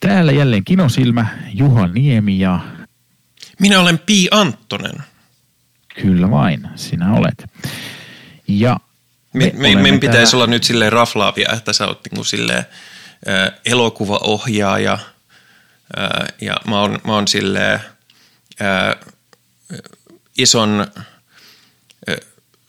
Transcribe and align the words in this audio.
Täällä 0.00 0.32
jälleen 0.32 0.64
Kinosilmä, 0.64 1.26
Juha 1.54 1.86
Niemi 1.86 2.38
ja 2.38 2.60
Minä 3.58 3.80
olen 3.80 3.98
Pi 3.98 4.28
Anttonen. 4.30 5.02
kyllä 6.02 6.30
vain, 6.30 6.68
sinä 6.76 7.12
olet. 7.12 7.44
Ja 8.48 8.76
Me, 9.32 9.52
me, 9.54 9.66
olemme 9.68 9.82
meidän 9.82 10.00
pitäisi 10.00 10.32
täällä- 10.32 10.44
olla 10.44 10.50
nyt 10.50 10.64
silleen 10.64 10.92
raflaavia, 10.92 11.52
että 11.52 11.72
sä 11.72 11.86
oot 11.86 12.00
niinku 12.10 12.24
silleen 12.24 12.64
ä, 13.28 13.52
elokuvaohjaaja 13.66 14.92
ä, 14.92 14.98
ja 16.40 16.56
mä 16.68 16.80
oon, 16.80 16.98
mä 17.06 17.12
oon 17.14 17.28
silleen 17.28 17.80
ä, 18.62 18.96
ison 20.38 20.86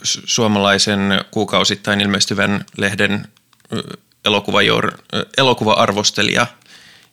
suomalaisen 0.04 1.00
kuukausittain 1.32 2.02
ilmestyvän 2.02 2.66
lehden 2.78 3.14
ä, 3.14 3.98
elokuvajour, 4.26 4.92
elokuva-arvostelija. 5.38 6.48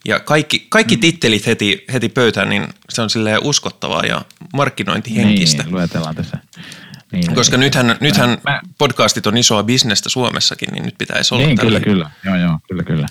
Ja 0.04 0.20
kaikki, 0.20 0.66
kaikki 0.68 0.96
Mm. 0.96 1.00
tittelit 1.00 1.46
heti, 1.46 1.84
heti 1.92 2.08
pöytään, 2.08 2.48
niin 2.48 2.68
se 2.90 3.02
on 3.02 3.11
silleen 3.11 3.39
uskottavaa 3.43 4.04
ja 4.06 4.22
markkinointihenkistä. 4.52 5.62
Niin, 5.62 5.72
luetellaan 5.72 6.14
tässä. 6.14 6.39
Niin, 7.12 7.34
Koska 7.34 7.56
niin. 7.56 7.64
nythän, 7.64 7.96
nythän 8.00 8.39
mä- 8.44 8.61
podcastit 8.79 9.26
on 9.26 9.36
isoa 9.36 9.62
bisnestä 9.62 10.08
Suomessakin, 10.08 10.68
niin 10.72 10.84
nyt 10.84 10.94
pitäisi 10.98 11.34
olla 11.34 11.46
Niin, 11.46 11.56
tällä- 11.56 11.70
kyllä, 11.70 11.80
kyllä. 11.80 12.11
Joo, 12.25 12.36
joo, 12.36 12.58
kyllä, 12.68 12.82
kyllä. 12.82 13.08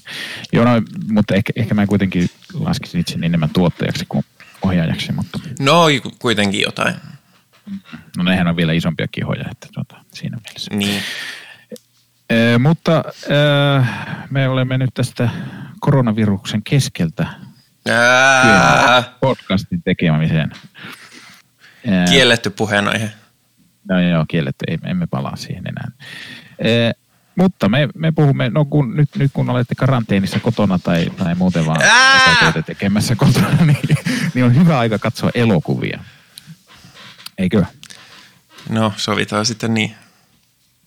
Joo, 0.53 0.65
no, 0.65 0.71
mutta 1.11 1.35
ehkä, 1.35 1.53
ehkä 1.55 1.73
mä 1.75 1.87
kuitenkin 1.87 2.29
laskisin 2.53 2.99
itse 3.01 3.15
enemmän 3.21 3.49
tuottajaksi 3.49 4.05
kuin 4.09 4.25
ohjaajaksi, 4.61 5.11
mutta 5.11 5.39
No 5.59 5.85
kuitenkin 6.19 6.61
jotain. 6.61 6.95
no 8.17 8.23
nehän 8.23 8.47
on 8.47 8.55
vielä 8.55 8.73
isompia 8.73 9.07
kihoja, 9.11 9.45
että 9.51 9.67
tuota, 9.73 9.95
siinä 10.13 10.37
mielessä. 10.45 10.75
Niin. 10.75 11.01
Ee, 12.29 12.57
mutta 12.57 13.03
ee, 13.29 13.85
me 14.29 14.49
olemme 14.49 14.77
nyt 14.77 14.89
tästä 14.93 15.29
koronaviruksen 15.79 16.63
keskeltä 16.63 17.27
podcastin 19.19 19.83
tekemiseen. 19.83 20.51
Ee, 21.85 22.05
kielletty 22.09 22.49
puheenaihe. 22.49 23.11
No 23.89 24.01
joo, 24.01 24.25
kielletty, 24.27 24.65
ei, 24.67 24.77
emme 24.85 25.07
palaa 25.07 25.35
siihen 25.35 25.63
enää. 25.67 25.91
Ee, 26.59 26.91
mutta 27.35 27.69
me, 27.69 27.89
me 27.95 28.11
puhumme, 28.11 28.49
no 28.49 28.65
kun, 28.65 28.95
nyt, 28.95 29.09
nyt 29.15 29.31
kun 29.33 29.49
olette 29.49 29.75
karanteenissa 29.75 30.39
kotona 30.39 30.79
tai, 30.79 31.11
tai 31.17 31.35
muuten 31.35 31.65
vaan 31.65 31.81
työtä 32.39 32.61
tekemässä 32.61 33.15
kotona, 33.15 33.49
niin, 33.65 33.97
niin 34.33 34.45
on 34.45 34.55
hyvä 34.55 34.79
aika 34.79 34.99
katsoa 34.99 35.31
elokuvia. 35.35 35.99
Eikö? 37.37 37.65
No 38.69 38.93
sovitaan 38.97 39.45
sitten 39.45 39.73
niin. 39.73 39.95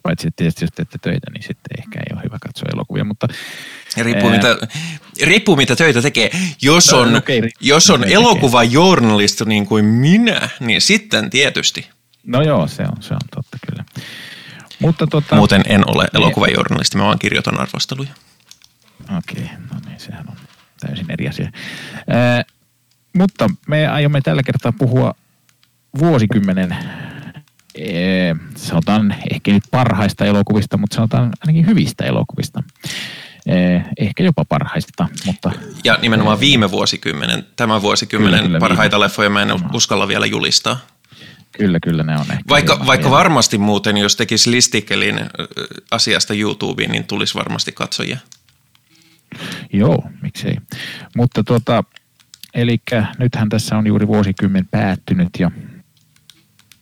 Paitsi 0.03 0.29
että 0.29 0.37
tietysti 0.37 0.65
jos 0.65 0.70
teette 0.75 0.98
töitä, 0.98 1.31
niin 1.33 1.43
sitten 1.43 1.79
ehkä 1.79 1.98
ei 1.98 2.15
ole 2.15 2.23
hyvä 2.25 2.37
katsoa 2.41 2.69
elokuvia, 2.75 3.05
mutta 3.05 3.29
Riippuu, 3.97 4.31
Ää. 4.31 4.37
mitä, 4.37 4.56
riippuu 5.23 5.56
mitä 5.56 5.77
töitä 5.77 6.03
tekee. 6.03 6.31
Jos 6.62 6.93
No, 6.93 6.98
on, 6.98 7.17
okei, 7.17 7.41
riippuu, 7.41 7.67
jos 7.69 7.91
on 7.91 8.05
elokuvajournalisti 8.05 9.45
niin 9.45 9.67
kuin 9.67 9.84
minä, 9.84 10.48
niin 10.61 10.81
sitten 10.81 11.31
tietysti. 11.31 11.89
no 12.27 12.43
joo, 12.43 12.67
se 12.69 12.83
on, 12.83 13.03
se 13.03 13.15
on 13.15 13.21
totta 13.34 13.59
kyllä. 13.71 13.84
Mutta 14.78 15.06
tota, 15.06 15.37
Muuten 15.37 15.62
en 15.67 15.83
ole 15.91 16.06
elokuvajournalisti, 16.15 16.97
mä 16.97 17.05
vaan 17.05 17.19
kirjoitan 17.19 17.61
arvosteluja. 17.61 18.11
Okei, 19.19 19.43
no 19.43 19.81
niin, 19.87 20.01
sehän 20.01 20.25
on 20.28 20.37
täysin 20.81 21.11
eri 21.11 21.28
asia. 21.28 21.51
Ää, 22.09 22.45
mutta 23.17 23.51
me 23.69 23.87
aiomme 23.89 24.21
tällä 24.21 24.43
kertaa 24.43 24.73
puhua 24.73 25.15
vuosikymmenen, 25.98 26.77
ee, 27.81 28.36
sanotaan 28.56 29.14
ehkä 29.33 29.53
nyt 29.53 29.62
parhaista 29.70 30.25
elokuvista, 30.25 30.77
mutta 30.78 30.95
sanotaan 30.97 31.31
ainakin 31.41 31.67
hyvistä 31.67 32.05
elokuvista. 32.05 32.62
Ee, 33.47 33.84
ehkä 33.98 34.22
jopa 34.22 34.45
parhaista, 34.45 35.09
mutta 35.27 35.53
Ja 35.84 35.98
nimenomaan 36.03 36.41
viime 36.41 36.70
vuosikymmenen, 36.70 37.47
tämän 37.56 37.83
vuosikymmenen 37.83 38.39
Kyllä, 38.41 38.47
kyllä, 38.48 38.59
parhaita 38.61 38.97
viime. 38.97 39.05
leffoja 39.05 39.31
mä 39.31 39.42
en 39.42 39.48
uskalla 39.75 40.09
vielä 40.09 40.27
julistaa. 40.27 40.81
kyllä, 41.53 41.78
kyllä 41.81 42.03
ne 42.03 42.14
on 42.14 42.20
ehkä. 42.31 42.45
Vaikka, 42.48 42.78
vaikka 42.87 43.05
vielä- 43.09 43.19
varmasti 43.19 43.59
muuten, 43.59 43.97
jos 43.97 44.16
tekisi 44.16 44.50
listikkelin 44.50 45.19
ö, 45.19 45.27
asiasta 45.91 46.34
YouTubeen, 46.34 46.91
niin 46.91 47.04
tulisi 47.04 47.34
varmasti 47.34 47.72
katsojia. 47.72 48.19
Joo, 49.72 50.04
miksei. 50.22 50.56
Mutta 51.16 51.44
tota, 51.44 51.84
eli 52.54 52.78
nythän 53.19 53.49
tässä 53.49 53.77
on 53.78 53.87
juuri 53.87 54.06
vuosikymmen 54.06 54.69
päättynyt 54.71 55.28
ja 55.38 55.50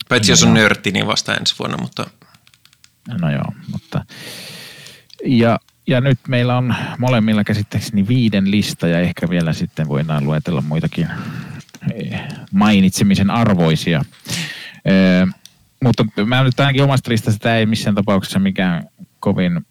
Paitsi 0.08 0.30
No 0.30 0.32
jos 0.32 0.42
on 0.42 0.48
joo. 0.48 0.54
nörtti, 0.54 0.90
niin 0.90 1.06
vasta 1.06 1.34
ensi 1.34 1.54
vuonna, 1.58 1.76
mutta 1.76 2.06
No 3.20 3.30
joo, 3.30 3.52
mutta... 3.72 4.04
Ja, 5.24 5.60
ja 5.86 6.00
nyt 6.00 6.18
meillä 6.28 6.56
on 6.58 6.74
molemmilla 6.98 7.44
käsittääkseni 7.44 8.08
viiden 8.08 8.50
lista 8.50 8.88
ja 8.88 9.00
ehkä 9.00 9.28
vielä 9.30 9.52
sitten 9.52 9.88
voidaan 9.88 10.24
luetella 10.24 10.60
muitakin 10.60 11.08
eh, 11.94 12.20
mainitsemisen 12.52 13.30
arvoisia. 13.30 14.04
Eh, 14.84 15.28
mutta 15.84 16.04
mä 16.26 16.42
nyt 16.42 16.60
ainakin 16.60 16.82
omasta 16.82 17.10
listasta, 17.10 17.38
tämä 17.38 17.56
ei 17.56 17.66
missään 17.66 17.94
tapauksessa 17.94 18.38
mikään 18.38 18.88
kovin 19.20 19.66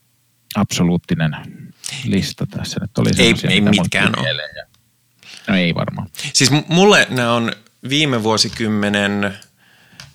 absoluuttinen 0.56 1.32
lista 2.06 2.46
tässä 2.48 2.80
nyt 2.82 2.98
oli. 2.98 3.10
Ei- 3.18 3.34
ei 3.50 3.62
mitkään 3.62 4.14
ja- 4.18 4.66
No 5.48 5.56
ei 5.56 5.76
varmaan. 5.76 6.08
siis 6.34 6.52
mulle 6.68 7.08
nämä 7.10 7.34
on 7.34 7.52
viime 7.90 8.24
vuosikymmenen 8.24 9.34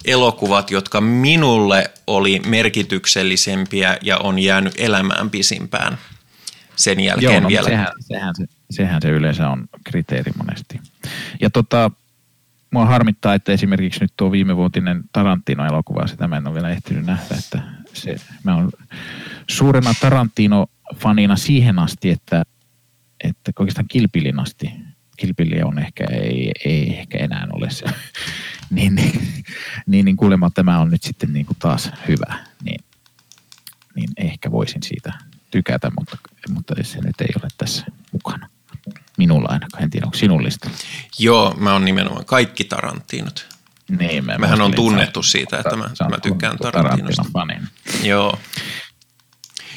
elokuvat, 0.04 0.70
jotka 0.70 1.00
minulle 1.00 1.90
oli 2.06 2.40
merkityksellisempiä 2.46 3.98
ja 4.02 4.18
on 4.18 4.38
jäänyt 4.38 4.74
elämään 4.78 5.30
pisimpään 5.30 5.98
sen 6.76 7.00
jälkeen 7.00 7.32
Joo, 7.32 7.40
no, 7.40 7.48
vielä. 7.48 7.68
Sehän, 7.68 7.92
sehän, 8.00 8.34
se, 8.36 8.44
sehän 8.70 9.02
se 9.02 9.08
yleensä 9.08 9.48
on 9.48 9.68
kriteeri 9.84 10.32
monesti. 10.36 10.80
Ja 11.40 11.50
tota, 11.50 11.90
mua 12.70 12.86
harmittaa, 12.86 13.34
että 13.34 13.52
esimerkiksi 13.52 14.00
nyt 14.00 14.12
tuo 14.16 14.32
viimevuotinen 14.32 15.02
Tarantino-elokuva, 15.12 16.06
sitä 16.06 16.28
mä 16.28 16.36
en 16.36 16.46
ole 16.46 16.54
vielä 16.54 16.70
ehtinyt 16.70 17.06
nähdä, 17.06 17.36
että 17.38 17.62
se, 17.92 18.16
mä 18.44 18.56
oon 18.56 18.70
suurena 19.50 19.94
Tarantino-fanina 20.00 21.36
siihen 21.36 21.78
asti, 21.78 22.10
että, 22.10 22.42
että 23.24 23.52
oikeastaan 23.58 23.88
Kilpilin 23.88 24.40
asti, 24.40 24.72
Kilpili 25.16 25.62
on 25.62 25.78
ehkä, 25.78 26.04
ei, 26.10 26.52
ei 26.64 26.98
ehkä 26.98 27.18
enää 27.18 27.46
ole 27.52 27.70
se, 27.70 27.84
niin, 28.72 28.94
niin, 28.94 29.44
niin, 29.86 30.04
niin 30.04 30.16
kuulemma 30.16 30.50
tämä 30.50 30.78
on 30.78 30.90
nyt 30.90 31.02
sitten 31.02 31.32
niin 31.32 31.46
kuin 31.46 31.56
taas 31.58 31.90
hyvä, 32.08 32.34
niin, 32.64 32.84
niin 33.94 34.08
ehkä 34.16 34.50
voisin 34.50 34.82
siitä 34.82 35.12
tykätä, 35.50 35.90
mutta, 35.98 36.16
mutta 36.48 36.74
se 36.82 36.98
nyt 37.00 37.20
ei 37.20 37.28
ole 37.42 37.48
tässä 37.58 37.86
mukana. 38.12 38.48
Minulla 39.18 39.48
ainakaan, 39.48 39.82
en 39.82 39.90
tiedä, 39.90 40.06
onko 40.06 40.18
sinun 40.18 40.44
listalla. 40.44 40.76
Joo, 41.18 41.54
mä 41.58 41.72
oon 41.72 41.84
nimenomaan 41.84 42.24
kaikki 42.24 42.64
Tarantinot. 42.64 43.48
Niin, 43.98 44.24
mä 44.24 44.38
Mehän 44.38 44.60
on 44.60 44.74
tunnettu 44.74 45.22
siitä, 45.22 45.56
että 45.58 45.76
mä- 45.76 45.90
mä 46.10 46.18
tykkään 46.22 46.58
Tarantinosta. 46.58 47.22
Tarantino-fani. 47.32 48.08
Joo. 48.08 48.38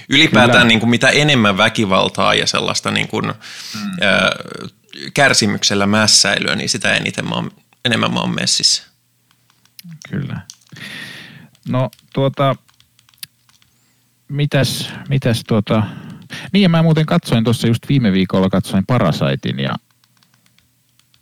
Ylipäätään 0.09 0.51
Kyllä. 0.51 0.67
niin 0.67 0.79
kuin 0.79 0.89
mitä 0.89 1.09
enemmän 1.09 1.57
väkivaltaa 1.57 2.33
ja 2.33 2.47
sellaista 2.47 2.91
niin 2.91 3.07
kuin, 3.07 3.25
mm. 3.25 3.91
ää, 4.01 4.31
kärsimyksellä 5.13 5.87
mässäilyä, 5.87 6.55
niin 6.55 6.69
sitä 6.69 6.93
eniten 6.93 7.29
mä 7.29 7.35
oon, 7.35 7.51
enemmän 7.85 8.13
mä 8.13 8.19
oon 8.19 8.35
messissä. 8.35 8.83
Kyllä. 10.09 10.41
No 11.69 11.89
tuota, 12.13 12.55
mitäs, 14.27 14.89
mitäs 15.09 15.43
tuota, 15.47 15.83
niin 16.53 16.61
ja 16.61 16.69
mä 16.69 16.83
muuten 16.83 17.05
katsoin 17.05 17.43
tuossa 17.43 17.67
just 17.67 17.89
viime 17.89 18.11
viikolla 18.11 18.49
katsoin 18.49 18.85
Parasaitin 18.85 19.59
ja 19.59 19.75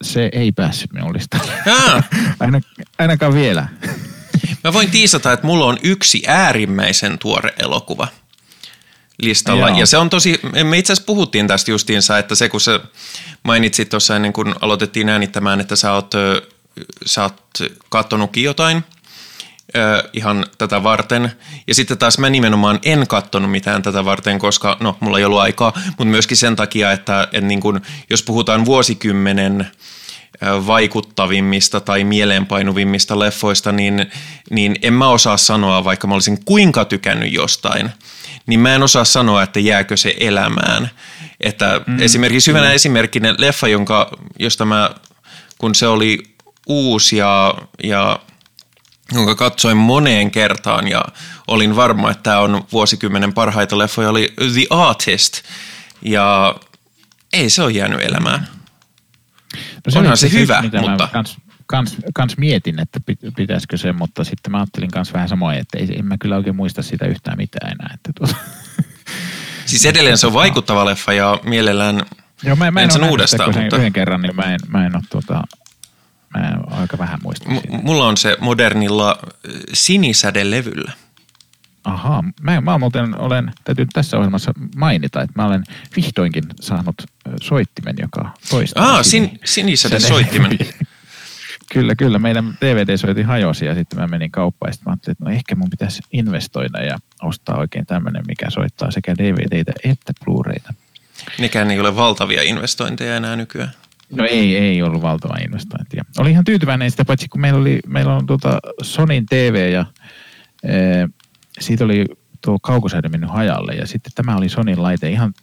se 0.02 0.30
ei 0.34 0.52
päässyt 0.52 0.94
minun 0.94 1.14
listalle. 1.14 1.54
Aina, 2.40 2.62
ainakaan 3.00 3.34
vielä. 3.34 3.68
Mä 4.64 4.74
voin 4.74 4.92
tiisata, 4.92 5.32
että 5.32 5.48
mulla 5.48 5.66
on 5.66 5.78
yksi 5.84 6.24
äärimmäisen 6.28 7.20
tuore 7.20 7.54
elokuva 7.60 8.08
listalla. 9.22 9.70
Joo. 9.70 9.80
Ja 9.80 9.86
se 9.86 9.98
on 9.98 10.10
tosi, 10.10 10.40
me 10.64 10.78
itse 10.78 10.94
asiassa 10.94 11.06
puhuttiin 11.06 11.48
tästä 11.48 11.72
justiinsa, 11.72 12.18
että 12.18 12.36
se 12.36 12.50
kun 12.50 12.62
sä 12.62 12.80
mainitsit 13.44 13.90
tuossa 13.90 14.16
ennen 14.16 14.34
kuin 14.34 14.56
aloitettiin 14.62 15.10
äänittämään, 15.10 15.60
että 15.60 15.76
sä 15.76 15.94
oot, 15.94 16.14
sä 17.06 17.24
oot 17.24 17.44
kattonutkin 17.90 18.44
jotain 18.44 18.84
ö, 19.76 20.10
ihan 20.14 20.46
tätä 20.58 20.84
varten. 20.84 21.32
Ja 21.68 21.76
sitten 21.76 21.98
taas 21.98 22.18
mä 22.18 22.30
nimenomaan 22.30 22.80
en 22.84 23.08
kattonut 23.08 23.52
mitään 23.52 23.82
tätä 23.82 24.06
varten, 24.06 24.40
koska 24.40 24.78
no, 24.80 24.98
mulla 25.00 25.18
ei 25.18 25.26
ollut 25.26 25.40
aikaa, 25.40 25.74
mutta 25.88 26.06
myöskin 26.06 26.38
sen 26.38 26.56
takia, 26.56 26.92
että, 26.92 27.24
että 27.24 27.42
niin 27.48 27.62
kun, 27.62 27.82
jos 28.10 28.24
puhutaan 28.24 28.66
vuosikymmenen 28.66 29.68
vaikuttavimmista 30.42 31.82
tai 31.82 32.04
mieleenpainuvimmista 32.04 33.20
leffoista, 33.20 33.72
niin, 33.72 34.12
niin 34.50 34.76
en 34.82 34.94
mä 34.94 35.08
osaa 35.08 35.38
sanoa, 35.38 35.84
vaikka 35.84 36.08
mä 36.08 36.14
olisin 36.14 36.46
kuinka 36.46 36.86
tykännyt 36.86 37.34
jostain, 37.34 37.90
niin 38.48 38.60
mä 38.60 38.76
en 38.76 38.84
osaa 38.84 39.06
sanoa, 39.06 39.44
että 39.44 39.60
jääkö 39.60 39.98
se 39.98 40.16
elämään. 40.20 40.90
Että 41.42 41.82
mm, 41.88 42.02
esimerkiksi 42.02 42.52
hyvänä 42.52 42.72
esimerkkinä 42.72 43.36
leffa, 43.38 43.68
jonka, 43.68 44.12
josta 44.40 44.66
mä, 44.66 44.92
kun 45.58 45.76
se 45.76 45.88
oli 45.88 46.33
uusi 46.68 47.18
ja, 47.18 47.54
ja 47.84 48.20
jonka 49.14 49.36
katsoin 49.36 49.78
moneen 49.78 50.32
kertaan 50.32 50.88
ja 50.88 51.06
olin 51.48 51.76
varma, 51.76 52.12
että 52.12 52.24
tämä 52.24 52.40
on 52.40 52.64
vuosikymmenen 52.72 53.34
parhaita 53.34 53.78
leffoja, 53.78 54.10
oli 54.10 54.34
The 54.54 54.66
Artist. 54.70 55.42
Ja 56.02 56.56
Ei 57.34 57.50
se 57.50 57.62
ole 57.64 57.72
jäänyt 57.72 58.02
elämään. 58.02 58.48
No 59.54 59.60
Onhan 60.00 60.18
se 60.18 60.26
asiassa 60.26 60.40
hyvä, 60.40 60.62
mitä 60.62 60.82
mutta- 60.82 61.08
kans, 61.14 61.38
kans, 61.66 61.98
kans 62.14 62.38
mietin, 62.38 62.80
että 62.80 63.00
pit- 63.12 63.32
pitäisikö 63.36 63.78
se, 63.78 63.92
mutta 63.92 64.24
sitten 64.24 64.52
mä 64.52 64.58
ajattelin 64.58 64.92
kans 64.92 65.14
vähän 65.14 65.30
samoin, 65.30 65.58
että 65.58 65.78
ei, 65.78 66.00
en 66.00 66.06
mä 66.06 66.16
kyllä 66.20 66.36
oikein 66.36 66.56
muista 66.56 66.82
sitä 66.84 67.06
yhtään 67.06 67.38
mitään 67.38 67.72
enää. 67.72 67.92
Että 67.94 68.12
tuota. 68.18 68.36
Siis 69.66 69.86
edelleen 69.86 70.18
se 70.18 70.28
on 70.28 70.34
vaikuttava 70.34 70.86
leffa 70.86 71.14
ja 71.14 71.40
mielellään 71.44 72.02
Joo, 72.44 72.56
mä, 72.56 72.72
mä 72.72 72.80
en, 72.80 72.84
En 72.84 72.92
sen 72.92 73.04
uudestaan, 73.04 73.50
sitä, 73.50 73.54
sen 73.54 73.64
mutta- 73.64 73.78
yhden 73.78 73.94
kerran, 73.94 74.22
niin 74.22 74.36
mä 74.36 74.44
en, 74.54 74.60
mä 74.68 74.86
en 74.86 74.96
ole 74.96 75.04
tuota, 75.10 75.42
mä 76.38 76.58
aika 76.72 76.98
vähän 76.98 77.20
muista 77.24 77.50
M- 77.50 77.60
mulla 77.84 78.08
on 78.08 78.18
se 78.18 78.38
modernilla 78.40 79.20
äh, 79.22 79.52
sinisädelevyllä. 79.74 80.92
Ahaa, 81.84 82.24
mä, 82.42 82.62
mä 82.62 82.78
muuten 82.78 83.20
olen, 83.20 83.52
täytyy 83.64 83.86
tässä 83.94 84.18
ohjelmassa 84.18 84.54
mainita, 84.76 85.22
että 85.22 85.42
mä 85.42 85.48
olen 85.48 85.64
vihdoinkin 85.96 86.44
saanut 86.62 86.96
ö, 87.02 87.32
soittimen, 87.42 87.96
joka 88.02 88.30
toistaa. 88.50 88.86
Aa, 88.86 89.02
sini- 89.02 89.06
sin, 89.08 89.40
sinisäde 89.46 89.96
säde- 90.00 90.08
soittimen. 90.08 90.58
Kyllä, 91.74 91.96
kyllä. 91.96 92.20
Meidän 92.20 92.58
DVD-soitin 92.62 93.26
hajosi 93.26 93.66
ja 93.66 93.76
sitten 93.76 94.00
mä 94.00 94.08
menin 94.08 94.32
kauppaan 94.32 94.70
ja 94.70 94.74
sitten 94.74 94.90
mä 94.90 94.92
ajattelin, 94.92 95.12
että 95.12 95.24
no 95.26 95.32
ehkä 95.32 95.56
mun 95.56 95.70
pitäisi 95.70 96.02
investoida 96.12 96.84
ja 96.84 96.98
ostaa 97.22 97.58
oikein 97.58 97.86
tämmöinen, 97.86 98.24
mikä 98.28 98.50
soittaa 98.50 98.92
sekä 98.92 99.16
DVDtä 99.18 99.72
että 99.84 100.14
Blu-rayta. 100.26 100.74
Nekään 101.40 101.72
ei 101.72 101.80
ole 101.80 101.96
valtavia 101.96 102.42
investointeja 102.44 103.16
enää 103.16 103.36
nykyään. 103.36 103.72
No 104.16 104.26
ei, 104.26 104.58
ei 104.58 104.82
ollut 104.82 105.02
valtava 105.02 105.36
investointi. 105.46 105.98
Oli 106.18 106.32
ihan 106.32 106.44
tyytyväinen 106.46 106.92
sitä, 106.92 107.06
paitsi 107.06 107.28
kun 107.28 107.42
meillä, 107.42 107.60
oli, 107.60 107.80
meillä 107.88 108.16
on 108.16 108.26
tuota 108.26 108.60
Sonin 108.82 109.26
TV 109.26 109.72
ja 109.74 109.86
e, 110.64 110.74
siitä 111.60 111.84
oli 111.86 112.06
tuo 112.42 112.60
kaukosäädö 112.60 113.10
mennyt 113.10 113.30
hajalle 113.30 113.74
ja 113.74 113.88
sitten 113.88 114.12
tämä 114.16 114.36
oli 114.38 114.50
Sonin 114.50 114.84
laite 114.84 115.10
ihan 115.10 115.34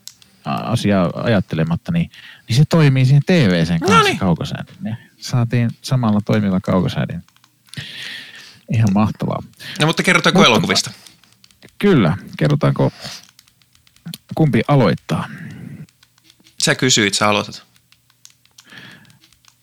asiaa 0.45 1.11
ajattelematta, 1.15 1.93
niin, 1.93 2.11
niin 2.49 2.57
se 2.57 2.65
toimii 2.69 3.05
siihen 3.05 3.23
TV-sen 3.27 3.81
kanssa 3.81 3.99
Noniin. 3.99 4.19
kaukosäädön. 4.19 4.75
Ja 4.85 4.97
saatiin 5.17 5.71
samalla 5.83 6.21
toimiva 6.25 6.61
kaukosäädin. 6.61 7.23
Ihan 8.73 8.89
mahtavaa. 8.95 9.43
No 9.81 9.87
mutta 9.87 10.03
kerrotaanko 10.03 10.39
Mutta- 10.39 10.51
elokuvista? 10.51 10.91
Kyllä, 11.79 12.17
kerrotaanko 12.39 12.93
kumpi 14.35 14.63
aloittaa? 14.69 15.29
Sä 16.65 16.75
kysyit, 16.75 17.15
sä 17.15 17.29
aloitat. 17.29 17.70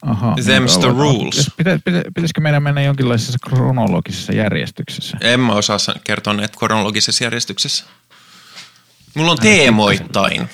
Aha, 0.02 0.36
Them's 0.40 0.80
niin, 0.82 0.96
rules. 0.98 1.52
Pitä, 1.58 1.80
pitä, 1.86 2.02
pitäisikö 2.16 2.42
meidän 2.42 2.64
mennä 2.64 2.82
jonkinlaisessa 2.82 3.38
kronologisessa 3.50 4.34
järjestyksessä? 4.34 5.18
En 5.22 5.40
mä 5.40 5.54
osaa 5.54 5.78
sa- 5.78 5.96
kertoa 6.04 6.34
näitä 6.34 6.58
kronologisessa 6.60 7.24
järjestyksessä. 7.24 7.86
Mulla 9.16 9.32
on 9.32 9.38
teemoittain. 9.38 10.50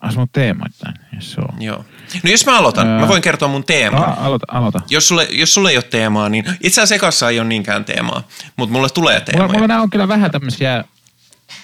Ah, 0.00 0.12
sun 0.14 0.28
teemoittain. 0.32 0.94
Yes, 1.14 1.32
so. 1.32 1.42
Joo. 1.58 1.84
No 2.22 2.30
jos 2.30 2.46
mä 2.46 2.58
aloitan, 2.58 2.88
Ää. 2.88 3.00
mä 3.00 3.08
voin 3.08 3.22
kertoa 3.22 3.48
mun 3.48 3.64
teeman. 3.64 4.00
No, 4.02 4.14
aloita, 4.18 4.46
aloita. 4.48 4.80
Jos 4.88 5.08
sulle, 5.08 5.28
jos 5.30 5.54
sulle 5.54 5.70
ei 5.70 5.76
ole 5.76 5.82
teemaa, 5.84 6.28
niin 6.28 6.44
itse 6.62 6.80
asiassa 6.80 6.94
ekassa 6.94 7.30
ei 7.30 7.40
ole 7.40 7.48
niinkään 7.48 7.84
teemaa, 7.84 8.22
mutta 8.56 8.72
mulle 8.72 8.88
tulee 8.88 9.14
Mulla, 9.14 9.24
teemoja. 9.24 9.52
mulla 9.52 9.66
nämä 9.66 9.82
on 9.82 9.90
kyllä 9.90 10.08
vähän 10.08 10.30
tämmöisiä, 10.30 10.84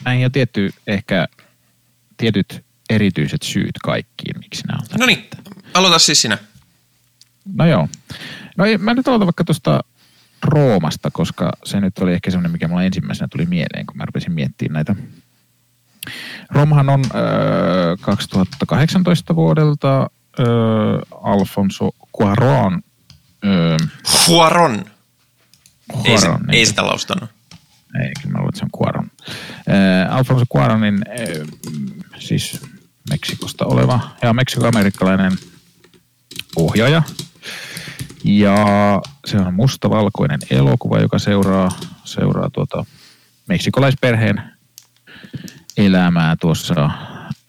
näihin 0.05 0.25
on 0.27 0.33
tietty 0.33 0.73
ehkä 0.87 1.29
tietyt 2.17 2.65
erityiset 2.91 3.43
syyt 3.43 3.79
kaikkiin, 3.85 4.39
miksi 4.39 4.63
nämä 4.67 4.79
on. 4.83 4.99
No 5.01 5.07
niin, 5.07 5.29
aloita 5.77 5.99
siis 5.99 6.23
sinä. 6.23 6.39
No 7.55 7.67
joo. 7.67 7.89
No 8.57 8.65
ei, 8.65 8.79
mä 8.79 8.95
nyt 8.95 9.09
aloitan 9.09 9.27
vaikka 9.27 9.45
tuosta 9.45 9.81
Roomasta, 10.45 11.11
koska 11.11 11.53
se 11.65 11.81
nyt 11.81 11.99
oli 11.99 12.13
ehkä 12.13 12.31
semmoinen, 12.31 12.53
mikä 12.53 12.69
mulla 12.69 12.83
ensimmäisenä 12.83 13.29
tuli 13.29 13.47
mieleen, 13.47 13.87
kun 13.87 13.97
mä 13.97 14.05
rupesin 14.05 14.33
miettimään 14.33 14.75
näitä. 14.75 15.03
Romahan 16.51 16.89
on 16.89 17.05
äh, 17.05 17.11
2018 18.01 19.37
vuodelta 19.37 20.01
äh, 20.03 20.47
Alfonso 21.23 21.91
Cuarón. 22.23 22.83
Äh, 23.45 23.89
Huaron. 24.29 24.85
Ei, 26.05 26.19
se, 26.19 26.27
Cuarón, 26.27 26.41
ei 26.41 26.47
niin. 26.47 26.67
sitä 26.67 26.87
laustanut. 26.87 27.31
Ei, 28.03 28.13
kyllä 28.23 28.33
mä 28.33 28.39
luulen, 28.39 28.49
että 28.49 28.59
se 28.59 28.65
on 28.65 28.71
Cuaron. 28.79 29.11
Äh, 29.29 30.17
Alfonso 30.17 30.45
Cuaronin, 30.53 31.03
äh, 31.09 31.47
siis 32.19 32.61
Meksikosta 33.11 33.67
oleva 33.67 34.01
ja 34.23 34.33
meksikoamerikkalainen 34.33 35.33
ohjaaja. 36.57 37.03
Ja 38.25 38.57
se 39.27 39.37
on 39.37 39.55
mustavalkoinen 39.55 40.41
elokuva, 40.51 40.99
joka 41.01 41.19
seuraa, 41.19 41.69
seuraa 42.05 42.51
tuota 42.51 42.85
meksikolaisperheen 43.49 44.43
elämää 45.77 46.37
tuossa 46.41 46.91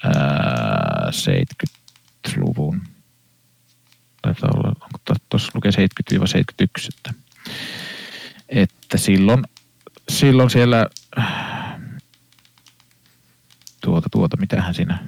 ää, 0.03 1.11
70-luvun. 1.11 2.81
Taitaa 4.21 4.49
olla, 4.53 4.73
tuossa 5.29 5.51
lukee 5.53 5.71
70-71, 5.71 5.73
että, 6.97 7.13
että 8.49 8.97
silloin, 8.97 9.43
silloin 10.09 10.49
siellä 10.49 10.87
tuota, 13.81 14.09
tuota, 14.11 14.37
mitähän 14.37 14.73
siinä, 14.73 15.07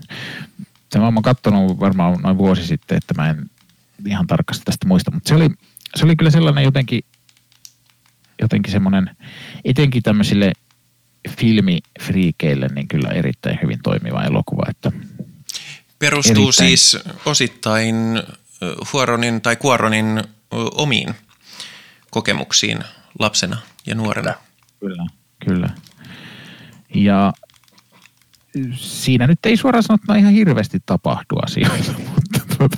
tämä 0.89 1.11
mä 1.11 1.21
oon 1.57 1.79
varmaan 1.79 2.21
noin 2.21 2.37
vuosi 2.37 2.67
sitten, 2.67 2.97
että 2.97 3.13
mä 3.13 3.29
en 3.29 3.49
ihan 4.07 4.27
tarkasti 4.27 4.65
tästä 4.65 4.87
muista, 4.87 5.11
mutta 5.11 5.29
se 5.29 5.35
oli, 5.35 5.49
se 5.95 6.05
oli 6.05 6.15
kyllä 6.15 6.31
sellainen 6.31 6.63
jotenkin, 6.63 7.01
jotenkin 8.41 8.71
semmoinen, 8.71 9.17
etenkin 9.65 10.03
tämmöisille 10.03 10.51
filmifriikeille, 11.29 12.67
niin 12.67 12.87
kyllä 12.87 13.09
erittäin 13.09 13.59
hyvin 13.61 13.79
toimiva 13.83 14.23
elokuva, 14.23 14.63
että 14.69 14.91
Perustuu 15.99 16.43
Erittäin. 16.47 16.53
siis 16.67 16.97
osittain 17.25 17.95
ö, 18.63 18.75
Huaronin 18.93 19.41
tai 19.41 19.55
Kuaronin 19.55 20.17
ö, 20.17 20.23
omiin 20.53 21.15
kokemuksiin 22.11 22.79
lapsena 23.19 23.57
ja 23.85 23.95
nuorena. 23.95 24.33
Kyllä, 24.79 25.05
kyllä. 25.45 25.69
Ja 26.95 27.33
siinä 28.75 29.27
nyt 29.27 29.39
ei 29.45 29.57
suoraan 29.57 29.83
sanottuna 29.83 30.17
ihan 30.17 30.33
hirveästi 30.33 30.79
tapahdu 30.85 31.35
asioita, 31.45 31.93
mutta 32.15 32.55
tuota, 32.57 32.77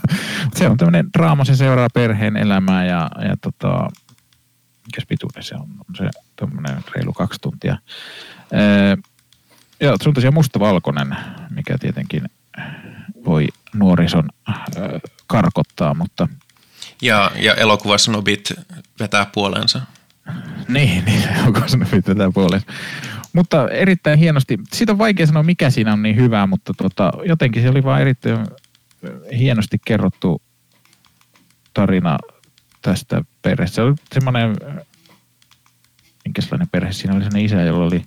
se 0.56 0.68
on 0.70 0.78
tämmöinen 0.78 1.10
draama, 1.18 1.46
se 1.46 1.56
seuraa 1.56 1.88
perheen 1.94 2.38
elämää 2.38 2.86
ja, 2.86 3.10
ja 3.28 3.38
tota, 3.42 3.88
mikäs 4.86 5.06
pituinen 5.08 5.44
se 5.44 5.56
on, 5.56 5.62
on 5.62 5.96
se 5.98 6.10
tämmöinen 6.36 6.84
reilu 6.96 7.14
kaksi 7.14 7.40
tuntia. 7.42 7.78
Öö, 8.54 8.96
ja 9.80 9.96
se 10.02 10.10
on 10.10 10.14
tosiaan 10.14 10.34
mustavalkoinen, 10.34 11.16
mikä 11.50 11.78
tietenkin 11.78 12.24
voi 13.26 13.48
nuorison 13.74 14.30
öö, 14.78 15.00
karkottaa, 15.28 15.94
mutta 15.94 16.28
Ja, 17.02 17.32
ja 17.36 17.54
elokuvasnobit 17.54 18.54
vetää 19.00 19.26
puolensa. 19.26 19.82
Niin, 20.68 21.06
niin 21.06 21.24
nyt 21.92 22.06
tätä 22.06 22.32
puoleen. 22.34 22.62
Mutta 23.34 23.70
erittäin 23.70 24.20
hienosti, 24.20 24.60
siitä 24.74 24.92
on 24.92 24.98
vaikea 24.98 25.28
sanoa 25.28 25.44
mikä 25.44 25.70
siinä 25.70 25.94
on 25.94 26.04
niin 26.04 26.16
hyvää, 26.16 26.48
mutta 26.48 26.74
tota, 26.78 27.12
jotenkin 27.26 27.62
se 27.62 27.70
oli 27.70 27.84
vaan 27.84 28.02
erittäin 28.02 28.48
hienosti 29.38 29.78
kerrottu 29.86 30.42
tarina 31.74 32.18
tästä 32.82 33.22
perheestä. 33.42 33.76
Se 33.76 33.82
oli 33.82 33.96
semmoinen, 34.14 34.56
minkälainen 36.26 36.70
perhe 36.72 36.92
siinä 36.92 37.14
oli 37.14 37.24
sellainen 37.24 37.46
isä, 37.46 37.62
jolla 37.62 37.86
oli 37.86 38.04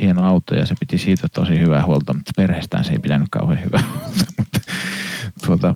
hieno 0.00 0.24
auto 0.24 0.54
ja 0.54 0.66
se 0.66 0.74
piti 0.80 0.98
siitä 0.98 1.28
tosi 1.28 1.58
hyvää 1.58 1.84
huolta, 1.84 2.14
mutta 2.14 2.32
perheestään 2.36 2.84
se 2.84 2.92
ei 2.92 2.98
pitänyt 2.98 3.28
kauhean 3.30 3.64
hyvää 3.64 3.82
huolta. 3.82 4.24
Tuota, 5.46 5.74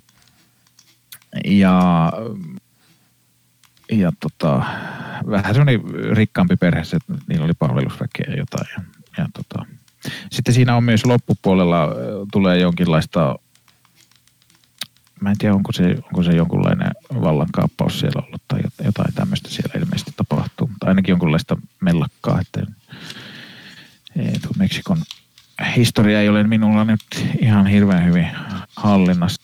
ja 1.44 2.12
ja 3.99 4.12
tota, 4.20 4.62
vähän 5.30 5.54
semmoinen 5.54 5.80
rikkaampi 6.16 6.56
perhe, 6.56 6.80
että 6.80 7.14
niillä 7.28 7.44
oli 7.44 7.54
palvelusväkeä 7.58 8.26
ja 8.28 8.37
jotain. 8.37 8.66
Ja, 8.76 8.82
ja 9.18 9.28
tota, 9.32 9.66
sitten 10.30 10.54
siinä 10.54 10.76
on 10.76 10.84
myös 10.84 11.06
loppupuolella 11.06 11.88
tulee 12.32 12.58
jonkinlaista, 12.58 13.38
mä 15.20 15.30
en 15.30 15.38
tiedä 15.38 15.54
onko 15.54 15.72
se, 15.72 15.96
onko 16.04 16.22
se 16.22 16.32
jonkunlainen 16.32 16.90
vallankaappaus 17.22 18.00
siellä 18.00 18.22
ollut 18.26 18.42
tai 18.49 18.61
jot- 18.61 18.84
jotain 18.84 19.14
tämmöistä 19.14 19.49
siellä 19.49 19.80
ilmeisesti 19.80 20.12
tapahtuu, 20.16 20.66
mutta 20.66 20.87
ainakin 20.87 21.12
jonkunlaista 21.12 21.56
mellakkaa, 21.80 22.40
että 22.40 22.66
Meksikon 24.58 24.99
historia 25.76 26.20
ei 26.20 26.28
ole 26.28 26.42
minulla 26.42 26.84
nyt 26.84 27.00
ihan 27.40 27.66
hirveän 27.66 28.04
hyvin 28.04 28.28
hallinnassa. 28.76 29.41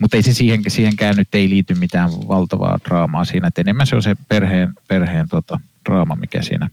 Mutta 0.00 0.16
ei 0.16 0.22
se 0.22 0.32
siihen, 0.32 0.62
siihenkään 0.68 1.16
nyt 1.16 1.34
ei 1.34 1.50
liity 1.50 1.74
mitään 1.74 2.10
valtavaa 2.10 2.78
draamaa 2.84 3.24
siinä, 3.24 3.48
että 3.48 3.60
enemmän 3.60 3.86
se 3.86 3.96
on 3.96 4.02
se 4.02 4.16
perheen, 4.28 4.72
perheen 4.88 5.28
tota, 5.28 5.60
draama, 5.84 6.16
mikä 6.16 6.42
siinä 6.42 6.70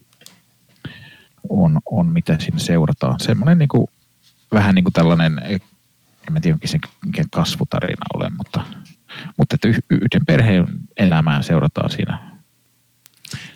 on, 1.50 1.80
on 1.86 2.08
mitä 2.08 2.40
siinä 2.40 2.60
seurataan. 2.60 3.20
Semmoinen 3.20 3.58
niin 3.58 3.70
kuin, 3.70 3.88
vähän 4.54 4.76
niin 4.76 4.84
kuin 4.84 4.94
tällainen, 4.94 5.40
en 6.28 6.34
mä 6.34 6.40
tiedä 6.40 6.56
mikä 6.56 6.68
se 6.68 6.80
mikä 7.06 7.24
kasvutarina 7.32 8.06
ole, 8.14 8.30
mutta, 8.38 8.64
mutta 9.38 9.56
että 9.56 9.68
yh- 9.68 9.84
yhden 9.90 10.26
perheen 10.26 10.68
elämää 10.98 11.42
seurataan 11.42 11.90
siinä. 11.90 12.34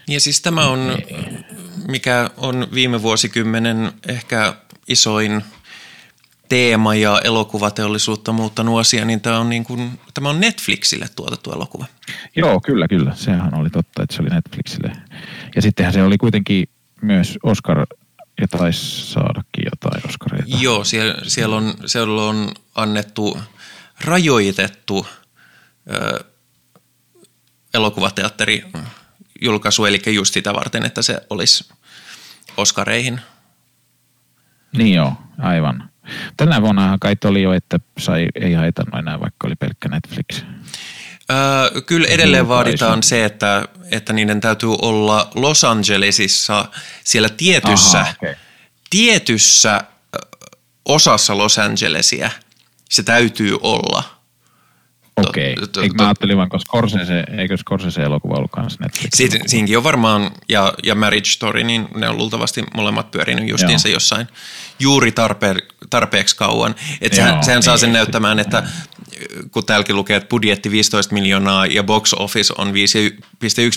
Ja 0.07 0.19
siis 0.19 0.41
tämä 0.41 0.67
on, 0.67 0.97
mikä 1.87 2.29
on 2.37 2.67
viime 2.73 3.01
vuosikymmenen 3.01 3.91
ehkä 4.07 4.53
isoin 4.87 5.43
teema 6.49 6.95
ja 6.95 7.21
elokuvateollisuutta 7.23 8.31
muuttanut 8.31 8.79
asia, 8.79 9.05
niin 9.05 9.21
tämä 9.21 9.39
on, 9.39 9.49
niin 9.49 9.63
kuin, 9.63 9.99
tämä 10.13 10.29
on 10.29 10.39
Netflixille 10.39 11.07
tuotettu 11.15 11.51
elokuva. 11.51 11.85
Joo, 12.35 12.61
kyllä, 12.61 12.87
kyllä. 12.87 13.15
Sehän 13.15 13.55
oli 13.55 13.69
totta, 13.69 14.03
että 14.03 14.15
se 14.15 14.21
oli 14.21 14.29
Netflixille. 14.29 14.91
Ja 15.55 15.61
sittenhän 15.61 15.93
se 15.93 16.03
oli 16.03 16.17
kuitenkin 16.17 16.69
myös 17.01 17.39
Oscar 17.43 17.85
ja 18.41 18.47
taisi 18.47 19.11
saadakin 19.11 19.63
jotain 19.71 20.07
Oscareita. 20.07 20.57
Joo, 20.59 20.83
siellä, 20.83 21.15
siellä, 21.23 21.55
on, 21.55 21.73
siellä 21.85 22.23
on 22.23 22.51
annettu 22.75 23.39
rajoitettu 24.05 25.07
ö, 25.91 26.23
elokuvateatteri 27.73 28.63
julkaisu, 29.41 29.85
eli 29.85 30.01
just 30.07 30.33
sitä 30.33 30.53
varten, 30.53 30.85
että 30.85 31.01
se 31.01 31.21
olisi 31.29 31.69
Oscareihin. 32.57 33.21
Niin 34.77 34.93
joo, 34.93 35.13
aivan. 35.37 35.89
Tänä 36.37 36.61
vuonna 36.61 36.97
kai 37.01 37.15
oli 37.25 37.41
jo, 37.41 37.53
että 37.53 37.79
sai, 37.97 38.27
ei 38.35 38.53
haitannut 38.53 38.99
enää, 38.99 39.19
vaikka 39.19 39.47
oli 39.47 39.55
pelkkä 39.55 39.89
Netflix. 39.89 40.43
Öö, 41.31 41.81
kyllä 41.81 42.07
edelleen 42.07 42.47
vaaditaan 42.47 43.03
se, 43.03 43.25
että, 43.25 43.67
että 43.91 44.13
niiden 44.13 44.41
täytyy 44.41 44.75
olla 44.81 45.31
Los 45.35 45.63
Angelesissa 45.63 46.65
siellä 47.03 47.29
tietyssä, 47.29 47.99
Aha, 47.99 48.13
okay. 48.17 48.35
tietyssä 48.89 49.81
osassa 50.85 51.37
Los 51.37 51.59
Angelesia. 51.59 52.29
Se 52.89 53.03
täytyy 53.03 53.57
olla– 53.61 54.03
Okei. 55.17 55.53
Okay. 55.53 55.83
Eikö 55.83 55.95
mä 55.97 56.03
ajattelin 56.03 56.37
vaan, 56.37 56.49
koska 56.49 56.69
Scorsese, 56.69 57.23
eikö 57.37 57.57
Scorsese 57.57 58.01
elokuva 58.01 58.35
ollut 58.35 58.51
kanssa 58.51 58.83
Netflix? 58.83 59.09
Siin, 59.15 59.31
siinkin 59.45 59.77
on 59.77 59.83
varmaan, 59.83 60.31
ja, 60.49 60.73
ja 60.83 60.95
Marriage 60.95 61.29
Story, 61.29 61.63
niin 61.63 61.87
ne 61.95 62.09
on 62.09 62.17
luultavasti 62.17 62.63
molemmat 62.75 63.11
pyörinyt 63.11 63.49
justiinsa 63.49 63.87
Joo. 63.87 63.93
jossain 63.93 64.27
juuri 64.79 65.11
tarpe, 65.11 65.55
tarpeeksi 65.89 66.37
kauan. 66.37 66.75
Että 67.01 67.15
sehän, 67.15 67.43
sehän 67.43 67.63
saa 67.63 67.77
sen 67.77 67.87
niin, 67.87 67.93
näyttämään, 67.93 68.39
että 68.39 68.63
kun 69.51 69.65
täälläkin 69.65 69.95
lukee, 69.95 70.17
että 70.17 70.29
budjetti 70.29 70.71
15 70.71 71.13
miljoonaa 71.13 71.65
ja 71.65 71.83
box 71.83 72.13
office 72.13 72.53
on 72.57 72.67
5,1 72.67 72.73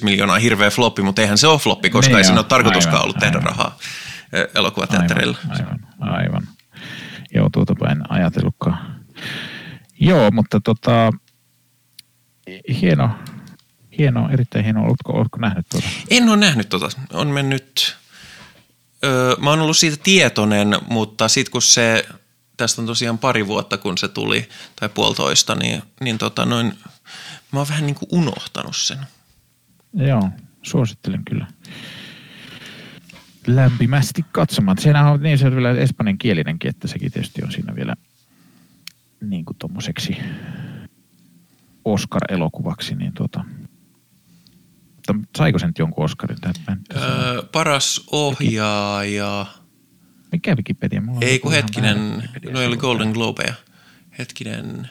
miljoonaa, 0.02 0.38
hirveä 0.38 0.70
floppi, 0.70 1.02
mutta 1.02 1.22
eihän 1.22 1.38
se 1.38 1.46
ole 1.46 1.58
floppi, 1.58 1.90
koska 1.90 2.10
niin 2.10 2.18
ei 2.18 2.24
siinä 2.24 2.40
ole 2.40 2.46
tarkoituskaan 2.46 2.94
aivan, 2.94 3.04
ollut 3.04 3.18
tehdä 3.18 3.38
aivan. 3.38 3.50
rahaa 3.50 3.78
elokuvateattereilla. 4.54 5.38
Aivan, 5.48 5.80
aivan, 6.00 6.18
aivan. 6.18 6.48
Joo, 7.34 7.48
tuota 7.52 7.74
en 7.90 8.12
ajatellutkaan. 8.12 9.00
Joo, 10.00 10.30
mutta 10.30 10.60
tota, 10.60 11.12
hieno, 12.80 13.10
hieno, 13.98 14.28
erittäin 14.32 14.64
hieno. 14.64 14.84
Oletko, 14.84 15.12
oletko 15.12 15.38
nähnyt 15.38 15.66
tuota? 15.68 15.88
En 16.10 16.28
ole 16.28 16.36
nähnyt 16.36 16.68
tuota. 16.68 16.88
On 17.12 17.28
mennyt, 17.28 17.96
öö, 19.04 19.36
mä 19.36 19.50
oon 19.50 19.60
ollut 19.60 19.76
siitä 19.76 19.96
tietoinen, 20.02 20.76
mutta 20.88 21.28
sitten 21.28 21.52
kun 21.52 21.62
se, 21.62 22.08
tästä 22.56 22.82
on 22.82 22.86
tosiaan 22.86 23.18
pari 23.18 23.46
vuotta 23.46 23.78
kun 23.78 23.98
se 23.98 24.08
tuli, 24.08 24.48
tai 24.80 24.88
puolitoista, 24.88 25.54
niin, 25.54 25.82
niin 26.00 26.18
tota 26.18 26.46
noin, 26.46 26.74
mä 27.52 27.58
oon 27.60 27.68
vähän 27.68 27.86
niin 27.86 27.96
kuin 27.96 28.08
unohtanut 28.12 28.76
sen. 28.76 28.98
Joo, 29.94 30.28
suosittelen 30.62 31.24
kyllä 31.24 31.46
lämpimästi 33.46 34.24
katsomaan. 34.32 34.78
Siinähän 34.78 35.12
on 35.12 35.22
niin 35.22 35.38
se 35.38 35.46
on 35.46 35.56
vielä 35.56 35.70
espanjankielinenkin, 35.70 36.68
että 36.68 36.88
sekin 36.88 37.12
tietysti 37.12 37.42
on 37.44 37.52
siinä 37.52 37.74
vielä 37.74 37.94
niin 39.20 39.44
kuin 39.44 39.56
tommoseksi 39.56 40.16
Oscar-elokuvaksi, 41.92 42.94
niin 42.94 43.12
tuota, 43.12 43.44
saiko 45.36 45.58
sen 45.58 45.66
nyt 45.68 45.78
jonkun 45.78 46.04
Oscarin? 46.04 46.38
Öö, 46.96 47.42
paras 47.52 48.04
ohjaaja. 48.12 49.46
Mikä 50.32 50.54
Wikipedia? 50.54 51.00
Mulla 51.00 51.20
Ei 51.22 51.38
kun 51.38 51.52
hetkinen, 51.52 52.28
no 52.50 52.66
oli 52.66 52.76
Golden 52.76 53.10
Globeja. 53.10 53.54
Hetkinen. 54.18 54.90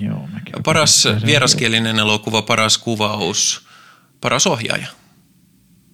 Joo, 0.00 0.28
paras 0.64 1.08
vieraskielinen 1.26 1.98
elokuva, 1.98 2.42
paras 2.42 2.78
kuvaus, 2.78 3.68
paras 4.20 4.46
ohjaaja. 4.46 4.88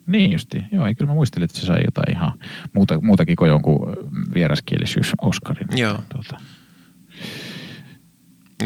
Niin 0.06 0.32
justi. 0.32 0.64
Joo, 0.72 0.86
ei 0.86 0.94
kyllä 0.94 1.10
mä 1.10 1.14
muistelin, 1.14 1.44
että 1.44 1.60
se 1.60 1.66
sai 1.66 1.84
jotain 1.84 2.16
ihan 2.16 2.38
muuta, 2.72 3.00
muutakin 3.00 3.36
kuin 3.36 3.48
jonkun 3.48 3.96
vieraskielisyys 4.34 5.12
Oscarin. 5.22 5.68
Joo. 5.76 6.02
Tuota, 6.08 6.36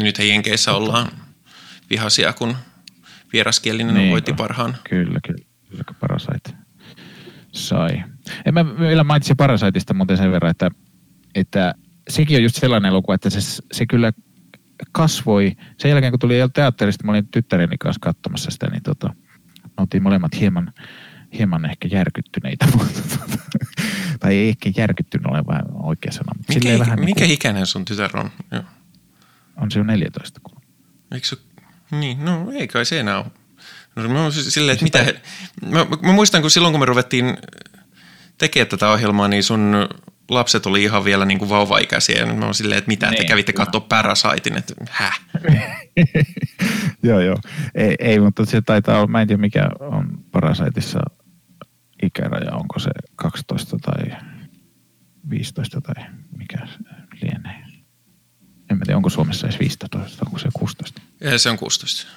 nyt 0.03 0.19
Jenkeissä 0.19 0.73
ollaan 0.73 1.11
vihaisia, 1.89 2.33
kun 2.33 2.55
vieraskielinen 3.33 3.95
niin, 3.95 4.11
voitti 4.11 4.33
parhaan. 4.33 4.77
Kyllä, 4.89 5.19
kyllä. 5.27 5.47
Parasite 5.99 6.67
sai. 7.51 8.03
En 8.45 8.53
mä 8.53 8.79
vielä 8.79 9.03
mainitsi 9.03 9.35
Parasiteista 9.35 9.93
muuten 9.93 10.17
sen 10.17 10.31
verran, 10.31 10.51
että, 10.51 10.71
että 11.35 11.73
sekin 12.09 12.37
on 12.37 12.43
just 12.43 12.55
sellainen 12.55 12.89
elokuva, 12.89 13.15
että 13.15 13.29
se, 13.29 13.61
se 13.71 13.85
kyllä 13.85 14.13
kasvoi. 14.91 15.55
Sen 15.77 15.89
jälkeen, 15.89 16.11
kun 16.11 16.19
tuli 16.19 16.35
teatterista, 16.53 17.03
mä 17.03 17.11
olin 17.11 17.27
tyttäreni 17.27 17.77
kanssa 17.77 17.99
katsomassa 17.99 18.51
sitä, 18.51 18.67
niin 18.67 18.83
tota, 18.83 19.13
me 19.63 19.71
oltiin 19.77 20.03
molemmat 20.03 20.39
hieman, 20.39 20.73
hieman 21.37 21.65
ehkä 21.65 21.87
järkyttyneitä. 21.91 22.67
tai 24.19 24.35
ei 24.35 24.49
ehkä 24.49 24.71
järkyttynyt 24.77 25.25
ole 25.25 25.45
vähän 25.47 25.65
oikea 25.73 26.11
sana. 26.11 26.31
Mikä, 26.49 26.79
vähän 26.79 26.99
mikä 26.99 27.05
niin 27.05 27.15
kuin, 27.15 27.31
ikäinen 27.31 27.65
sun 27.65 27.85
tytär 27.85 28.17
on? 28.17 28.31
Joo. 28.51 28.63
On 29.61 29.71
se 29.71 29.79
jo 29.79 29.83
14. 29.83 30.39
Kun... 30.43 30.61
Eikö 31.11 31.27
se, 31.27 31.37
niin, 31.91 32.25
no 32.25 32.51
ei 32.51 32.67
kai 32.67 32.85
se 32.85 32.99
enää 32.99 33.17
ole. 33.17 33.25
No, 33.95 34.09
mä, 34.09 34.31
silleen, 34.31 34.73
että 34.73 34.83
mitä 34.83 35.03
he, 35.03 35.21
mä, 35.65 35.85
mä, 36.01 36.11
muistan, 36.11 36.41
kun 36.41 36.51
silloin 36.51 36.71
kun 36.71 36.79
me 36.79 36.85
ruvettiin 36.85 37.37
tekemään 38.37 38.67
tätä 38.67 38.89
ohjelmaa, 38.89 39.27
niin 39.27 39.43
sun 39.43 39.87
lapset 40.29 40.65
oli 40.65 40.83
ihan 40.83 41.05
vielä 41.05 41.25
niin 41.25 41.39
kuin 41.39 41.49
vauva-ikäisiä. 41.49 42.19
Ja 42.19 42.33
mä 42.33 42.45
oon 42.45 42.53
silleen, 42.53 42.77
että 42.77 42.87
mitä, 42.87 43.09
te 43.09 43.15
niin, 43.15 43.27
kävitte 43.27 43.53
katsoa 43.53 43.81
Parasitein, 43.81 44.57
että 44.57 44.73
häh? 44.89 45.21
joo, 47.03 47.19
joo. 47.19 47.37
Ei, 47.75 47.95
ei, 47.99 48.19
mutta 48.19 48.45
se 48.45 48.61
taitaa 48.61 48.97
olla, 48.97 49.07
mä 49.07 49.21
en 49.21 49.27
tiedä 49.27 49.41
mikä 49.41 49.69
on 49.79 50.19
Parasiteissa 50.31 50.99
ikäraja, 52.03 52.55
onko 52.55 52.79
se 52.79 52.89
12 53.15 53.77
tai 53.79 54.17
15 55.29 55.81
tai 55.81 56.05
mikä 56.37 56.67
lienee. 57.21 57.66
En 58.71 58.77
mä 58.77 58.85
tiedä, 58.85 58.97
onko 58.97 59.09
Suomessa 59.09 59.47
edes 59.47 59.59
15, 59.59 60.25
onko 60.25 60.39
se 60.39 60.49
16? 60.53 61.01
Ja 61.21 61.39
se 61.39 61.49
on 61.49 61.57
16. 61.57 62.07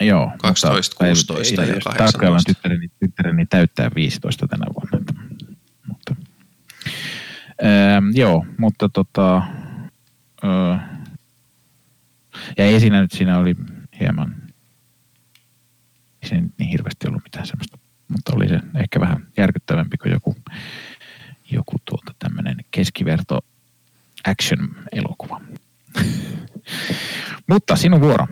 Joo. 0.00 0.32
12, 0.38 0.94
mutta 0.94 1.04
16 1.06 1.62
ei, 1.62 1.68
ja 1.68 1.74
18. 1.74 1.98
Tarkkaillaan 1.98 2.42
tyttäreni, 2.46 2.88
tyttäreni 3.00 3.46
täyttää 3.46 3.90
15 3.94 4.48
tänä 4.48 4.66
vuonna. 4.74 4.98
Että, 4.98 5.14
mutta, 5.86 6.16
ää, 7.62 8.02
joo, 8.14 8.46
mutta 8.58 8.88
tota, 8.88 9.42
ää, 10.42 11.00
ja 12.58 12.64
ei 12.64 12.80
siinä 12.80 13.00
nyt 13.00 13.12
siinä 13.12 13.38
oli 13.38 13.54
hieman, 14.00 14.36
ei 16.22 16.28
se 16.28 16.34
niin 16.34 16.70
hirveästi 16.70 17.08
ollut 17.08 17.22
mitään 17.22 17.46
semmoista, 17.46 17.78
mutta 18.08 18.32
oli 18.34 18.48
se 18.48 18.60
ehkä 18.74 19.00
vähän 19.00 19.26
järkyttävämpi 19.36 19.96
kuin 19.96 20.12
joku, 20.12 20.36
joku 21.52 21.76
tuota 21.84 22.14
tämmöinen 22.18 22.56
keskiverto 22.70 23.40
action-elokuva. 24.24 25.40
Mutta 27.50 27.76
sinun 27.76 28.00
vuoro. 28.00 28.26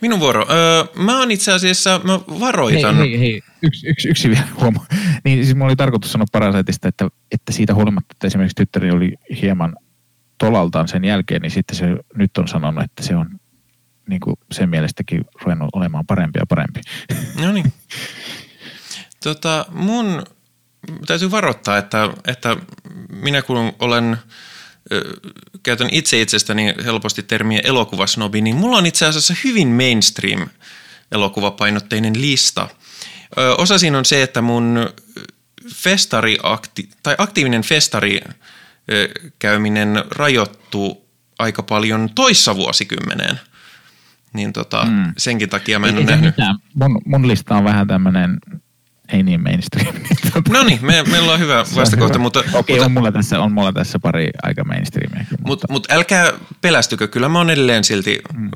Minun 0.00 0.20
vuoro. 0.20 0.46
Öö, 0.50 0.84
mä 0.96 1.18
oon 1.18 1.30
itse 1.30 1.52
asiassa, 1.52 2.00
mä 2.04 2.20
varoitan. 2.40 2.96
Hei, 2.96 3.10
hei, 3.10 3.20
hei. 3.20 3.42
Yksi, 3.62 3.88
yksi, 3.88 4.08
yksi 4.08 4.28
vielä 4.28 4.46
huomo. 4.60 4.84
Niin 5.24 5.44
siis 5.44 5.56
mulla 5.56 5.66
oli 5.66 5.76
tarkoitus 5.76 6.12
sanoa 6.12 6.26
Parasitista, 6.32 6.88
että, 6.88 7.08
että 7.32 7.52
siitä 7.52 7.74
huolimatta, 7.74 8.12
että 8.12 8.26
esimerkiksi 8.26 8.54
tyttäri 8.56 8.90
oli 8.90 9.14
hieman 9.42 9.76
tolaltaan 10.38 10.88
sen 10.88 11.04
jälkeen, 11.04 11.42
niin 11.42 11.50
sitten 11.50 11.76
se 11.76 11.86
nyt 12.14 12.38
on 12.38 12.48
sanonut, 12.48 12.84
että 12.84 13.02
se 13.02 13.16
on 13.16 13.40
niin 14.08 14.20
kuin 14.20 14.36
sen 14.52 14.68
mielestäkin 14.68 15.24
ruvennut 15.42 15.68
olemaan 15.72 16.06
parempi 16.06 16.38
ja 16.38 16.46
parempi. 16.46 16.80
No 17.42 17.52
niin. 17.52 17.72
Tota, 19.22 19.66
mun 19.72 20.22
täytyy 21.06 21.30
varoittaa, 21.30 21.78
että, 21.78 22.08
että 22.26 22.56
minä 23.22 23.42
kun 23.42 23.72
olen– 23.78 24.16
käytän 25.62 25.88
itse 25.92 26.20
itsestäni 26.20 26.74
helposti 26.84 27.22
termiä 27.22 27.60
elokuvasnobi, 27.64 28.40
niin 28.40 28.56
mulla 28.56 28.76
on 28.76 28.86
itse 28.86 29.06
asiassa 29.06 29.34
hyvin 29.44 29.68
mainstream 29.68 30.48
elokuvapainotteinen 31.12 32.20
lista. 32.20 32.68
Osa 33.58 33.78
siinä 33.78 33.98
on 33.98 34.04
se, 34.04 34.22
että 34.22 34.42
mun 34.42 34.88
festari 35.74 36.38
tai 37.02 37.14
aktiivinen 37.18 37.62
festari 37.62 38.20
käyminen 39.38 40.04
rajoittuu 40.10 41.08
aika 41.38 41.62
paljon 41.62 42.10
toissa 42.14 42.56
vuosikymmeneen. 42.56 43.40
Niin 44.32 44.52
tota, 44.52 44.84
mm. 44.84 45.12
senkin 45.16 45.48
takia 45.48 45.78
mä 45.78 45.86
en 45.86 45.96
ole 45.96 46.04
nähnyt. 46.04 46.34
Mun, 46.74 47.02
mun 47.04 47.28
lista 47.28 47.56
on 47.56 47.64
vähän 47.64 47.86
tämmöinen 47.86 48.38
ei 49.14 49.22
niin 49.22 49.42
mainstream. 49.42 49.94
no 50.48 50.62
niin, 50.64 50.78
me, 50.82 51.02
meillä 51.02 51.32
on 51.32 51.38
hyvä 51.38 51.64
vastakohta. 51.74 52.18
Mutta, 52.18 52.40
Okei, 52.40 52.76
okay, 52.76 52.86
on, 52.86 52.92
mulla 52.92 53.12
tässä, 53.12 53.40
on 53.40 53.52
mulla 53.52 53.72
tässä 53.72 53.98
pari 53.98 54.30
aika 54.42 54.64
mainstreamia. 54.64 55.26
Mutta, 55.30 55.36
mutta, 55.46 55.66
mutta 55.70 55.94
älkää 55.94 56.32
pelästykö, 56.60 57.08
kyllä 57.08 57.28
mä 57.28 57.38
oon 57.38 57.50
edelleen 57.50 57.84
silti 57.84 58.20
mm. 58.32 58.50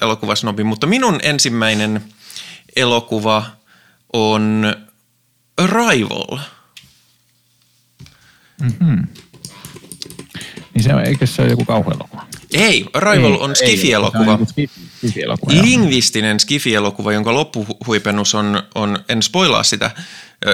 elokuvasnobi, 0.00 0.64
mutta 0.64 0.86
minun 0.86 1.20
ensimmäinen 1.22 2.02
elokuva 2.76 3.46
on 4.12 4.74
Arrival. 5.56 6.38
Mm-hmm. 8.62 9.06
Niin 10.74 10.82
se 10.82 10.90
eikö 11.06 11.26
se 11.26 11.42
ole 11.42 11.50
joku 11.50 11.64
kauhuelokuva? 11.64 12.26
Ei, 12.52 12.86
Arrival 12.92 13.32
ei, 13.32 13.38
on 13.40 13.56
Skifi-elokuva. 13.56 14.38
Skifi-elokuva 14.96 15.52
Lingvistinen 15.52 16.40
Skifi-elokuva, 16.40 17.12
jonka 17.12 17.34
loppuhuipennus 17.34 18.34
on, 18.34 18.62
on, 18.74 19.04
en 19.08 19.22
spoilaa 19.22 19.62
sitä 19.62 19.90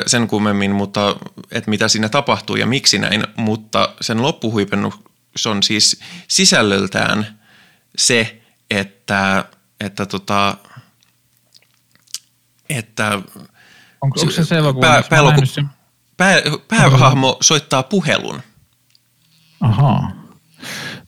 sen 0.07 0.29
kummemmin, 0.29 0.71
mutta 0.71 1.17
että 1.51 1.71
mitä 1.71 1.89
siinä 1.89 2.09
tapahtuu 2.09 2.57
ja 2.57 2.67
miksi 2.67 2.99
näin, 2.99 3.25
mutta 3.37 3.95
sen 4.01 4.23
loppuhuipennus 4.23 5.47
on 5.47 5.63
siis 5.63 6.01
sisällöltään 6.29 7.41
se, 7.99 8.43
että, 8.71 9.45
että, 9.81 10.07
tota, 10.07 10.57
että 12.71 13.15
onko, 14.01 14.21
onko 14.21 14.31
se 14.31 14.45
se 14.45 14.57
elokuva, 14.57 14.87
pää, 14.87 15.03
pääloku, 15.03 15.41
pää, 16.17 16.43
päähahmo 16.69 17.37
soittaa 17.41 17.83
puhelun. 17.83 18.43
Ahaa. 19.61 20.13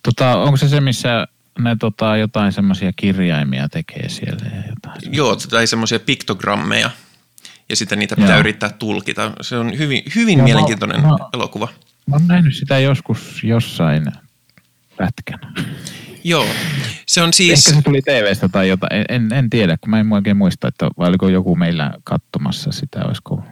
Tota, 0.02 0.36
onko 0.36 0.56
se 0.56 0.68
se, 0.68 0.80
missä 0.80 1.26
ne 1.58 1.76
tota, 1.80 2.16
jotain 2.16 2.52
semmoisia 2.52 2.92
kirjaimia 2.96 3.68
tekee 3.68 4.08
siellä 4.08 4.46
ja 4.54 4.62
jotain? 4.68 5.14
Joo, 5.14 5.36
tai 5.36 5.66
semmoisia 5.66 6.00
piktogrammeja. 6.00 6.90
Ja 7.68 7.76
sitten 7.76 7.98
niitä 7.98 8.16
pitää 8.16 8.30
Joo. 8.30 8.40
yrittää 8.40 8.70
tulkita. 8.70 9.32
Se 9.40 9.58
on 9.58 9.78
hyvin, 9.78 10.02
hyvin 10.14 10.38
Joo, 10.38 10.44
mielenkiintoinen 10.44 11.00
mä, 11.02 11.16
elokuva. 11.34 11.68
Mä 12.06 12.16
oon 12.16 12.26
nähnyt 12.26 12.56
sitä 12.56 12.78
joskus 12.78 13.44
jossain 13.44 14.04
pätkänä. 14.96 15.52
Joo, 16.24 16.46
se 17.06 17.22
on 17.22 17.32
siis... 17.32 17.66
Ehkä 17.66 17.78
se 17.78 17.82
tuli 17.84 18.02
TVstä 18.02 18.48
tai 18.48 18.68
jotain, 18.68 19.04
en, 19.08 19.32
en 19.32 19.50
tiedä, 19.50 19.76
kun 19.80 19.90
mä 19.90 20.00
en 20.00 20.12
oikein 20.12 20.36
muista, 20.36 20.68
että 20.68 20.88
vai 20.98 21.08
oliko 21.08 21.28
joku 21.28 21.56
meillä 21.56 21.92
katsomassa 22.04 22.72
sitä, 22.72 23.04
olisiko 23.04 23.44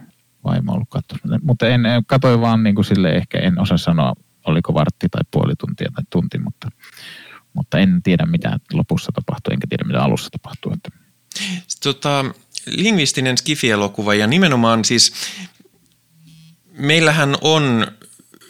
vaimo 0.43 0.73
ollut 0.73 0.89
katsomassa. 0.89 1.39
Mutta 1.43 1.67
en, 1.67 1.81
katsoin 2.07 2.41
vaan 2.41 2.63
niin 2.63 2.75
kuin 2.75 2.85
sille 2.85 3.09
ehkä 3.09 3.39
en 3.39 3.59
osaa 3.59 3.77
sanoa, 3.77 4.13
oliko 4.45 4.73
vartti 4.73 5.09
tai 5.09 5.21
puoli 5.31 5.53
tuntia 5.55 5.89
tai 5.95 6.03
tunti, 6.09 6.37
mutta, 6.39 6.69
mutta 7.53 7.79
en 7.79 8.03
tiedä 8.03 8.25
mitä 8.25 8.59
lopussa 8.73 9.11
tapahtuu, 9.11 9.53
enkä 9.53 9.67
tiedä 9.67 9.83
mitä 9.83 10.03
alussa 10.03 10.29
tapahtuu. 10.29 10.75
Tota, 11.83 12.25
lingvistinen 12.65 13.37
skifielokuva 13.37 14.13
ja 14.13 14.27
nimenomaan 14.27 14.85
siis 14.85 15.13
meillähän 16.71 17.37
on 17.41 17.87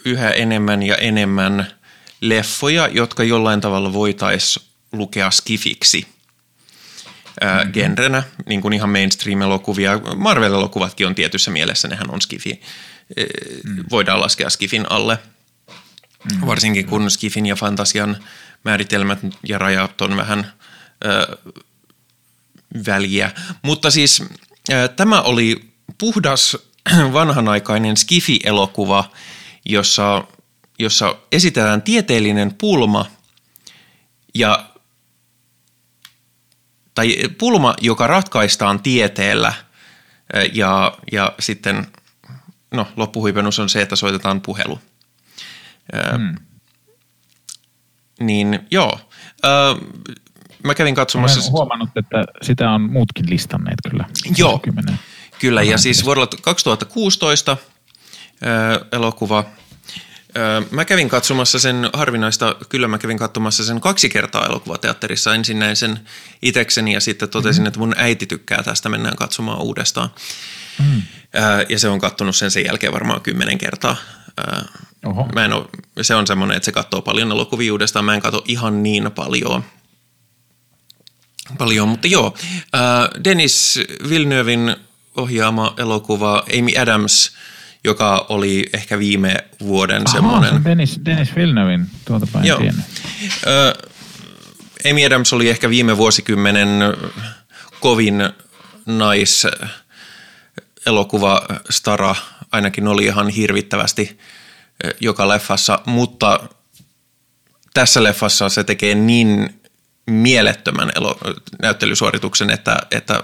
yhä 0.06 0.30
enemmän 0.30 0.84
ja 0.84 0.96
enemmän 0.96 1.68
leffoja, 2.22 2.88
jotka 2.88 3.24
jollain 3.24 3.62
tavalla 3.62 3.94
voitaisiin 3.94 4.66
lukea 4.92 5.32
skifiksi 5.32 6.08
ää, 7.42 7.64
mm. 7.64 7.72
genrenä, 7.72 8.24
niin 8.46 8.62
kuin 8.62 8.74
ihan 8.74 8.90
mainstream-elokuvia. 8.90 10.00
Marvel-elokuvatkin 10.16 11.08
on 11.08 11.16
tietyssä 11.16 11.52
mielessä, 11.52 11.88
nehän 11.88 12.12
on 12.12 12.22
skifi. 12.22 12.62
Mm. 13.66 13.84
Voidaan 13.92 14.22
laskea 14.22 14.50
skifin 14.50 14.92
alle– 14.92 15.20
Mm. 16.32 16.48
Varsinkin 16.48 16.86
kun 16.86 17.12
skifin 17.12 17.46
ja 17.46 17.56
fantasian 17.56 18.18
määritelmät 18.64 19.20
ja 19.48 19.58
rajat 19.58 20.02
on 20.02 20.18
vähän 20.18 20.54
ö, 21.06 21.38
väliä. 22.86 23.32
Mutta 23.62 23.92
siis 23.92 24.24
ö, 24.72 24.88
tämä 24.88 25.22
oli 25.22 25.74
puhdas 25.98 26.58
vanhanaikainen 27.14 27.98
skifi-elokuva, 27.98 29.12
jossa, 29.66 30.24
jossa 30.80 31.16
esitetään 31.32 31.82
tieteellinen 31.82 32.54
pulma 32.54 33.06
ja 34.36 34.70
tai 36.96 37.18
pulma, 37.38 37.76
joka 37.82 38.08
ratkaistaan 38.08 38.80
tieteellä 38.80 39.54
ja, 40.54 40.98
ja 41.12 41.34
sitten 41.40 41.88
no, 42.72 42.88
loppuhuipennus 42.96 43.60
on 43.60 43.70
se, 43.70 43.82
että 43.82 43.96
soitetaan 43.96 44.42
puhelu. 44.42 44.80
Mm. 46.18 46.36
Niin 48.20 48.60
joo, 48.72 49.00
mä 50.64 50.76
kävin 50.76 50.96
katsomassa... 50.96 51.40
Olen 51.40 51.52
huomannut, 51.52 51.90
että 51.96 52.26
sitä 52.42 52.72
on 52.72 52.82
muutkin 52.82 53.30
listanneet 53.30 53.80
kyllä. 53.90 54.06
Joo, 54.38 54.62
kyllä. 55.40 55.64
Ja 55.64 55.78
siis 55.78 56.06
vuodella 56.06 56.28
2016 56.42 57.58
elokuva. 58.92 59.46
Mä 60.72 60.86
kävin 60.86 61.10
katsomassa 61.10 61.60
sen 61.60 61.90
harvinaista, 61.94 62.56
kyllä 62.70 62.88
mä 62.88 62.98
kävin 62.98 63.18
katsomassa 63.18 63.66
sen 63.66 63.82
kaksi 63.82 64.10
kertaa 64.10 64.46
elokuvateatterissa. 64.46 65.36
Ensin 65.36 65.60
näin 65.60 65.76
sen 65.76 66.00
itekseni 66.42 66.94
ja 66.94 67.00
sitten 67.00 67.30
totesin, 67.30 67.62
mm-hmm. 67.62 67.68
että 67.68 67.80
mun 67.80 67.94
äiti 67.98 68.26
tykkää 68.26 68.64
tästä, 68.64 68.90
mennään 68.90 69.16
katsomaan 69.16 69.62
uudestaan. 69.62 70.10
Mm. 70.80 71.02
Ja 71.70 71.80
se 71.80 71.88
on 71.88 72.00
kattonut 72.00 72.36
sen 72.36 72.52
sen 72.52 72.66
jälkeen 72.66 72.94
varmaan 72.94 73.22
kymmenen 73.22 73.58
kertaa. 73.58 73.96
Oho. 75.06 75.30
Mä 75.36 75.46
en 75.46 75.54
ole, 75.54 75.66
se 76.02 76.16
on 76.16 76.28
semmoinen, 76.28 76.58
että 76.58 76.66
se 76.66 76.72
katsoo 76.72 77.02
paljon 77.02 77.32
elokuvia 77.32 77.72
uudestaan. 77.72 78.06
Mä 78.06 78.14
en 78.14 78.22
katso 78.22 78.44
ihan 78.48 78.84
niin 78.84 79.12
paljon. 79.16 79.64
Paljon, 81.58 81.90
mutta 81.90 82.08
joo. 82.08 82.34
Äh, 82.76 83.24
Dennis 83.24 83.80
Villeneuvein 84.10 84.76
ohjaama 85.16 85.74
elokuva 85.78 86.44
Amy 86.60 86.78
Adams, 86.82 87.32
joka 87.84 88.26
oli 88.30 88.70
ehkä 88.74 89.00
viime 89.00 89.36
vuoden 89.60 90.04
Aha, 90.06 90.16
semmoinen. 90.16 90.54
Se 90.54 90.64
Dennis, 90.64 91.00
Dennis 91.06 91.36
Villeneuvein, 91.36 91.90
tuolta 92.06 92.28
päin 92.34 92.46
joo. 92.46 92.60
Äh, 92.60 93.92
Amy 94.92 95.06
Adams 95.06 95.34
oli 95.34 95.50
ehkä 95.50 95.70
viime 95.70 95.98
vuosikymmenen 95.98 96.68
kovin 97.80 98.30
nais 98.86 99.48
elokuva 100.86 101.42
stara, 101.70 102.16
ainakin 102.54 102.88
oli 102.88 103.06
ihan 103.06 103.30
hirvittävästi 103.30 104.20
joka 105.00 105.28
leffassa, 105.28 105.80
mutta 105.86 106.50
tässä 107.74 108.04
leffassa 108.04 108.50
se 108.50 108.64
tekee 108.64 108.96
niin 108.96 109.62
mielettömän 110.08 110.92
elo- 110.96 111.20
näyttelysuorituksen, 111.62 112.50
että, 112.50 112.78
että 112.92 113.24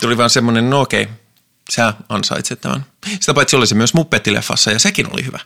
tuli 0.00 0.16
vaan 0.16 0.30
semmoinen, 0.30 0.70
no 0.70 0.80
okei, 0.80 1.08
sä 1.70 1.94
ansaitset 2.08 2.60
tämän. 2.60 2.86
Sitä 3.20 3.34
paitsi 3.34 3.56
oli 3.56 3.66
se 3.66 3.74
myös 3.74 3.94
Muppettileffassa 3.94 4.70
ja 4.70 4.78
sekin 4.78 5.12
oli 5.12 5.24
hyvä. 5.24 5.40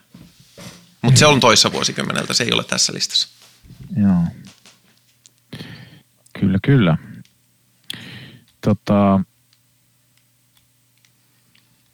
Mutta 1.01 1.19
se 1.19 1.25
on 1.25 1.39
toissa 1.39 1.71
vuosikymmeneltä, 1.71 2.33
se 2.33 2.43
ei 2.43 2.53
ole 2.53 2.63
tässä 2.63 2.93
listassa. 2.93 3.27
Joo. 4.01 4.23
Kyllä, 6.39 6.59
kyllä. 6.63 6.97
Tota, 8.61 9.19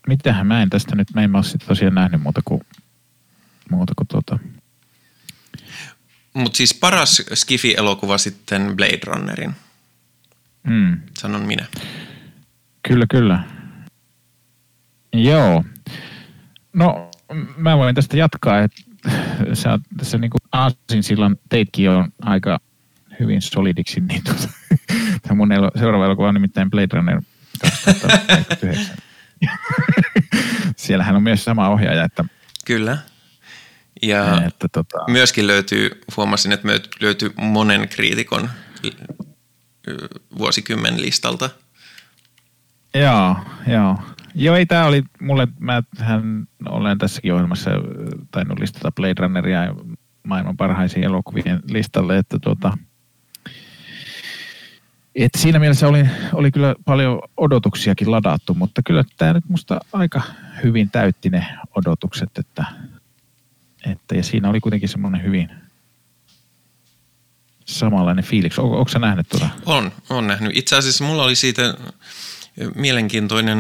mitähän 0.09 0.47
mä 0.47 0.61
en 0.61 0.69
tästä 0.69 0.95
nyt, 0.95 1.07
mä 1.13 1.23
en 1.23 1.35
ole 1.35 1.43
tosiaan 1.67 1.95
nähnyt 1.95 2.21
muuta 2.21 2.41
kuin 2.45 2.61
muuta 3.69 3.93
kuin 3.95 4.07
tota. 4.07 4.39
Mutta 6.33 6.57
siis 6.57 6.73
paras 6.73 7.23
Skifi-elokuva 7.33 8.17
sitten 8.17 8.75
Blade 8.75 8.99
Runnerin. 9.05 9.55
Mm. 10.63 10.97
Sanon 11.19 11.41
minä. 11.41 11.65
Kyllä, 12.87 13.05
kyllä. 13.09 13.43
Joo. 15.13 15.63
No, 16.73 17.11
mä 17.57 17.77
voin 17.77 17.95
tästä 17.95 18.17
jatkaa, 18.17 18.59
että 18.59 18.81
sä 19.53 19.79
tässä 19.97 20.17
niin 20.17 20.31
kuin 20.31 20.41
Aasin 20.51 21.03
sillan 21.03 21.37
teitkin 21.49 21.89
on 21.89 22.11
aika 22.21 22.59
hyvin 23.19 23.41
solidiksi, 23.41 23.99
niin 23.99 24.23
tuota, 24.23 24.49
tämä 25.21 25.35
mun 25.35 25.49
seuraava 25.79 26.05
elokuva 26.05 26.27
on 26.27 26.33
nimittäin 26.33 26.69
Blade 26.69 26.87
Runner 26.93 27.21
2049. 27.61 29.08
Siellähän 30.75 31.15
on 31.15 31.23
myös 31.23 31.43
sama 31.43 31.69
ohjaaja, 31.69 32.03
että 32.03 32.25
Kyllä. 32.65 32.97
Ja 34.01 34.41
että 34.47 34.67
tota... 34.71 34.97
myöskin 35.07 35.47
löytyy, 35.47 36.01
huomasin, 36.17 36.51
että 36.51 36.67
löytyy 37.01 37.33
monen 37.37 37.89
kriitikon 37.89 38.49
vuosikymmen 40.37 41.01
listalta. 41.01 41.49
Joo, 42.93 43.35
joo. 43.67 43.97
Joo, 44.35 44.55
ei 44.55 44.65
tämä 44.65 44.85
oli 44.85 45.03
mulle, 45.21 45.47
mä 45.59 45.83
hän 45.99 46.47
olen 46.65 46.97
tässäkin 46.97 47.33
ohjelmassa 47.33 47.71
tainnut 48.31 48.59
listata 48.59 48.91
Blade 48.91 49.13
Runneria 49.17 49.75
maailman 50.23 50.57
parhaisiin 50.57 51.05
elokuvien 51.05 51.59
listalle, 51.69 52.17
että 52.17 52.39
tuota, 52.41 52.77
et 55.25 55.31
siinä 55.37 55.59
mielessä 55.59 55.87
oli, 55.87 56.05
oli 56.33 56.51
kyllä 56.51 56.75
paljon 56.85 57.21
odotuksiakin 57.37 58.11
ladattu, 58.11 58.53
mutta 58.53 58.81
kyllä 58.85 59.03
tämä 59.17 59.33
nyt 59.33 59.49
musta 59.49 59.79
aika 59.93 60.21
hyvin 60.63 60.89
täytti 60.89 61.29
ne 61.29 61.47
odotukset, 61.75 62.29
että 62.37 62.65
että, 63.85 64.15
ja 64.15 64.23
siinä 64.23 64.49
oli 64.49 64.59
kuitenkin 64.59 64.89
semmoinen 64.89 65.23
hyvin 65.23 65.49
samanlainen 67.65 68.23
fiiliksi. 68.23 68.61
On, 68.61 68.71
onko 68.71 68.89
sä 68.89 68.99
nähnyt 68.99 69.29
tuota? 69.29 69.49
On, 69.65 69.91
on 70.09 70.27
nähnyt. 70.27 70.57
Itse 70.57 70.75
asiassa 70.75 71.03
mulla 71.03 71.23
oli 71.23 71.35
siitä 71.35 71.73
mielenkiintoinen 72.75 73.57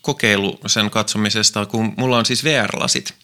kokeilu 0.00 0.60
sen 0.66 0.90
katsomisesta, 0.90 1.66
kun 1.66 1.94
mulla 1.96 2.18
on 2.18 2.26
siis 2.26 2.44
VR-lasit, 2.44 3.14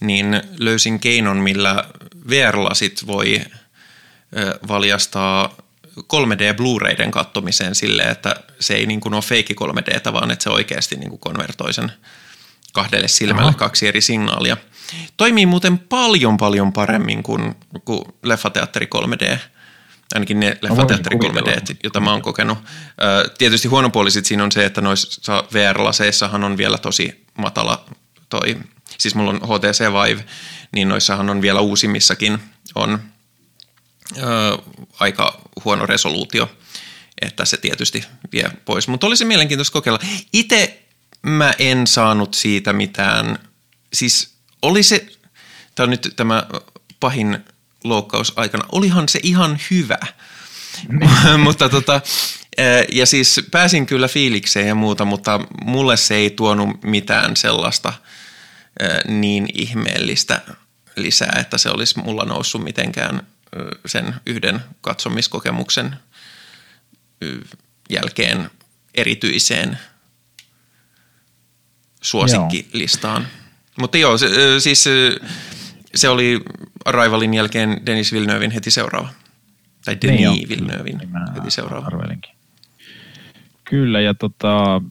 niin 0.00 0.42
löysin 0.58 1.00
keinon, 1.00 1.36
millä 1.36 1.84
VR-lasit 2.30 3.06
voi 3.06 3.40
valjastaa 4.68 5.54
3D 6.00 6.54
Blu-rayden 6.56 7.10
kattomiseen 7.10 7.74
silleen, 7.74 8.10
että 8.10 8.36
se 8.60 8.74
ei 8.74 8.86
niin 8.86 9.00
kuin 9.00 9.14
ole 9.14 9.22
feikki 9.22 9.54
3Dtä, 9.54 10.12
vaan 10.12 10.30
että 10.30 10.42
se 10.42 10.50
oikeasti 10.50 10.96
niin 10.96 11.10
kuin 11.10 11.20
konvertoi 11.20 11.72
sen 11.72 11.92
kahdelle 12.72 13.08
silmälle 13.08 13.48
Aha. 13.48 13.58
kaksi 13.58 13.88
eri 13.88 14.00
signaalia. 14.00 14.56
Toimii 15.16 15.46
muuten 15.46 15.78
paljon 15.78 16.36
paljon 16.36 16.72
paremmin 16.72 17.22
kuin, 17.22 17.54
kuin 17.84 18.04
leffateatteri 18.22 18.88
3D. 18.94 19.38
Ainakin 20.14 20.40
ne 20.40 20.58
leffateatteri 20.62 21.16
3D, 21.16 21.76
jota 21.84 22.00
mä 22.00 22.10
oon 22.10 22.22
kokenut. 22.22 22.58
Tietysti 23.38 23.68
huonopuolisit 23.68 24.26
siinä 24.26 24.44
on 24.44 24.52
se, 24.52 24.64
että 24.64 24.80
noissa 24.80 25.44
VR-laseissahan 25.52 26.44
on 26.44 26.56
vielä 26.56 26.78
tosi 26.78 27.24
matala 27.38 27.84
toi, 28.28 28.56
siis 28.98 29.14
mulla 29.14 29.30
on 29.30 29.40
HTC 29.40 29.80
Vive, 29.80 30.24
niin 30.72 30.88
noissahan 30.88 31.30
on 31.30 31.42
vielä 31.42 31.60
uusimmissakin 31.60 32.38
on 32.74 32.98
ö, 34.18 34.22
aika 35.00 35.40
huono 35.64 35.86
resoluutio, 35.86 36.50
että 37.22 37.44
se 37.44 37.56
tietysti 37.56 38.04
vie 38.32 38.50
pois. 38.64 38.88
Mutta 38.88 39.06
olisi 39.06 39.24
mielenkiintoista 39.24 39.72
kokeilla. 39.72 40.00
Itse 40.32 40.82
mä 41.22 41.52
en 41.58 41.86
saanut 41.86 42.34
siitä 42.34 42.72
mitään, 42.72 43.38
siis 43.92 44.34
oli 44.62 44.82
se, 44.82 45.06
tämä 45.74 45.84
on 45.84 45.90
nyt 45.90 46.12
tämä 46.16 46.46
pahin 47.00 47.44
loukkaus 47.84 48.32
aikana, 48.36 48.64
olihan 48.72 49.08
se 49.08 49.20
ihan 49.22 49.58
hyvä. 49.70 49.98
Mutta 51.44 51.68
tota, 51.68 52.00
ja 52.92 53.06
siis 53.06 53.40
pääsin 53.50 53.86
kyllä 53.86 54.08
fiilikseen 54.08 54.68
ja 54.68 54.74
muuta, 54.74 55.04
mutta 55.04 55.40
mulle 55.64 55.96
se 55.96 56.14
ei 56.14 56.30
tuonut 56.30 56.84
mitään 56.84 57.36
sellaista 57.36 57.92
niin 59.08 59.48
ihmeellistä 59.54 60.40
lisää, 60.96 61.36
että 61.40 61.58
se 61.58 61.70
olisi 61.70 61.98
mulla 61.98 62.24
noussut 62.24 62.64
mitenkään 62.64 63.26
sen 63.86 64.14
yhden 64.26 64.60
katsomiskokemuksen 64.80 65.96
jälkeen 67.90 68.50
erityiseen 68.94 69.78
suosikkilistaan. 72.00 73.26
Mutta 73.80 73.98
joo, 73.98 74.18
se, 74.18 74.28
siis 74.60 74.84
se 75.94 76.08
oli 76.08 76.40
Arrivalin 76.84 77.34
jälkeen 77.34 77.86
Denis 77.86 78.12
Villeneuvein 78.12 78.50
heti 78.50 78.70
seuraava. 78.70 79.08
Tai 79.84 79.98
Denis 80.02 80.20
niin 80.20 80.48
Villeneuvein 80.48 80.98
niin 80.98 81.34
heti 81.34 81.50
seuraava. 81.50 81.86
Arvelinkin. 81.86 82.34
Kyllä, 83.64 84.00
ja 84.00 84.14
tota, 84.14 84.82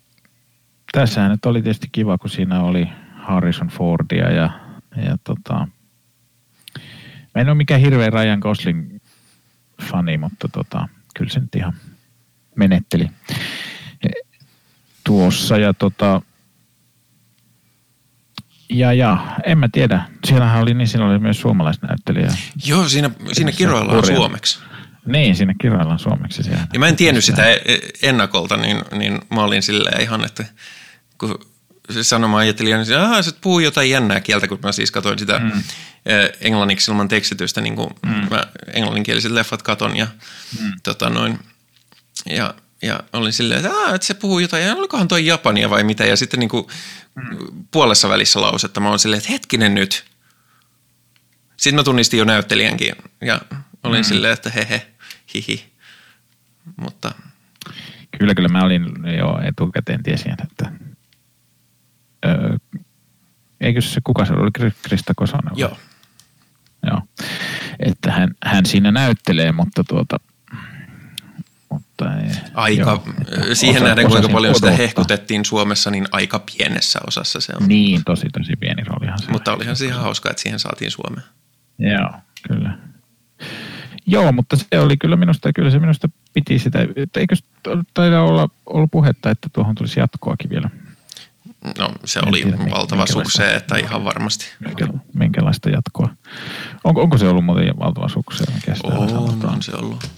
tässähän 0.91 1.31
nyt 1.31 1.45
oli 1.45 1.61
tietysti 1.61 1.87
kiva, 1.91 2.17
kun 2.17 2.29
siinä 2.29 2.63
oli 2.63 2.87
Harrison 3.15 3.67
Fordia 3.67 4.31
ja, 4.31 4.49
ja 5.05 5.17
tota, 5.23 5.67
Mä 7.35 7.41
en 7.41 7.49
ole 7.49 7.55
mikään 7.55 7.81
hirveä 7.81 8.09
Ryan 8.09 8.39
Gosling 8.39 8.99
fani, 9.81 10.17
mutta 10.17 10.47
tota, 10.47 10.87
kyllä 11.15 11.31
se 11.31 11.39
nyt 11.39 11.55
ihan 11.55 11.73
menetteli 12.55 13.09
tuossa. 15.03 15.57
Ja 15.57 15.73
tota, 15.73 16.21
ja, 18.69 18.93
ja, 18.93 19.37
en 19.45 19.57
mä 19.57 19.69
tiedä. 19.71 20.05
Siellähän 20.27 20.61
oli, 20.61 20.73
niin 20.73 20.87
siinä 20.87 21.05
oli 21.05 21.19
myös 21.19 21.41
suomalaisnäyttelijä. 21.41 22.27
Joo, 22.65 22.89
siinä, 22.89 23.09
siinä 23.31 23.51
kiroillaan 23.51 24.01
Korea. 24.01 24.17
suomeksi. 24.17 24.59
Niin, 25.05 25.35
siinä 25.35 25.53
kiroillaan 25.61 25.99
suomeksi. 25.99 26.43
Siellä. 26.43 26.67
Ja 26.73 26.79
mä 26.79 26.87
en 26.87 26.95
tiennyt 26.95 27.23
sitä 27.23 27.43
ennakolta, 28.01 28.57
niin, 28.57 28.81
niin 28.91 29.19
mä 29.29 29.43
olin 29.43 29.63
silleen 29.63 30.01
ihan, 30.01 30.25
että 30.25 30.45
kun 31.17 31.39
sanomaan 32.01 32.41
ajattelin, 32.41 32.81
että 32.81 33.21
se 33.21 33.31
puhuu 33.41 33.59
jotain 33.59 33.89
jännää 33.89 34.19
kieltä, 34.19 34.47
kun 34.47 34.59
mä 34.63 34.71
siis 34.71 34.91
katsoin 34.91 35.19
sitä 35.19 35.39
mm. 35.39 35.63
englanniksi 36.41 36.91
ilman 36.91 37.07
tekstitystä, 37.07 37.61
niin 37.61 37.75
kuin 37.75 37.89
mm. 38.05 38.27
mä 38.29 38.43
englanninkieliset 38.73 39.31
leffat 39.31 39.61
katon 39.61 39.97
ja 39.97 40.07
mm. 40.61 40.71
tota 40.83 41.09
noin, 41.09 41.39
ja, 42.25 42.53
ja 42.81 42.99
olin 43.13 43.33
silleen, 43.33 43.65
että, 43.65 43.95
että 43.95 44.07
se 44.07 44.13
puhuu 44.13 44.39
jotain, 44.39 44.65
ja 44.65 44.75
olikohan 44.75 45.07
toi 45.07 45.25
Japania 45.25 45.69
vai 45.69 45.83
mitä, 45.83 46.05
ja 46.05 46.17
sitten 46.17 46.39
niin 46.39 46.49
kuin 46.49 46.67
mm. 47.15 47.37
puolessa 47.71 48.09
välissä 48.09 48.41
lausetta 48.41 48.79
mä 48.79 48.89
olin 48.89 48.99
silleen, 48.99 49.17
että 49.17 49.31
hetkinen 49.31 49.75
nyt. 49.75 50.05
Sitten 51.57 51.75
mä 51.75 51.83
tunnistin 51.83 52.17
jo 52.17 52.25
näyttelijänkin 52.25 52.95
ja 53.21 53.41
olin 53.83 53.99
mm. 53.99 54.03
silleen, 54.03 54.33
että 54.33 54.49
hehe, 54.49 54.87
hihi, 55.33 55.73
mutta... 56.75 57.11
Kyllä, 58.19 58.35
kyllä 58.35 58.49
mä 58.49 58.63
olin 58.63 58.85
jo 59.17 59.39
etukäteen 59.47 60.03
tiesin, 60.03 60.31
että 60.43 60.71
öö, 62.25 62.57
eikö 63.61 63.81
se, 63.81 64.01
kuka 64.03 64.25
se 64.25 64.33
oli, 64.33 64.71
Krista 64.81 65.13
Kosonen? 65.15 65.53
Joo. 65.55 65.77
Joo. 66.87 67.01
Että 67.79 68.11
hän, 68.11 68.35
hän 68.45 68.65
siinä 68.65 68.91
näyttelee, 68.91 69.51
mutta 69.51 69.83
tuota, 69.83 70.19
mutta 71.69 72.17
ei, 72.17 72.31
aika, 72.53 72.81
joo, 72.81 73.03
siihen 73.53 73.75
osa, 73.75 73.85
nähden 73.85 74.07
kuinka 74.07 74.29
paljon 74.29 74.51
odottaa. 74.51 74.71
sitä 74.71 74.83
hehkutettiin 74.83 75.45
Suomessa, 75.45 75.91
niin 75.91 76.07
aika 76.11 76.39
pienessä 76.39 76.99
osassa 77.07 77.39
se 77.39 77.53
on. 77.61 77.67
Niin, 77.67 78.01
tosi 78.05 78.27
tosi 78.29 78.53
pieni 78.59 78.83
roolihan 78.83 79.19
se. 79.19 79.31
Mutta 79.31 79.53
olihan 79.53 79.75
se 79.75 79.85
ihan 79.85 80.01
hauska, 80.01 80.29
että 80.29 80.41
siihen 80.41 80.59
saatiin 80.59 80.91
Suomeen. 80.91 81.27
Joo, 81.79 82.09
kyllä. 82.47 82.77
Joo, 84.05 84.31
mutta 84.31 84.55
se 84.55 84.79
oli 84.79 84.97
kyllä 84.97 85.15
minusta, 85.15 85.53
kyllä 85.53 85.69
se 85.69 85.79
minusta 85.79 86.09
piti 86.33 86.59
sitä, 86.59 86.79
eikö 87.17 87.35
taida 87.93 88.21
olla 88.21 88.49
ollut 88.65 88.91
puhetta, 88.91 89.29
että 89.29 89.49
tuohon 89.53 89.75
tulisi 89.75 89.99
jatkoakin 89.99 90.49
vielä? 90.49 90.69
No 91.77 91.91
se 92.05 92.19
en 92.19 92.27
oli 92.27 92.41
tiedä, 92.41 92.57
valtava 92.71 93.05
suksee, 93.05 93.55
että 93.55 93.77
ihan 93.77 94.03
varmasti. 94.03 94.45
Minkä, 94.59 94.87
minkälaista 95.13 95.69
jatkoa? 95.69 96.09
Onko, 96.83 97.01
onko 97.01 97.17
se 97.17 97.27
ollut 97.27 97.45
muuten 97.45 97.79
valtava 97.79 98.09
suksee? 98.09 98.47
On, 98.83 99.45
on 99.45 99.61
se 99.61 99.71
ollut. 99.75 100.09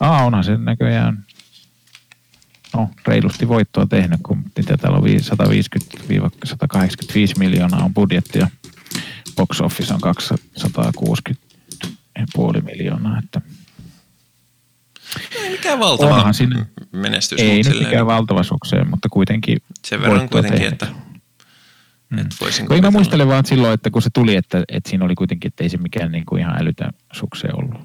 Aa, 0.00 0.24
onhan 0.24 0.44
se 0.44 0.56
näköjään 0.56 1.24
no, 2.74 2.90
reilusti 3.06 3.48
voittoa 3.48 3.86
tehnyt, 3.86 4.20
kun 4.22 4.44
niitä 4.56 4.76
täällä 4.76 4.98
on 4.98 5.04
150-185 5.04 5.08
miljoonaa 7.38 7.84
on 7.84 7.94
budjetti 7.94 8.38
ja 8.38 8.48
box 9.36 9.60
office 9.60 9.94
on 9.94 10.00
260,5 10.00 12.62
miljoonaa, 12.62 13.18
että 13.18 13.40
ei 15.42 15.50
mikään 15.50 15.78
valtava 15.78 16.14
Onhan 16.14 16.34
siinä, 16.34 16.66
menestys. 16.92 17.40
Ei 17.40 17.62
nyt 17.62 17.66
mikään 17.66 17.90
niin, 17.90 18.06
valtava 18.06 18.42
sukseen, 18.42 18.90
mutta 18.90 19.08
kuitenkin 19.08 19.58
Sen 19.84 20.00
verran 20.00 20.28
kuitenkin, 20.28 20.60
tehnyt. 20.60 20.82
että, 20.82 20.86
mm. 22.08 22.26
voisin 22.40 22.66
Mä 22.82 22.90
muistelen 22.90 23.28
vaan 23.28 23.46
silloin, 23.46 23.74
että 23.74 23.90
kun 23.90 24.02
se 24.02 24.10
tuli, 24.14 24.36
että, 24.36 24.64
että 24.68 24.90
siinä 24.90 25.04
oli 25.04 25.14
kuitenkin, 25.14 25.48
että 25.48 25.64
ei 25.64 25.68
se 25.68 25.76
mikään 25.76 26.12
niin 26.12 26.26
kuin 26.26 26.40
ihan 26.40 26.62
älytön 26.62 26.92
sukseen 27.12 27.56
ollut. 27.56 27.80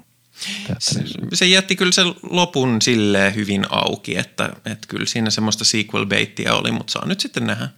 Se, 0.78 1.02
se 1.32 1.46
jätti 1.46 1.76
kyllä 1.76 1.92
sen 1.92 2.06
lopun 2.22 2.82
silleen 2.82 3.34
hyvin 3.34 3.66
auki, 3.70 4.16
että, 4.16 4.50
että 4.66 4.88
kyllä 4.88 5.06
siinä 5.06 5.30
semmoista 5.30 5.64
sequel 5.64 6.06
baittia 6.06 6.54
oli, 6.54 6.70
mutta 6.70 6.92
saa 6.92 7.06
nyt 7.06 7.20
sitten 7.20 7.46
nähdä. 7.46 7.68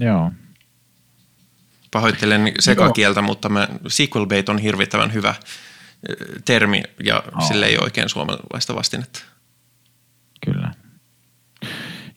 Joo. 0.00 0.32
Pahoittelen 1.90 2.52
sekakieltä, 2.58 3.20
Joo. 3.20 3.26
mutta 3.26 3.48
mä, 3.48 3.68
sequel 3.88 4.26
bait 4.26 4.48
on 4.48 4.58
hirvittävän 4.58 5.12
hyvä 5.12 5.34
termi 6.44 6.82
ja 7.04 7.22
oh. 7.36 7.48
sille 7.48 7.66
ei 7.66 7.78
oikein 7.78 8.08
suomalaista 8.08 8.74
vastinetta. 8.74 9.20
Kyllä. 10.44 10.72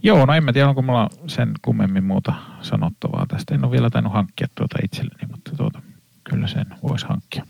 Joo, 0.03 0.25
no 0.25 0.33
en 0.33 0.43
mä 0.43 0.53
tiedä, 0.53 0.69
onko 0.69 0.81
mulla 0.81 1.09
sen 1.27 1.53
kummemmin 1.61 2.03
muuta 2.03 2.33
sanottavaa 2.61 3.25
tästä. 3.27 3.55
En 3.55 3.63
ole 3.65 3.71
vielä 3.71 3.89
tainnut 3.89 4.13
hankkia 4.13 4.47
tuota 4.55 4.79
itselleni, 4.83 5.27
mutta 5.31 5.51
tuota, 5.55 5.81
kyllä 6.23 6.47
sen 6.47 6.65
voisi 6.83 7.05
hankkia. 7.05 7.45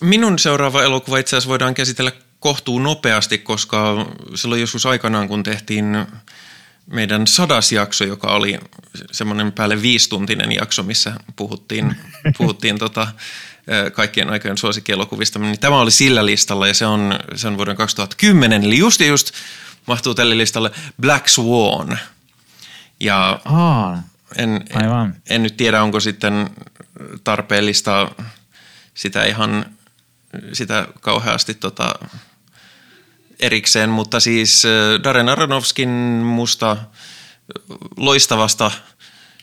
Minun 0.00 0.38
seuraava 0.38 0.82
elokuva 0.82 1.18
itse 1.18 1.36
asiassa 1.36 1.50
voidaan 1.50 1.74
käsitellä 1.74 2.12
kohtuu 2.40 2.78
nopeasti, 2.78 3.38
koska 3.38 4.06
silloin 4.34 4.60
joskus 4.60 4.86
aikanaan, 4.86 5.28
kun 5.28 5.42
tehtiin 5.42 6.06
meidän 6.86 7.26
sadas 7.26 7.72
jakso, 7.72 8.04
joka 8.04 8.26
oli 8.28 8.60
semmoinen 9.12 9.52
päälle 9.52 9.82
viistuntinen 9.82 10.52
jakso, 10.52 10.82
missä 10.82 11.14
puhuttiin, 11.36 11.96
puhuttiin 12.38 12.78
tota, 12.84 13.08
kaikkien 13.92 14.30
aikojen 14.30 14.58
suosikkielokuvista, 14.58 15.38
niin 15.38 15.60
tämä 15.60 15.78
oli 15.78 15.90
sillä 15.90 16.26
listalla 16.26 16.66
ja 16.66 16.74
se 16.74 16.86
on, 16.86 17.18
se 17.34 17.48
on 17.48 17.56
vuoden 17.56 17.76
2010, 17.76 18.64
eli 18.64 18.78
just 18.78 19.00
ja 19.00 19.06
just 19.06 19.30
mahtuu 19.86 20.14
tälle 20.14 20.38
listalle 20.38 20.70
Black 21.00 21.28
Swan. 21.28 21.98
Ja 23.00 23.40
Aa, 23.44 24.02
en, 24.36 24.64
aivan. 24.74 25.14
en 25.30 25.42
nyt 25.42 25.56
tiedä, 25.56 25.82
onko 25.82 26.00
sitten 26.00 26.50
tarpeellista 27.24 28.10
sitä 28.94 29.24
ihan 29.24 29.66
sitä 30.52 30.88
kauheasti 31.00 31.54
tota, 31.54 31.94
erikseen, 33.40 33.90
mutta 33.90 34.20
siis 34.20 34.62
Darren 35.04 35.28
Aronofskin 35.28 35.88
musta 36.24 36.76
loistavasta 37.96 38.70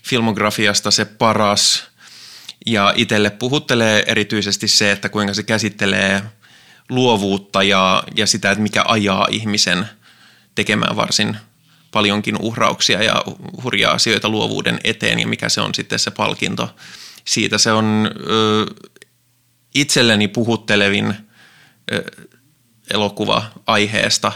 filmografiasta 0.03 0.91
se 0.91 1.05
paras– 1.05 1.83
ja 2.65 2.93
itselle 2.95 3.29
puhuttelee 3.29 4.03
erityisesti 4.07 4.67
se, 4.67 4.91
että 4.91 5.09
kuinka 5.09 5.33
se 5.33 5.43
käsittelee 5.43 6.23
luovuutta 6.89 7.63
ja, 7.63 8.03
ja 8.15 8.27
sitä, 8.27 8.51
että 8.51 8.61
mikä 8.61 8.83
ajaa 8.87 9.27
ihmisen 9.31 9.85
tekemään 10.55 10.95
varsin 10.95 11.37
paljonkin 11.91 12.37
uhrauksia 12.39 13.03
ja 13.03 13.23
hurjaa 13.63 13.93
asioita 13.93 14.29
luovuuden 14.29 14.79
eteen 14.83 15.19
ja 15.19 15.27
mikä 15.27 15.49
se 15.49 15.61
on 15.61 15.75
sitten 15.75 15.99
se 15.99 16.11
palkinto. 16.11 16.75
Siitä 17.25 17.57
se 17.57 17.71
on 17.71 18.11
ö, 18.29 18.65
itselleni 19.75 20.27
puhuttelevin 20.27 21.15
ö, 21.91 22.03
elokuva 22.93 23.43
aiheesta, 23.67 24.31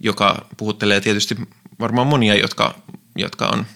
joka 0.00 0.46
puhuttelee 0.56 1.00
tietysti 1.00 1.36
varmaan 1.80 2.06
monia, 2.06 2.34
jotka, 2.34 2.74
jotka 3.16 3.46
on 3.46 3.66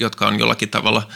jotka 0.00 0.26
on 0.26 0.38
jollakin 0.38 0.68
tavalla 0.68 1.08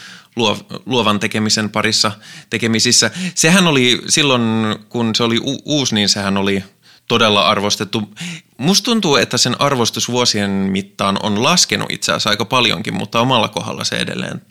luovan 0.86 1.20
tekemisen 1.20 1.70
parissa 1.70 2.12
tekemisissä. 2.50 3.10
Sehän 3.34 3.66
oli 3.66 4.02
silloin, 4.08 4.42
kun 4.88 5.14
se 5.14 5.22
oli 5.22 5.38
u- 5.38 5.62
uusi, 5.64 5.94
niin 5.94 6.08
sehän 6.08 6.36
oli 6.36 6.64
todella 7.08 7.48
arvostettu. 7.48 8.12
Musta 8.58 8.84
tuntuu, 8.84 9.16
että 9.16 9.38
sen 9.38 9.60
arvostus 9.60 10.08
vuosien 10.08 10.50
mittaan 10.50 11.18
on 11.22 11.42
laskenut 11.42 11.90
itse 11.90 12.12
asiassa 12.12 12.30
aika 12.30 12.44
paljonkin, 12.44 12.94
mutta 12.94 13.20
omalla 13.20 13.48
kohdalla 13.48 13.84
se 13.84 13.96
edelleen 13.96 14.42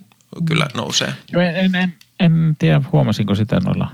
kyllä 0.45 0.67
nousee. 0.73 1.13
En, 1.33 1.55
en, 1.55 1.75
en, 1.75 1.93
en 2.19 2.55
tiedä, 2.59 2.81
huomasinko 2.91 3.35
sitä 3.35 3.59
noilla 3.59 3.91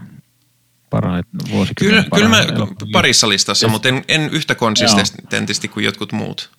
parhaat 0.90 1.26
vuosikymmenen 1.50 2.04
Kyllä, 2.04 2.16
kyllä 2.16 2.30
mä 2.30 2.68
parissa 2.92 3.30
listassa, 3.30 3.68
mutta 3.68 3.90
en, 3.90 4.04
en 4.08 4.30
yhtä 4.30 4.56
konsistentisti 4.56 5.68
kuin 5.68 5.86
jotkut 5.86 6.12
muut. 6.12 6.50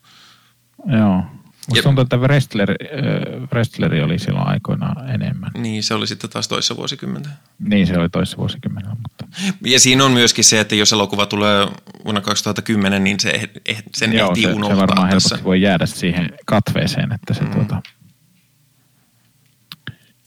Joo. 0.99 1.25
Musta 1.69 1.83
tuntuu, 1.83 2.03
että 2.03 2.17
Wrestler, 2.17 2.71
äh, 2.71 3.49
Wrestleri 3.53 4.03
oli 4.03 4.19
silloin 4.19 4.49
aikoinaan 4.49 5.11
enemmän. 5.11 5.51
Niin, 5.59 5.83
se 5.83 5.95
oli 5.95 6.07
sitten 6.07 6.31
taas 6.31 6.49
toissa 6.49 6.77
vuosikymmentä. 6.77 7.29
Niin, 7.59 7.87
se 7.87 7.99
oli 7.99 8.09
toissa 8.09 8.37
vuosikymmenellä. 8.37 8.97
Mutta... 9.03 9.27
Ja 9.65 9.81
siinä 9.81 10.05
on 10.05 10.13
myöskin 10.13 10.45
se, 10.45 10.61
että 10.61 10.75
jos 10.75 10.93
elokuva 10.93 11.27
tulee 11.27 11.69
vuonna 12.05 12.21
2010, 12.21 13.05
niin 13.05 13.21
se, 13.21 13.31
eh, 13.31 13.51
eh, 13.67 13.83
sen 13.95 14.13
Joo, 14.13 14.29
ehtii 14.29 14.43
se, 14.43 14.53
unohtaa 14.53 14.77
se 14.77 14.81
varmaan 14.81 15.11
tässä. 15.11 15.29
helposti 15.29 15.45
voi 15.45 15.63
jäädä 15.63 15.87
siihen 15.87 16.33
katveeseen, 16.47 17.13
että 17.13 17.35
se 17.35 17.43
mm. 17.43 17.51
tuota... 17.51 17.83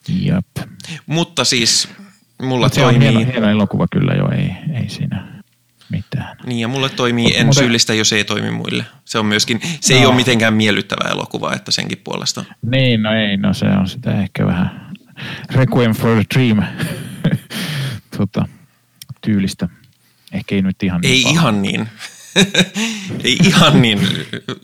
Jop. 0.08 0.70
Mutta 1.06 1.44
siis 1.44 1.90
mulla 2.42 2.66
Mut 2.66 2.74
toimii... 2.74 3.02
Se 3.02 3.08
on 3.10 3.16
hieno, 3.16 3.32
hieno 3.32 3.50
elokuva 3.50 3.86
kyllä 3.92 4.14
jo, 4.14 4.32
ei, 4.32 4.52
ei 4.82 4.90
siinä 4.90 5.35
mitään. 5.96 6.38
Niin 6.46 6.60
ja 6.60 6.68
mulle 6.68 6.90
toimii 6.90 7.24
Mut 7.24 7.36
en 7.36 7.46
muuten... 7.46 7.64
syyllistä, 7.64 7.94
jos 7.94 8.14
ei 8.14 8.24
toimi 8.24 8.52
muille. 8.52 8.86
Se 9.06 9.20
on 9.20 9.26
myöskin, 9.26 9.62
se 9.82 9.94
no. 9.94 10.00
ei 10.00 10.06
ole 10.06 10.16
mitenkään 10.16 10.54
miellyttävä 10.54 11.10
elokuva, 11.10 11.54
että 11.54 11.72
senkin 11.72 12.02
puolesta. 12.04 12.46
Niin, 12.62 13.04
no 13.04 13.14
ei, 13.14 13.38
no 13.38 13.54
se 13.54 13.66
on 13.66 13.88
sitä 13.88 14.22
ehkä 14.22 14.46
vähän 14.46 14.96
Requiem 15.52 15.92
for 15.92 16.18
a 16.18 16.24
Dream 16.34 16.64
tota, 18.18 18.48
tyylistä. 19.22 19.70
Ehkä 20.32 20.56
ei 20.56 20.62
nyt 20.62 20.84
ihan 20.84 21.02
niin 21.02 21.14
Ei 21.14 21.24
paha. 21.24 21.34
ihan 21.34 21.62
niin. 21.62 21.88
ei 23.24 23.38
ihan 23.44 23.82
niin 23.82 24.00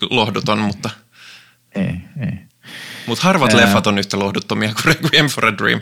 lohduton, 0.10 0.60
mutta... 0.60 0.89
Ei, 1.76 1.96
ei. 2.20 2.39
Mutta 3.08 3.24
harvat 3.24 3.54
Ää... 3.54 3.58
leffat 3.58 3.88
on 3.88 3.98
yhtä 3.98 4.20
lohduttomia 4.20 4.74
kuin 4.74 4.86
Requiem 4.96 5.28
for 5.28 5.46
a 5.46 5.58
Dream. 5.58 5.82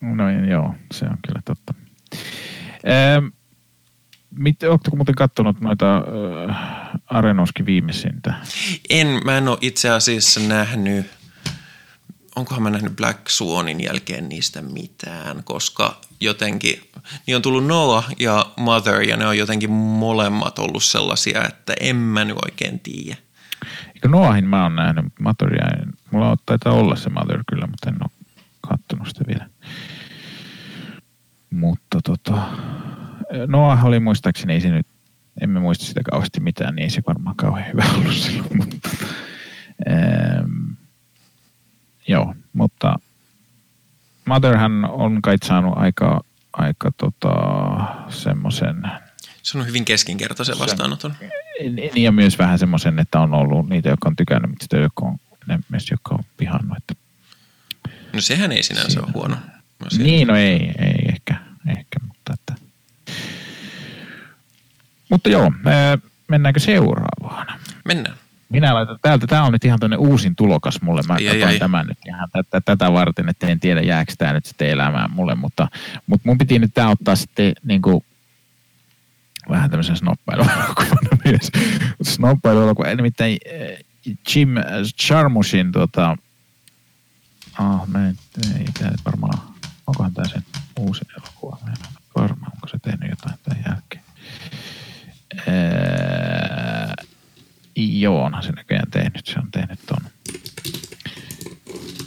No 0.00 0.30
joo, 0.50 0.74
se 0.92 1.04
on 1.04 1.18
kyllä 1.26 1.42
totta. 1.44 1.74
Ähm, 2.88 3.26
Mit, 4.38 4.62
Oletko 4.62 4.96
muuten 4.96 5.14
katsonut 5.14 5.60
noita 5.60 5.96
äh, 6.48 6.56
Arenoskin 7.06 7.66
viimeisintä? 7.66 8.34
En, 8.90 9.20
mä 9.24 9.38
en 9.38 9.48
ole 9.48 9.58
itse 9.60 9.90
asiassa 9.90 10.40
nähnyt, 10.40 11.06
onkohan 12.36 12.62
mä 12.62 12.70
nähnyt 12.70 12.96
Black 12.96 13.28
Swanin 13.28 13.84
jälkeen 13.84 14.28
niistä 14.28 14.62
mitään, 14.62 15.44
koska 15.44 16.00
jotenkin, 16.20 16.90
niin 17.26 17.36
on 17.36 17.42
tullut 17.42 17.66
Noah 17.66 18.08
ja 18.18 18.46
Mother 18.56 19.02
ja 19.02 19.16
ne 19.16 19.26
on 19.26 19.38
jotenkin 19.38 19.70
molemmat 19.70 20.58
ollut 20.58 20.84
sellaisia, 20.84 21.44
että 21.44 21.74
en 21.80 21.96
mä 21.96 22.24
nyt 22.24 22.36
oikein 22.44 22.80
tiedä. 22.80 23.16
Eikö 23.94 24.08
Noahin 24.08 24.44
mä 24.44 24.62
oon 24.62 24.76
nähnyt, 24.76 25.04
Motheria, 25.20 25.66
mulla 26.10 26.36
taitaa 26.46 26.72
olla 26.72 26.96
se 26.96 27.10
Mother 27.10 27.44
kyllä, 27.48 27.66
mutta 27.66 27.90
en 27.90 27.96
ole 28.00 28.10
kattonut 28.60 29.08
sitä 29.08 29.24
vielä. 29.28 29.46
Mutta 31.50 31.98
tota, 32.04 32.42
Noah 33.46 33.84
oli 33.84 34.00
muistaakseni, 34.00 34.52
ei 34.52 34.60
se 34.60 34.70
nyt, 34.70 34.86
emme 35.40 35.60
muista 35.60 35.84
sitä 35.84 36.00
kauheasti 36.10 36.40
mitään, 36.40 36.74
niin 36.74 36.82
ei 36.82 36.90
se 36.90 37.02
varmaan 37.06 37.36
kauhean 37.36 37.68
hyvä 37.72 37.84
ollut 37.94 38.14
silloin. 38.24 38.56
Mutta, 38.56 38.88
ähm, 39.90 40.72
joo, 42.08 42.34
mutta 42.52 42.94
Motherhän 44.28 44.84
on 44.84 45.22
kai 45.22 45.36
saanut 45.44 45.72
aika, 45.76 46.20
aika 46.52 46.92
tota, 46.96 47.30
semmoisen... 48.08 48.82
Se 49.42 49.58
on 49.58 49.66
hyvin 49.66 49.84
keskinkertaisen 49.84 50.58
vastaanoton. 50.58 51.14
Niin 51.60 52.02
ja 52.02 52.12
myös 52.12 52.38
vähän 52.38 52.58
semmoisen, 52.58 52.98
että 52.98 53.20
on 53.20 53.34
ollut 53.34 53.68
niitä, 53.68 53.88
jotka 53.88 54.08
on 54.08 54.16
tykännyt, 54.16 54.50
mutta 54.50 54.62
sitten 54.62 54.82
jotka 54.82 55.06
on, 55.06 55.18
myös 55.68 55.90
jotka 55.90 56.14
on 56.14 56.24
pihannut. 56.36 56.78
Että 56.78 56.94
no 58.12 58.20
sehän 58.20 58.52
ei 58.52 58.62
sinänsä 58.62 58.88
siinä. 58.90 59.02
ole 59.02 59.12
huono. 59.14 59.36
Niin, 59.98 60.28
no 60.28 60.36
ei, 60.36 60.72
ei 60.78 61.08
ehkä, 61.08 61.36
ehkä 61.66 61.98
mutta 62.08 62.34
että 62.34 62.54
mutta 65.10 65.28
joo, 65.28 65.52
mennäänkö 66.28 66.60
seuraavaan? 66.60 67.46
Mennään. 67.84 68.16
Minä 68.48 68.74
laitan 68.74 68.98
täältä, 69.02 69.26
tämä 69.26 69.44
on 69.44 69.52
nyt 69.52 69.64
ihan 69.64 69.78
tämmöinen 69.78 70.08
uusin 70.08 70.36
tulokas 70.36 70.82
mulle. 70.82 71.02
Mä 71.08 71.16
katsoin 71.30 71.58
tämän 71.58 71.86
nyt 71.86 71.98
ihan 72.06 72.28
tätä, 72.32 72.60
tätä 72.60 72.92
varten, 72.92 73.28
että 73.28 73.46
en 73.46 73.60
tiedä 73.60 73.80
jääkö 73.80 74.12
tämä 74.18 74.32
nyt 74.32 74.44
sitten 74.44 74.68
elämään 74.70 75.10
mulle, 75.10 75.34
mutta, 75.34 75.68
mutta 76.06 76.28
mun 76.28 76.38
piti 76.38 76.58
nyt 76.58 76.70
tämä 76.74 76.90
ottaa 76.90 77.16
sitten 77.16 77.52
niin 77.62 77.82
kuin, 77.82 78.04
vähän 79.50 79.70
tämmöisen 79.70 79.96
snoppailuelokuvana 79.96 81.10
myös. 81.24 81.50
Snoppailuelokuva, 82.02 82.94
nimittäin 82.94 83.38
Jim 84.34 84.48
Charmushin 85.02 85.72
tota, 85.72 86.16
ah, 87.58 87.88
mä 87.88 88.08
en, 88.08 88.16
ei 88.58 88.64
nyt 88.64 89.04
varmaan, 89.04 89.38
onkohan 89.86 90.14
tämä 90.14 90.28
sen 90.28 90.44
uusi 90.78 91.04
elokuva, 91.16 91.58
mä 91.64 91.70
en 91.70 91.76
varmaan, 92.14 92.52
onko 92.54 92.68
se 92.68 92.78
tehnyt 92.78 93.10
jotain 93.10 93.38
tämän 93.42 93.64
jälkeen. 93.68 94.04
Ää, 95.46 96.94
joo, 97.88 98.24
onhan 98.24 98.42
se 98.42 98.52
näköjään 98.52 98.90
tehnyt. 98.90 99.26
Se 99.26 99.38
on 99.38 99.50
tehnyt 99.50 99.80
ton. 99.86 100.10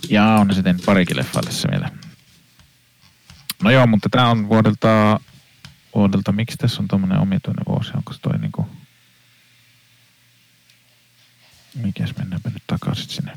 Ja 0.10 0.26
on 0.26 0.56
se 0.56 0.64
tehnyt 0.64 0.86
parikin 0.86 1.18
leffaa 1.18 1.42
tässä 1.44 1.70
vielä. 1.72 1.90
No 3.64 3.72
joo, 3.72 3.88
mutta 3.88 4.10
tää 4.10 4.30
on 4.30 4.50
vuodelta, 4.50 5.20
vuodelta 5.96 6.32
miksi 6.32 6.58
tässä 6.58 6.82
on 6.82 6.88
tommonen 6.88 7.20
omituinen 7.20 7.66
vuosi? 7.68 7.92
Onko 7.96 8.14
se 8.14 8.20
toi 8.22 8.38
niinku... 8.38 8.68
Mikäs 11.76 12.18
mennäänpä 12.18 12.50
nyt 12.50 12.64
takaisin 12.68 13.10
sinne 13.10 13.32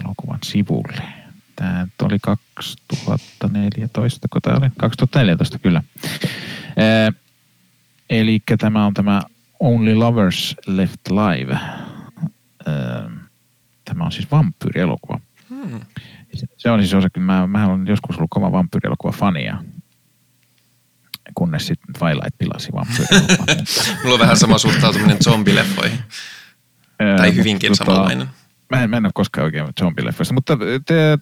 elokuvan 0.00 0.38
sivulle. 0.44 1.02
Tää 1.56 1.86
oli 2.02 2.18
2014, 2.54 4.28
kun 4.28 4.42
tää 4.42 4.56
oli? 4.56 4.70
2014 4.78 5.58
kyllä. 5.58 5.82
Eli 8.10 8.42
tämä 8.58 8.86
on 8.86 8.94
tämä 8.94 9.22
Only 9.60 9.94
Lovers 9.94 10.56
Left 10.66 11.00
Live. 11.10 11.58
Öö, 12.68 13.08
tämä 13.84 14.04
on 14.04 14.12
siis 14.12 14.30
vampyyrielokuva. 14.30 15.20
Hmm. 15.48 15.80
Se 16.56 16.70
on 16.70 16.80
siis 16.80 16.94
osa, 16.94 17.08
mä, 17.18 17.46
mä 17.46 17.66
olen 17.66 17.86
joskus 17.86 18.16
ollut 18.16 18.30
kova 18.30 18.52
vampyyrielokuva 18.52 19.12
fania 19.12 19.62
kunnes 21.34 21.66
sitten 21.66 21.94
Twilight 21.98 22.38
pilasi 22.38 22.72
vampyyrielokuvan. 22.72 23.56
Mulla 24.02 24.14
on 24.14 24.20
vähän 24.20 24.36
sama 24.36 24.58
suhtautuminen 24.58 25.16
zombileffoihin. 25.24 25.98
tai 27.16 27.34
hyvinkin 27.34 27.72
tota, 27.72 27.84
samanlainen. 27.84 28.28
Mä 28.70 28.82
en, 28.82 28.90
mä 28.90 28.96
en 28.96 29.06
ole 29.06 29.12
koskaan 29.14 29.44
oikein 29.44 29.66
zombileffoista, 29.78 30.34
mutta 30.34 30.58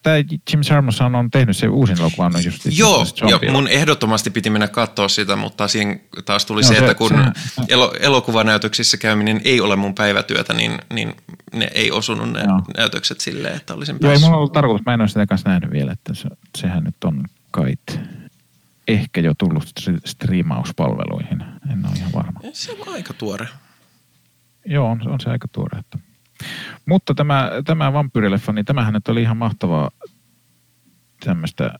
tämä 0.02 0.16
Jim 0.16 0.60
Jarmus 0.70 1.00
on 1.00 1.30
tehnyt 1.30 1.56
se 1.56 1.68
uusin 1.68 2.00
elokuvan 2.00 2.36
on 2.36 2.44
just 2.44 2.66
Joo, 2.78 3.06
jo, 3.30 3.52
mun 3.52 3.68
ehdottomasti 3.68 4.30
piti 4.30 4.50
mennä 4.50 4.68
katsoa 4.68 5.08
sitä, 5.08 5.36
mutta 5.36 5.68
siihen 5.68 6.00
taas 6.24 6.46
tuli 6.46 6.62
no, 6.62 6.68
se, 6.68 6.74
se, 6.74 6.80
että 6.80 6.94
kun 6.94 7.08
se, 7.08 7.62
elo, 7.68 7.94
elokuvanäytöksissä 8.00 8.96
käyminen 8.96 9.40
ei 9.44 9.60
ole 9.60 9.76
mun 9.76 9.94
päivätyötä, 9.94 10.54
niin, 10.54 10.78
niin 10.92 11.14
ne 11.52 11.68
ei 11.74 11.90
osunut 11.90 12.32
ne 12.32 12.40
Joo. 12.40 12.60
näytökset 12.76 13.20
silleen, 13.20 13.56
että 13.56 13.74
olisin 13.74 13.98
päässyt. 13.98 14.04
Joo, 14.04 14.12
ei 14.12 14.18
mulla 14.18 14.36
ollut 14.36 14.52
tarkoitus, 14.52 14.86
mä 14.86 14.94
en 14.94 15.00
ole 15.00 15.08
sitä 15.08 15.26
kanssa 15.26 15.48
nähnyt 15.50 15.70
vielä, 15.70 15.92
että 15.92 16.14
se, 16.14 16.28
sehän 16.58 16.84
nyt 16.84 17.04
on 17.04 17.24
kait 17.50 18.00
ehkä 18.88 19.20
jo 19.20 19.34
tullut 19.38 19.64
striimauspalveluihin, 20.04 21.42
en 21.72 21.86
ole 21.86 21.96
ihan 21.96 22.12
varma. 22.12 22.40
Se 22.52 22.72
on 22.72 22.94
aika 22.94 23.14
tuore. 23.14 23.48
Joo, 24.64 24.90
on, 24.90 25.08
on 25.08 25.20
se 25.20 25.30
aika 25.30 25.48
tuore, 25.48 25.78
että 25.78 25.98
mutta 26.86 27.14
tämä, 27.14 27.50
tämä 27.64 27.92
vampyyrileffa, 27.92 28.52
niin 28.52 28.64
tämähän 28.64 28.94
nyt 28.94 29.08
oli 29.08 29.22
ihan 29.22 29.36
mahtavaa 29.36 29.90
tämmöistä 31.24 31.78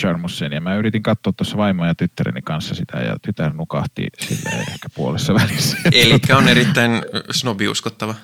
Charmusen. 0.00 0.52
Ja 0.52 0.60
mä 0.60 0.74
yritin 0.74 1.02
katsoa 1.02 1.32
tuossa 1.32 1.56
vaimo 1.56 1.86
ja 1.86 1.94
tyttäreni 1.94 2.42
kanssa 2.42 2.74
sitä 2.74 2.98
ja 2.98 3.16
tytär 3.22 3.52
nukahti 3.52 4.06
sille 4.18 4.50
ehkä 4.50 4.88
puolessa 4.94 5.34
välissä. 5.34 5.76
Eli 5.92 6.20
on 6.36 6.48
erittäin 6.48 6.90
snobiuskottava. 7.30 8.14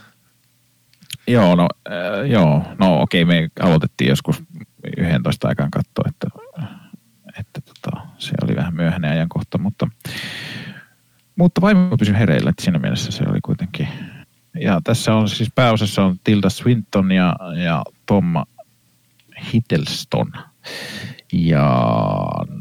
Joo, 1.27 1.55
no, 1.55 1.69
äh, 1.91 2.31
joo, 2.31 2.65
no 2.79 3.03
okei, 3.03 3.25
me 3.25 3.49
aloitettiin 3.61 4.09
joskus 4.09 4.43
11 4.97 5.49
aikaan 5.49 5.71
katsoa, 5.71 6.05
että, 6.09 6.29
että 7.39 7.61
tota, 7.61 8.07
se 8.19 8.33
oli 8.45 8.57
vähän 8.57 8.75
myöhäinen 8.75 9.11
ajankohta, 9.11 9.59
mutta, 9.59 9.89
mutta 11.37 11.61
vaimo 11.61 11.97
pysyi 11.97 12.19
hereillä, 12.19 12.51
että 12.51 12.65
siinä 12.65 12.79
mielessä 12.79 13.13
se 13.13 13.25
oli 13.29 13.39
kuitenkin 13.43 13.89
ja 14.61 14.81
tässä 14.85 15.15
on 15.15 15.29
siis 15.29 15.51
pääosassa 15.55 16.05
on 16.05 16.21
Tilda 16.25 16.51
Swinton 16.51 17.13
ja, 17.13 17.37
ja 17.65 17.85
Tom 18.07 18.35
Hiddleston. 19.53 20.33
Ja 21.33 21.97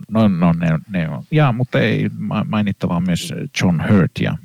no, 0.10 0.28
no 0.28 0.54
ne, 0.54 0.80
ne 0.90 1.10
on, 1.10 1.24
ja, 1.32 1.52
mutta 1.52 1.80
ei 1.80 2.10
mainittavaa 2.46 3.00
myös 3.00 3.34
John 3.62 3.82
Hurt 3.90 4.12
ja, 4.20 4.38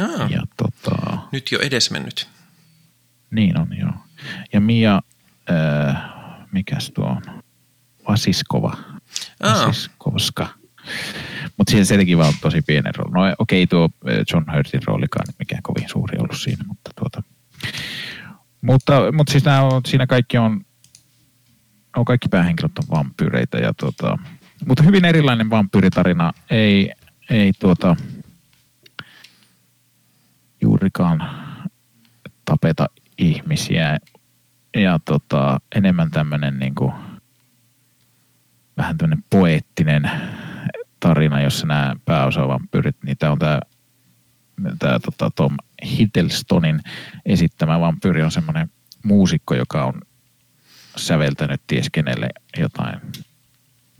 Aa, 0.00 0.28
ja 0.30 0.42
tota, 0.56 1.18
nyt 1.32 1.52
jo 1.52 1.58
edesmennyt. 1.58 2.28
Niin 3.30 3.58
on, 3.58 3.76
joo. 3.78 3.92
Ja 4.52 4.60
Mia, 4.60 5.02
äh, 5.50 5.96
mikäs 6.52 6.90
tuo 6.94 7.06
on? 7.06 7.22
Vasiskova. 8.08 8.76
Aa. 9.42 9.66
Vasiskovska. 9.66 10.48
Mutta 11.58 11.70
siihen 11.70 11.86
se 11.86 11.96
teki 11.96 12.16
vaan 12.16 12.34
tosi 12.40 12.62
pienen 12.62 12.94
roolin. 12.94 13.12
No 13.12 13.34
okei, 13.38 13.66
tuo 13.66 13.88
äh, 14.08 14.16
John 14.32 14.44
Hurtin 14.56 14.80
roolikaan 14.86 15.24
nyt 15.28 15.38
mikään 15.38 15.62
kovin 15.62 15.88
suuri 15.88 16.18
ollut 16.18 16.40
siinä, 16.40 16.64
mutta 16.68 16.90
tuota. 16.98 17.22
Mutta, 18.60 19.12
mutta 19.12 19.30
siis 19.30 19.44
nämä 19.44 19.62
on, 19.62 19.80
siinä 19.86 20.06
kaikki 20.06 20.38
on, 20.38 20.60
no 21.96 22.04
kaikki 22.04 22.28
päähenkilöt 22.28 22.78
on 22.78 22.84
vampyyreitä 22.90 23.58
ja 23.58 23.74
tuota, 23.74 24.18
mutta 24.66 24.82
hyvin 24.82 25.04
erilainen 25.04 25.50
vampyyritarina. 25.50 26.32
Ei, 26.50 26.92
ei 27.30 27.52
tuota, 27.58 27.96
juurikaan 30.62 31.30
tapeta 32.44 32.86
ihmisiä 33.18 33.98
ja 34.76 34.98
tota, 35.04 35.60
enemmän 35.74 36.10
tämmöinen 36.10 36.58
niin 36.58 36.74
vähän 38.76 38.98
tämmöinen 38.98 39.24
poeettinen 39.30 40.10
tarina, 41.00 41.40
jossa 41.40 41.66
nämä 41.66 41.96
pääosavampyyrit, 42.04 42.96
niin 43.04 43.16
tämä 43.16 43.32
on 43.32 43.38
tämä 43.38 43.60
tämä 44.78 44.98
tota, 44.98 45.30
Tom 45.36 45.56
Hiddlestonin 45.84 46.80
esittämä 47.26 47.80
vampyyri 47.80 48.22
on 48.22 48.30
semmoinen 48.30 48.70
muusikko, 49.04 49.54
joka 49.54 49.84
on 49.84 50.02
säveltänyt 50.96 51.62
ties 51.66 51.90
kenelle 51.90 52.28
jotain 52.58 53.00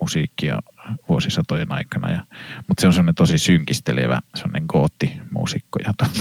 musiikkia 0.01 0.61
vuosisatojen 1.09 1.73
aikana. 1.73 2.11
Ja, 2.11 2.25
mutta 2.69 2.81
se 2.81 2.87
on 2.87 2.93
semmoinen 2.93 3.15
tosi 3.15 3.39
synkistelevä, 3.39 4.21
semmoinen 4.35 4.65
gootti-muusikko. 4.69 5.79
Ja, 5.85 5.93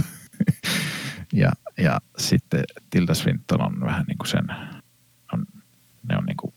ja, 1.33 1.51
ja 1.77 2.01
sitten 2.17 2.63
Tilda 2.89 3.13
Swinton 3.13 3.61
on 3.61 3.79
vähän 3.81 4.05
niin 4.07 4.17
kuin 4.17 4.27
sen, 4.27 4.45
on, 5.33 5.45
ne 6.09 6.17
on 6.17 6.25
niin 6.25 6.37
kuin 6.37 6.53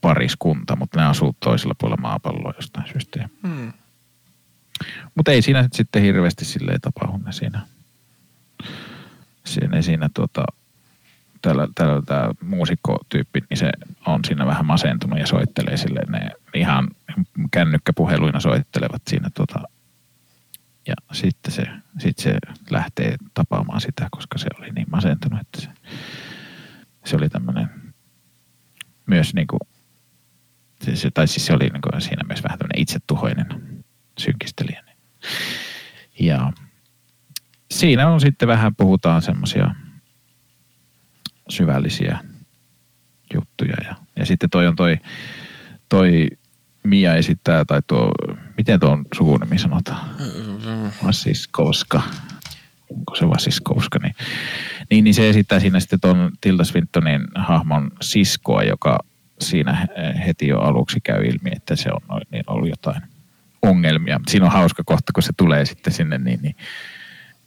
pariskunta, 0.00 0.76
mutta 0.76 1.00
ne 1.00 1.06
asuu 1.06 1.36
toisella 1.40 1.74
puolella 1.78 2.02
maapalloa 2.02 2.54
jostain 2.56 2.88
syystä. 2.92 3.28
Hmm. 3.46 3.72
Mutta 5.14 5.30
ei 5.32 5.42
siinä 5.42 5.68
sitten 5.72 6.02
hirveästi 6.02 6.44
silleen 6.44 6.80
tapahdu 6.80 7.16
ne 7.16 7.32
siinä. 7.32 7.60
Siinä, 9.44 9.82
siinä 9.82 10.08
tuota, 10.14 10.44
tällä, 11.42 11.68
tällä 11.74 12.02
tämä 12.02 12.30
muusikkotyyppi, 12.42 13.44
niin 13.50 13.58
se 13.58 13.70
on 14.06 14.24
siinä 14.24 14.46
vähän 14.46 14.66
masentunut 14.66 15.18
ja 15.18 15.26
soittelee 15.26 15.76
sille 15.76 16.00
ne 16.08 16.30
ihan 16.54 16.88
kännykkäpuheluina 17.50 18.40
soittelevat 18.40 19.02
siinä 19.08 19.30
tota, 19.34 19.62
ja 20.86 20.94
sitten 21.12 21.52
se, 21.52 21.66
sit 21.98 22.18
se 22.18 22.38
lähtee 22.70 23.16
tapaamaan 23.34 23.80
sitä, 23.80 24.08
koska 24.10 24.38
se 24.38 24.48
oli 24.58 24.70
niin 24.70 24.86
masentunut, 24.90 25.40
että 25.40 25.60
se, 25.60 25.68
se 27.04 27.16
oli 27.16 27.28
tämmöinen 27.28 27.70
myös 29.06 29.34
niin 29.34 29.46
kuin, 29.46 29.60
se, 30.94 31.10
tai 31.10 31.28
siis 31.28 31.46
se 31.46 31.52
oli 31.52 31.68
niin 31.68 31.82
kuin 31.82 32.00
siinä 32.00 32.24
myös 32.26 32.42
vähän 32.42 32.58
tämmöinen 32.58 32.82
itsetuhoinen 32.82 33.46
synkistelijä. 34.18 34.84
Ja 36.20 36.52
siinä 37.70 38.08
on 38.08 38.20
sitten 38.20 38.48
vähän 38.48 38.74
puhutaan 38.76 39.22
semmoisia 39.22 39.74
syvällisiä 41.48 42.18
juttuja. 43.34 43.76
Ja, 43.84 43.94
ja 44.16 44.26
sitten 44.26 44.50
toi 44.50 44.66
on 44.66 44.76
toi, 44.76 44.96
toi 45.88 46.28
Mia 46.84 47.14
esittää, 47.14 47.64
tai 47.64 47.80
tuo, 47.86 48.12
miten 48.56 48.80
tuon 48.80 49.04
sukunimi 49.14 49.58
sanotaan? 49.58 50.10
Vasiskovska. 51.04 52.02
Onko 52.90 53.14
se 53.14 53.28
Vasiskovska? 53.28 53.98
Niin, 54.02 54.14
niin, 54.90 55.04
niin 55.04 55.14
se 55.14 55.28
esittää 55.28 55.60
siinä 55.60 55.80
sitten 55.80 56.00
tuon 56.00 56.30
Tilda 56.40 56.64
Swintonin 56.64 57.20
hahmon 57.34 57.90
siskoa, 58.00 58.62
joka 58.62 58.98
siinä 59.40 59.86
heti 60.26 60.48
jo 60.48 60.58
aluksi 60.58 61.00
käy 61.00 61.24
ilmi, 61.24 61.50
että 61.56 61.76
se 61.76 61.90
on 62.10 62.20
niin 62.30 62.44
ollut 62.46 62.68
jotain 62.68 63.02
ongelmia. 63.62 64.20
Siinä 64.28 64.46
on 64.46 64.52
hauska 64.52 64.82
kohta, 64.86 65.12
kun 65.12 65.22
se 65.22 65.32
tulee 65.36 65.64
sitten 65.64 65.92
sinne, 65.92 66.18
niin, 66.18 66.42
niin 66.42 66.56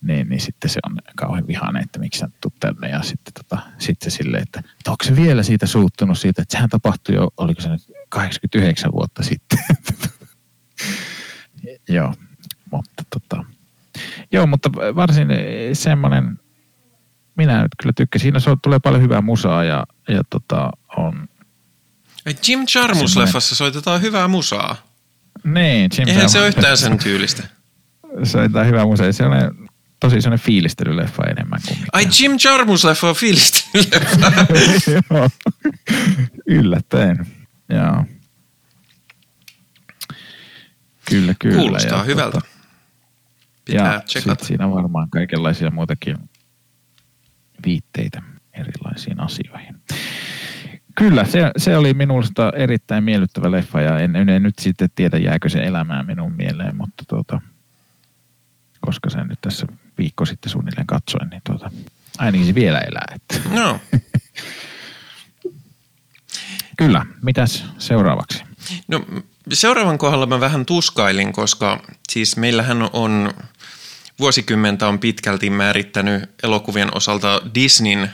niin, 0.02 0.30
niin 0.30 0.42
sitten 0.42 0.70
se 0.70 0.80
on 0.84 0.98
kauhean 1.16 1.48
vihainen, 1.48 1.84
että 1.84 2.00
miksi 2.00 2.20
sä 2.20 2.30
tulet 2.42 2.60
tänne. 2.60 2.90
Ja 2.90 3.02
sitten, 3.02 3.34
tota, 3.34 3.62
sitten 3.78 4.12
se 4.12 4.18
silleen, 4.18 4.44
että, 4.44 4.60
että 4.60 4.92
onko 4.92 5.04
se 5.04 5.16
vielä 5.16 5.44
siitä 5.44 5.66
suuttunut 5.66 6.18
siitä, 6.18 6.42
että 6.42 6.52
sehän 6.52 6.70
tapahtui 6.70 7.16
jo, 7.16 7.30
oliko 7.38 7.62
se 7.62 7.70
nyt 7.70 7.82
89 8.10 8.92
vuotta 8.92 9.24
sitten. 9.24 9.60
joo, 11.90 12.14
mutta 12.72 13.04
tota, 13.10 13.46
joo, 14.32 14.48
mutta 14.48 14.72
varsin 14.72 15.28
semmoinen, 15.74 16.40
minä 17.36 17.62
nyt 17.62 17.72
kyllä 17.82 17.94
tykkäsin. 17.96 18.42
Siinä 18.42 18.58
tulee 18.62 18.80
paljon 18.80 19.02
hyvää 19.02 19.22
musaa 19.22 19.64
ja, 19.64 19.86
ja 20.10 20.24
tota, 20.30 20.72
on... 20.98 21.28
Jim 22.48 22.60
Jarmus-leffassa 22.76 23.56
soitetaan 23.56 24.02
hyvää 24.02 24.28
musaa. 24.28 24.88
Niin, 25.44 25.90
Jim 25.98 26.08
Eihän 26.08 26.30
se 26.30 26.40
ole 26.40 26.48
yhtään 26.48 26.78
sen 26.78 26.98
tyylistä. 26.98 27.44
Soitetaan 28.24 28.68
hyvää 28.68 28.86
musaa. 28.86 29.12
Se 29.12 29.26
on 29.26 29.32
tosi 30.00 30.22
sellainen 30.22 30.46
fiilistelyleffa 30.46 31.24
enemmän 31.24 31.60
kuin. 31.68 31.78
Ai 31.94 32.08
Jim 32.20 32.32
Jarmus-leffa 32.32 33.08
on 33.10 33.16
fiilistelyleffa. 33.16 34.32
Joo, 35.10 35.30
yllättäen. 36.46 37.28
Joo. 37.70 38.06
Kyllä, 41.10 41.36
kyllä. 41.40 41.58
Kuulostaa 41.58 41.98
ja, 41.98 42.04
hyvältä. 42.04 42.42
Pitää 43.66 43.94
ja 43.94 44.02
tsekata. 44.02 44.46
siinä 44.46 44.70
varmaan 44.70 45.10
kaikenlaisia 45.10 45.72
muitakin 45.72 46.18
viitteitä 47.66 48.22
erilaisiin 48.54 49.20
asioihin. 49.20 49.76
Kyllä, 50.96 51.26
se, 51.26 51.52
se 51.58 51.78
oli 51.78 51.94
minusta 51.94 52.52
erittäin 52.56 53.04
miellyttävä 53.04 53.52
leffa 53.52 53.82
ja 53.82 54.00
en, 54.00 54.16
en 54.16 54.44
nyt 54.44 54.60
sitten 54.60 54.90
tiedä 54.96 55.18
jääkö 55.18 55.50
se 55.50 55.60
elämään 55.60 56.06
minun 56.06 56.34
mieleen, 56.34 56.76
mutta 56.76 57.04
tuota, 57.08 57.42
koska 58.82 59.10
sen 59.10 59.28
nyt 59.28 59.42
tässä 59.42 59.68
viikko 59.98 60.26
sitten 60.26 60.52
suunnilleen 60.52 60.88
katsoin, 60.88 61.30
niin 61.30 61.42
tuota, 61.46 61.72
ainakin 62.18 62.48
se 62.48 62.56
vielä 62.56 62.80
elää. 62.80 63.14
Että. 63.16 63.50
No. 63.50 63.80
Kyllä, 66.78 67.06
mitäs 67.22 67.66
seuraavaksi? 67.78 68.44
No 68.88 69.06
seuraavan 69.54 69.98
kohdalla 69.98 70.26
mä 70.26 70.40
vähän 70.40 70.66
tuskailin, 70.66 71.34
koska 71.34 71.84
siis 72.10 72.38
meillähän 72.38 72.90
on 72.94 73.34
vuosikymmentä 74.20 74.88
on 74.88 75.00
pitkälti 75.00 75.50
määrittänyt 75.50 76.30
elokuvien 76.44 76.96
osalta 76.96 77.42
Disneyn 77.56 78.12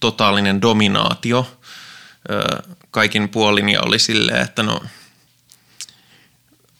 totaalinen 0.00 0.62
dominaatio 0.62 1.59
kaikin 2.90 3.28
puolin 3.28 3.68
ja 3.68 3.80
oli 3.82 3.98
silleen, 3.98 4.42
että 4.42 4.62
no 4.62 4.82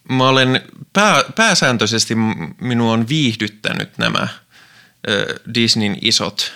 mä 0.09 0.29
olen 0.29 0.61
pää, 0.92 1.24
pääsääntöisesti 1.35 2.14
minua 2.61 2.92
on 2.92 3.09
viihdyttänyt 3.09 3.98
nämä 3.98 4.29
Disneyn 5.55 5.98
isot 6.03 6.53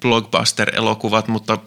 blockbuster-elokuvat, 0.00 1.28
mutta 1.28 1.58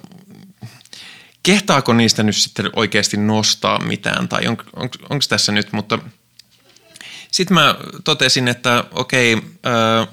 kehtaako 1.44 1.94
niistä 1.94 2.24
nyt 2.24 2.36
sitten 2.36 2.70
oikeasti 2.76 3.18
nostaa 3.18 3.80
mitään 3.80 4.30
tai 4.30 4.48
on, 4.48 4.58
on, 4.76 4.90
onko 5.10 5.26
tässä 5.30 5.52
nyt, 5.52 5.74
mutta 5.74 6.00
sitten 7.32 7.56
mä 7.56 7.76
totesin, 8.04 8.48
että 8.48 8.84
okei, 8.92 9.38
ö, 9.66 10.08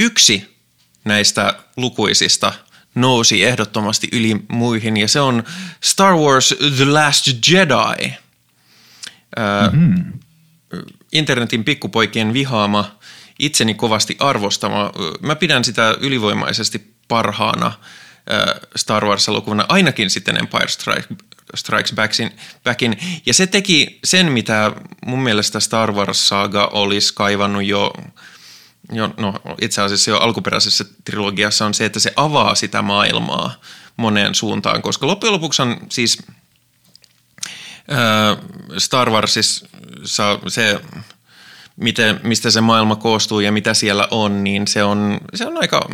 yksi 0.00 0.56
näistä 1.04 1.54
lukuisista 1.76 2.52
nousi 2.96 3.44
ehdottomasti 3.44 4.08
yli 4.12 4.36
muihin 4.48 4.96
ja 4.96 5.08
se 5.08 5.20
on 5.20 5.44
Star 5.80 6.14
Wars 6.14 6.54
The 6.76 6.84
Last 6.84 7.26
Jedi. 7.48 8.12
Ö, 9.38 9.70
mm-hmm. 9.72 10.12
Internetin 11.12 11.64
pikkupoikien 11.64 12.32
vihaama 12.32 12.98
itseni 13.38 13.74
kovasti 13.74 14.16
arvostama. 14.18 14.92
Mä 15.20 15.36
pidän 15.36 15.64
sitä 15.64 15.96
ylivoimaisesti 16.00 16.94
parhaana 17.08 17.72
Star 18.76 19.04
Wars-elokuvana, 19.04 19.66
ainakin 19.68 20.10
sitten 20.10 20.36
Empire 20.36 20.68
Strike, 20.68 21.08
Strikes 21.54 21.92
Backin, 21.92 22.30
Backin. 22.64 22.98
Ja 23.26 23.34
se 23.34 23.46
teki 23.46 23.98
sen, 24.04 24.32
mitä 24.32 24.72
mun 25.06 25.22
mielestä 25.22 25.60
Star 25.60 25.92
Wars-saga 25.92 26.70
olisi 26.72 27.14
kaivannut 27.14 27.64
jo, 27.64 27.92
jo 28.92 29.14
no, 29.16 29.34
itse 29.60 29.82
asiassa 29.82 30.10
jo 30.10 30.18
alkuperäisessä 30.18 30.84
trilogiassa 31.04 31.66
on 31.66 31.74
se, 31.74 31.84
että 31.84 32.00
se 32.00 32.12
avaa 32.16 32.54
sitä 32.54 32.82
maailmaa 32.82 33.54
moneen 33.96 34.34
suuntaan, 34.34 34.82
koska 34.82 35.06
loppujen 35.06 35.32
lopuksi 35.32 35.62
on 35.62 35.76
siis 35.88 36.22
Star 38.78 39.10
Warsissa 39.10 39.66
se 40.48 40.80
miten, 41.76 42.20
mistä 42.22 42.50
se 42.50 42.60
maailma 42.60 42.96
koostuu 42.96 43.40
ja 43.40 43.52
mitä 43.52 43.74
siellä 43.74 44.08
on, 44.10 44.44
niin 44.44 44.68
se 44.68 44.84
on, 44.84 45.20
se 45.34 45.46
on 45.46 45.58
aika 45.58 45.88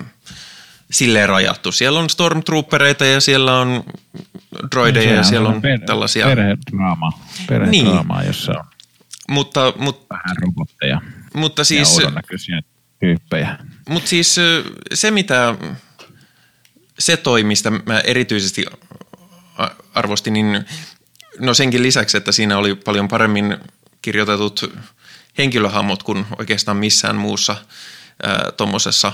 silleen 0.90 1.28
rajattu. 1.28 1.72
Siellä 1.72 1.99
on 1.99 2.11
stormtroopereita 2.11 3.05
ja 3.05 3.20
siellä 3.20 3.59
on 3.59 3.84
droideja 4.70 5.11
ja, 5.11 5.16
ja 5.16 5.22
siellä 5.22 5.49
on 5.49 5.62
per, 5.62 5.80
tällaisia... 5.86 6.26
Perhedraama, 6.26 7.12
perhedraama 7.49 8.18
niin. 8.18 8.26
jossa 8.26 8.53
on 8.53 8.64
mutta, 9.28 9.72
mutta, 9.78 10.07
vähän 10.11 10.36
robotteja 10.43 11.01
mutta 11.34 11.64
siis, 11.64 11.99
ja 11.99 12.11
tyyppejä. 13.03 13.59
Mutta 13.88 14.09
siis 14.09 14.36
se, 14.94 15.11
mitä 15.11 15.55
se 16.98 17.16
toi, 17.16 17.44
mistä 17.44 17.70
mä 17.70 18.00
erityisesti 18.00 18.66
arvostin, 19.94 20.32
niin 20.32 20.64
no 21.38 21.55
senkin 21.55 21.82
lisäksi, 21.82 22.16
että 22.16 22.32
siinä 22.32 22.59
oli 22.59 22.74
paljon 22.74 23.09
paremmin 23.09 23.59
kirjoitetut 24.03 24.74
henkilöhahmot 25.38 26.03
kuin 26.03 26.26
oikeastaan 26.38 26.76
missään 26.76 27.16
muussa 27.16 27.57
tuommoisessa 28.57 29.12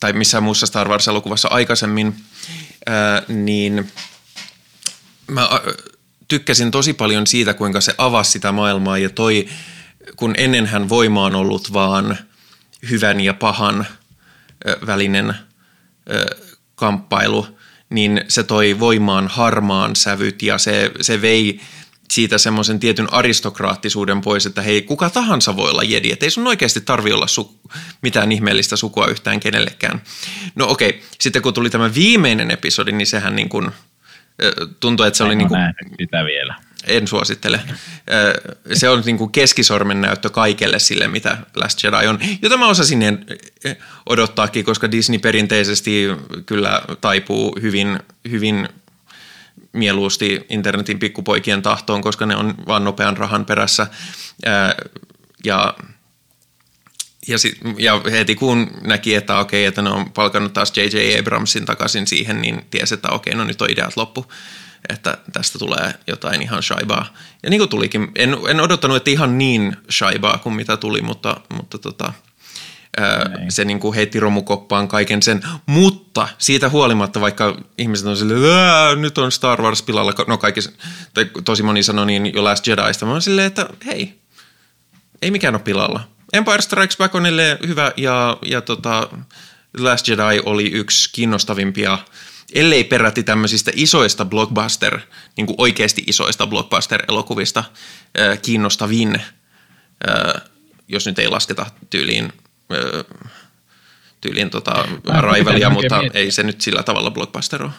tai 0.00 0.12
missään 0.12 0.42
muussa 0.42 0.66
Star 0.66 0.88
Wars-elokuvassa 0.88 1.48
aikaisemmin, 1.48 2.16
ää, 2.86 3.22
niin 3.28 3.92
mä 5.26 5.48
tykkäsin 6.28 6.70
tosi 6.70 6.92
paljon 6.92 7.26
siitä, 7.26 7.54
kuinka 7.54 7.80
se 7.80 7.94
avasi 7.98 8.30
sitä 8.30 8.52
maailmaa 8.52 8.98
ja 8.98 9.10
toi, 9.10 9.48
kun 10.22 10.34
ennenhän 10.38 10.88
voima 10.88 11.24
on 11.24 11.34
ollut 11.34 11.72
vaan 11.72 12.18
hyvän 12.90 13.20
ja 13.20 13.34
pahan 13.34 13.86
välinen 14.86 15.34
kamppailu, 16.74 17.58
niin 17.90 18.24
se 18.28 18.42
toi 18.42 18.80
voimaan 18.80 19.28
harmaan 19.28 19.96
sävyt 19.96 20.42
ja 20.42 20.58
se, 20.58 20.90
se 21.00 21.22
vei 21.22 21.60
siitä 22.10 22.38
semmoisen 22.38 22.80
tietyn 22.80 23.12
aristokraattisuuden 23.12 24.20
pois, 24.20 24.46
että 24.46 24.62
hei, 24.62 24.82
kuka 24.82 25.10
tahansa 25.10 25.56
voi 25.56 25.70
olla 25.70 25.82
jedi, 25.82 26.12
että 26.12 26.26
ei 26.26 26.30
sun 26.30 26.46
oikeasti 26.46 26.80
tarvi 26.80 27.12
olla 27.12 27.26
su- 27.26 27.70
mitään 28.02 28.32
ihmeellistä 28.32 28.76
sukua 28.76 29.06
yhtään 29.06 29.40
kenellekään. 29.40 30.02
No 30.54 30.66
okei, 30.68 30.88
okay. 30.88 31.00
sitten 31.20 31.42
kun 31.42 31.54
tuli 31.54 31.70
tämä 31.70 31.94
viimeinen 31.94 32.50
episodi, 32.50 32.92
niin 32.92 33.06
sehän 33.06 33.36
niin 33.36 33.48
kuin, 33.48 33.70
tuntui, 34.80 35.06
että 35.06 35.18
se 35.18 35.24
en 35.24 35.26
oli 35.26 35.36
niin 35.36 35.48
kuin... 35.48 35.60
sitä 35.98 36.24
vielä. 36.24 36.54
En 36.86 37.08
suosittele. 37.08 37.60
Se 38.72 38.88
on 38.88 39.02
niin 39.06 39.18
kuin 39.18 39.32
keskisormen 39.32 40.00
näyttö 40.00 40.30
kaikelle 40.30 40.78
sille, 40.78 41.08
mitä 41.08 41.38
Last 41.54 41.82
Jedi 41.84 42.06
on. 42.06 42.18
Jota 42.42 42.56
mä 42.56 42.68
osasin 42.68 43.00
odottaakin, 44.06 44.64
koska 44.64 44.90
Disney 44.90 45.18
perinteisesti 45.18 46.08
kyllä 46.46 46.82
taipuu 47.00 47.58
hyvin, 47.62 47.98
hyvin 48.30 48.68
mieluusti 49.72 50.46
internetin 50.48 50.98
pikkupoikien 50.98 51.62
tahtoon, 51.62 52.02
koska 52.02 52.26
ne 52.26 52.36
on 52.36 52.54
vaan 52.66 52.84
nopean 52.84 53.16
rahan 53.16 53.44
perässä. 53.44 53.86
ja 55.44 55.74
ja, 57.28 57.38
sit, 57.38 57.58
ja 57.78 58.00
heti 58.10 58.34
kun 58.34 58.70
näki, 58.80 59.14
että 59.14 59.38
okei, 59.38 59.64
että 59.64 59.82
ne 59.82 59.90
on 59.90 60.12
palkannut 60.12 60.52
taas 60.52 60.72
J.J. 60.76 61.18
Abramsin 61.18 61.64
takaisin 61.64 62.06
siihen, 62.06 62.42
niin 62.42 62.66
tiesi, 62.70 62.94
että 62.94 63.08
okei, 63.08 63.34
no 63.34 63.44
nyt 63.44 63.62
on 63.62 63.70
ideat 63.70 63.96
loppu, 63.96 64.26
että 64.88 65.18
tästä 65.32 65.58
tulee 65.58 65.94
jotain 66.06 66.42
ihan 66.42 66.62
shaibaa. 66.62 67.06
Ja 67.42 67.50
niin 67.50 67.60
kuin 67.60 67.68
tulikin, 67.68 68.08
en, 68.16 68.36
en 68.48 68.60
odottanut, 68.60 68.96
että 68.96 69.10
ihan 69.10 69.38
niin 69.38 69.76
shaibaa 69.90 70.38
kuin 70.38 70.54
mitä 70.54 70.76
tuli, 70.76 71.02
mutta, 71.02 71.36
mutta 71.54 71.78
tota, 71.78 72.12
niin. 73.38 73.52
Se 73.52 73.64
niin 73.64 73.80
kuin 73.80 73.94
heitti 73.94 74.20
romukoppaan 74.20 74.88
kaiken 74.88 75.22
sen, 75.22 75.40
mutta 75.66 76.28
siitä 76.38 76.68
huolimatta, 76.68 77.20
vaikka 77.20 77.56
ihmiset 77.78 78.06
on 78.06 78.16
silleen, 78.16 79.00
nyt 79.00 79.18
on 79.18 79.32
Star 79.32 79.62
Wars 79.62 79.82
pilalla, 79.82 80.14
no 80.26 80.38
kaikki, 80.38 80.60
tai 81.14 81.30
tosi 81.44 81.62
moni 81.62 81.82
sanoi 81.82 82.06
niin 82.06 82.34
jo 82.34 82.44
Last 82.44 82.66
Jediista, 82.66 83.06
mä 83.06 83.12
oon 83.12 83.22
silleen, 83.22 83.46
että 83.46 83.68
hei, 83.86 84.20
ei 85.22 85.30
mikään 85.30 85.54
ole 85.54 85.62
pilalla. 85.62 86.00
Empire 86.32 86.62
Strikes 86.62 86.96
Back 86.96 87.14
on 87.14 87.24
hyvä 87.66 87.92
ja, 87.96 88.36
ja 88.42 88.60
tota, 88.60 89.08
Last 89.78 90.08
Jedi 90.08 90.40
oli 90.44 90.70
yksi 90.72 91.10
kiinnostavimpia, 91.12 91.98
ellei 92.54 92.84
peräti 92.84 93.22
tämmöisistä 93.22 93.70
isoista 93.74 94.24
blockbuster, 94.24 95.00
niin 95.36 95.46
kuin 95.46 95.56
oikeasti 95.58 96.04
isoista 96.06 96.46
blockbuster-elokuvista 96.46 97.64
kiinnostavin, 98.42 99.22
jos 100.88 101.06
nyt 101.06 101.18
ei 101.18 101.28
lasketa 101.28 101.66
tyyliin 101.90 102.32
tyyliin 104.20 104.50
tota, 104.50 104.88
raivelia, 105.04 105.70
mutta 105.70 105.98
miettiä. 105.98 106.20
ei 106.20 106.30
se 106.30 106.42
nyt 106.42 106.60
sillä 106.60 106.82
tavalla 106.82 107.10
blockbuster 107.10 107.62
ole. 107.62 107.72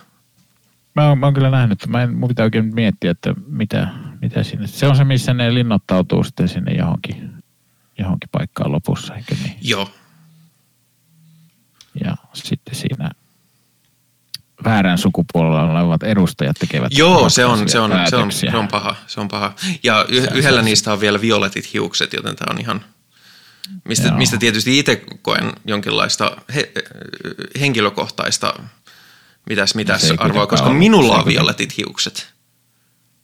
Mä 0.96 1.08
oon, 1.08 1.18
mä 1.18 1.26
oon 1.26 1.34
kyllä 1.34 1.50
nähnyt, 1.50 1.88
mä 1.88 2.04
en, 2.04 2.14
mun 2.14 2.28
pitää 2.28 2.44
oikein 2.44 2.76
miettiä, 2.76 3.12
että 3.12 3.34
mitä, 3.48 3.88
mitä 4.22 4.44
sinne. 4.44 4.68
Se 4.68 4.88
on 4.88 4.96
se, 4.96 5.04
missä 5.04 5.34
ne 5.34 5.54
linnoittautuu 5.54 6.24
sitten 6.24 6.48
sinne 6.48 6.74
johonkin, 6.74 7.34
johonkin 8.00 8.30
paikkaan 8.32 8.72
lopussa, 8.72 9.16
eikö 9.16 9.36
niin? 9.44 9.58
Joo. 9.62 9.90
Ja 12.04 12.16
sitten 12.34 12.76
siinä 12.76 13.12
väärän 14.64 14.98
sukupuolella 14.98 15.62
olevat 15.62 16.04
edustajat 16.04 16.56
tekevät. 16.60 16.98
Joo, 16.98 17.30
se 17.30 17.46
on, 17.46 17.70
se, 17.70 17.80
on, 17.80 17.92
se, 18.10 18.16
on, 18.16 18.32
se 18.32 18.58
on 18.58 18.68
paha. 18.68 18.96
Se 19.08 19.20
on 19.20 19.28
paha. 19.28 19.54
Ja 19.84 20.06
y- 20.10 20.28
yhdellä 20.34 20.62
niistä 20.62 20.94
on 20.94 21.00
vielä 21.00 21.22
violetit 21.22 21.74
hiukset, 21.74 22.14
joten 22.14 22.36
tämä 22.36 22.54
on 22.54 22.60
ihan– 22.60 22.82
Mistä, 23.88 24.12
mistä 24.12 24.38
tietysti 24.38 24.80
itse 24.80 25.04
koen 25.22 25.54
jonkinlaista 25.66 26.38
he, 26.56 26.72
henkilökohtaista 27.60 28.54
mitäs 29.50 29.76
mitäs 29.76 30.14
arvoa, 30.18 30.48
koska 30.48 30.68
ollut, 30.68 30.80
minulla 30.80 31.16
on 31.16 31.26
violetit 31.26 31.78
hiukset. 31.78 32.34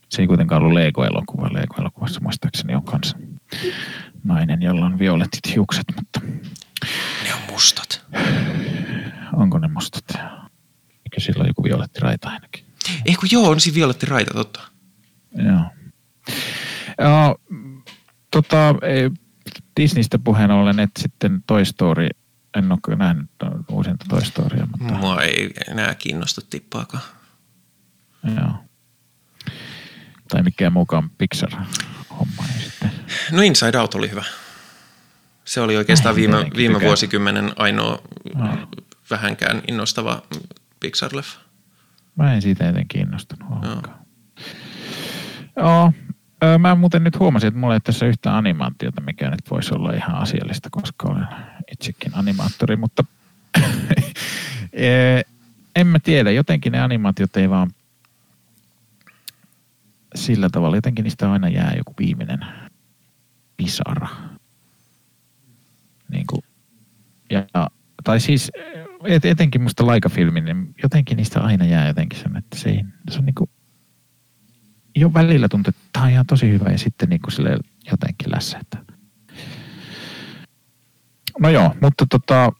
Se 0.08 0.22
ei 0.22 0.28
kuitenkaan 0.28 0.62
ollut 0.62 0.74
Lego-elokuva. 0.74 1.52
Lego-elokuvassa 1.52 2.20
muistaakseni 2.20 2.74
on 2.74 2.82
kanssa 2.82 3.16
nainen, 4.24 4.62
jolla 4.62 4.86
on 4.86 4.98
violetit 4.98 5.54
hiukset, 5.54 5.84
mutta... 5.96 6.20
Ne 7.24 7.34
on 7.34 7.40
mustat. 7.52 8.06
Onko 9.36 9.58
ne 9.58 9.68
mustat? 9.68 10.04
Eikö 11.10 11.20
sillä 11.20 11.40
ole 11.40 11.48
joku 11.48 11.64
violetti 11.64 12.00
raita 12.00 12.28
ainakin? 12.28 12.64
Ei 13.04 13.14
kun 13.14 13.28
joo, 13.32 13.50
on 13.50 13.60
siinä 13.60 13.74
violetti 13.74 14.06
raita, 14.06 14.34
totta. 14.34 14.60
Joo. 15.34 15.64
Ja, 16.98 17.34
tota, 18.30 18.74
Disneystä 19.80 20.18
puheen 20.18 20.50
ollen, 20.50 20.80
että 20.80 21.02
sitten 21.02 21.42
Toy 21.46 21.64
Story, 21.64 22.08
en 22.56 22.72
ole 22.72 22.96
nähnyt 22.96 23.30
uusinta 23.70 24.04
Toy 24.08 24.24
Storya. 24.24 24.66
Mutta... 24.66 24.94
Mua 24.94 25.22
ei 25.22 25.50
enää 25.68 25.94
kiinnosta 25.94 26.40
tippaakaan. 26.50 27.02
Joo. 28.36 28.52
Tai 30.28 30.42
mikään 30.42 30.72
muukaan 30.72 31.10
Pixar-homma. 31.10 32.44
Niin 32.48 32.60
sitten. 32.70 32.90
No 33.30 33.42
Inside 33.42 33.78
Out 33.78 33.94
oli 33.94 34.10
hyvä. 34.10 34.24
Se 35.44 35.60
oli 35.60 35.76
oikeastaan 35.76 36.14
viime, 36.14 36.36
viime 36.56 36.80
vuosikymmenen 36.80 37.52
ainoa 37.56 38.02
no. 38.34 38.68
vähänkään 39.10 39.62
innostava 39.68 40.22
Pixar-leffa. 40.84 41.40
Mä 42.16 42.34
en 42.34 42.42
siitä 42.42 42.64
jotenkin 42.64 42.88
kiinnostunut 42.88 43.52
ollenkaan. 43.52 43.98
Joo, 45.56 45.92
Mä 46.58 46.74
muuten 46.74 47.04
nyt 47.04 47.18
huomasin, 47.18 47.48
että 47.48 47.60
mulla 47.60 47.74
ei 47.74 47.80
tässä 47.80 48.06
yhtä 48.06 48.36
animaatiota, 48.36 49.00
mikä 49.00 49.30
nyt 49.30 49.50
voisi 49.50 49.74
olla 49.74 49.92
ihan 49.92 50.16
asiallista, 50.16 50.68
koska 50.70 51.08
olen 51.08 51.26
itsekin 51.72 52.12
animaattori, 52.14 52.76
mutta 52.76 53.04
en 55.76 55.86
mä 55.86 55.98
tiedä, 55.98 56.30
jotenkin 56.30 56.72
ne 56.72 56.80
animaatiot 56.80 57.36
ei 57.36 57.50
vaan 57.50 57.70
sillä 60.14 60.48
tavalla, 60.52 60.76
jotenkin 60.76 61.02
niistä 61.02 61.32
aina 61.32 61.48
jää 61.48 61.74
joku 61.76 61.94
viimeinen 61.98 62.46
pisara. 63.56 64.08
Niin 66.08 66.26
kuin, 66.26 66.42
ja, 67.30 67.70
tai 68.04 68.20
siis 68.20 68.50
et, 69.04 69.24
etenkin 69.24 69.62
musta 69.62 69.86
laikafilmin, 69.86 70.44
niin 70.44 70.74
jotenkin 70.82 71.16
niistä 71.16 71.40
aina 71.40 71.64
jää 71.64 71.88
jotenkin 71.88 72.18
sen, 72.18 72.36
että 72.36 72.58
se, 72.58 72.70
ei, 72.70 72.84
se 73.10 73.18
on 73.18 73.24
niin 73.24 73.34
kuin 73.34 73.50
jo 74.96 75.14
välillä 75.14 75.48
tuntuu, 75.48 75.70
että 75.70 75.88
tämä 75.92 76.04
on 76.04 76.10
ihan 76.10 76.26
tosi 76.26 76.50
hyvä 76.50 76.70
ja 76.70 76.78
sitten 76.78 77.08
niin 77.08 77.20
kuin 77.20 77.32
sille 77.32 77.58
jotenkin 77.90 78.30
lässähtää. 78.30 78.84
No 81.38 81.48
joo, 81.48 81.74
mutta 81.82 82.06
tota, 82.10 82.52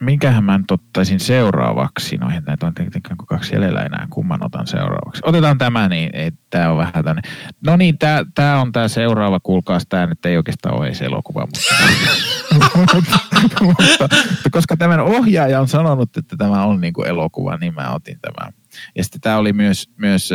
minkähän 0.00 0.44
mä 0.44 0.58
nyt 0.58 0.70
ottaisin 0.70 1.20
seuraavaksi? 1.20 2.16
No 2.16 2.28
näitä 2.46 2.66
on 2.66 2.74
tietenkin 2.74 3.16
kaksi 3.28 3.54
jäljellä 3.54 3.82
enää, 3.82 4.06
kumman 4.10 4.44
otan 4.44 4.66
seuraavaksi. 4.66 5.22
Otetaan 5.24 5.58
tämä, 5.58 5.88
niin 5.88 6.38
tämä 6.50 6.70
on 6.70 6.76
vähän 6.76 7.04
tänne. 7.04 7.22
No 7.66 7.76
niin, 7.76 7.98
tämä, 8.34 8.60
on 8.60 8.72
tämä 8.72 8.88
seuraava, 8.88 9.40
kuulkaas, 9.40 9.86
tämä 9.88 10.06
nyt 10.06 10.26
ei 10.26 10.36
oikeastaan 10.36 10.74
ole 10.74 10.86
edes 10.86 11.02
elokuva, 11.02 11.46
mutta, 11.46 13.18
mutta, 13.62 14.08
koska 14.50 14.76
tämän 14.76 15.00
ohjaaja 15.00 15.60
on 15.60 15.68
sanonut, 15.68 16.16
että 16.16 16.36
tämä 16.36 16.64
on 16.64 16.80
niin 16.80 16.92
kuin 16.92 17.08
elokuva, 17.08 17.56
niin 17.56 17.74
mä 17.74 17.94
otin 17.94 18.18
tämän. 18.20 18.52
Ja 18.96 19.04
sitten 19.04 19.20
tämä 19.20 19.36
oli 19.36 19.52
myös, 19.52 19.90
myös 19.96 20.30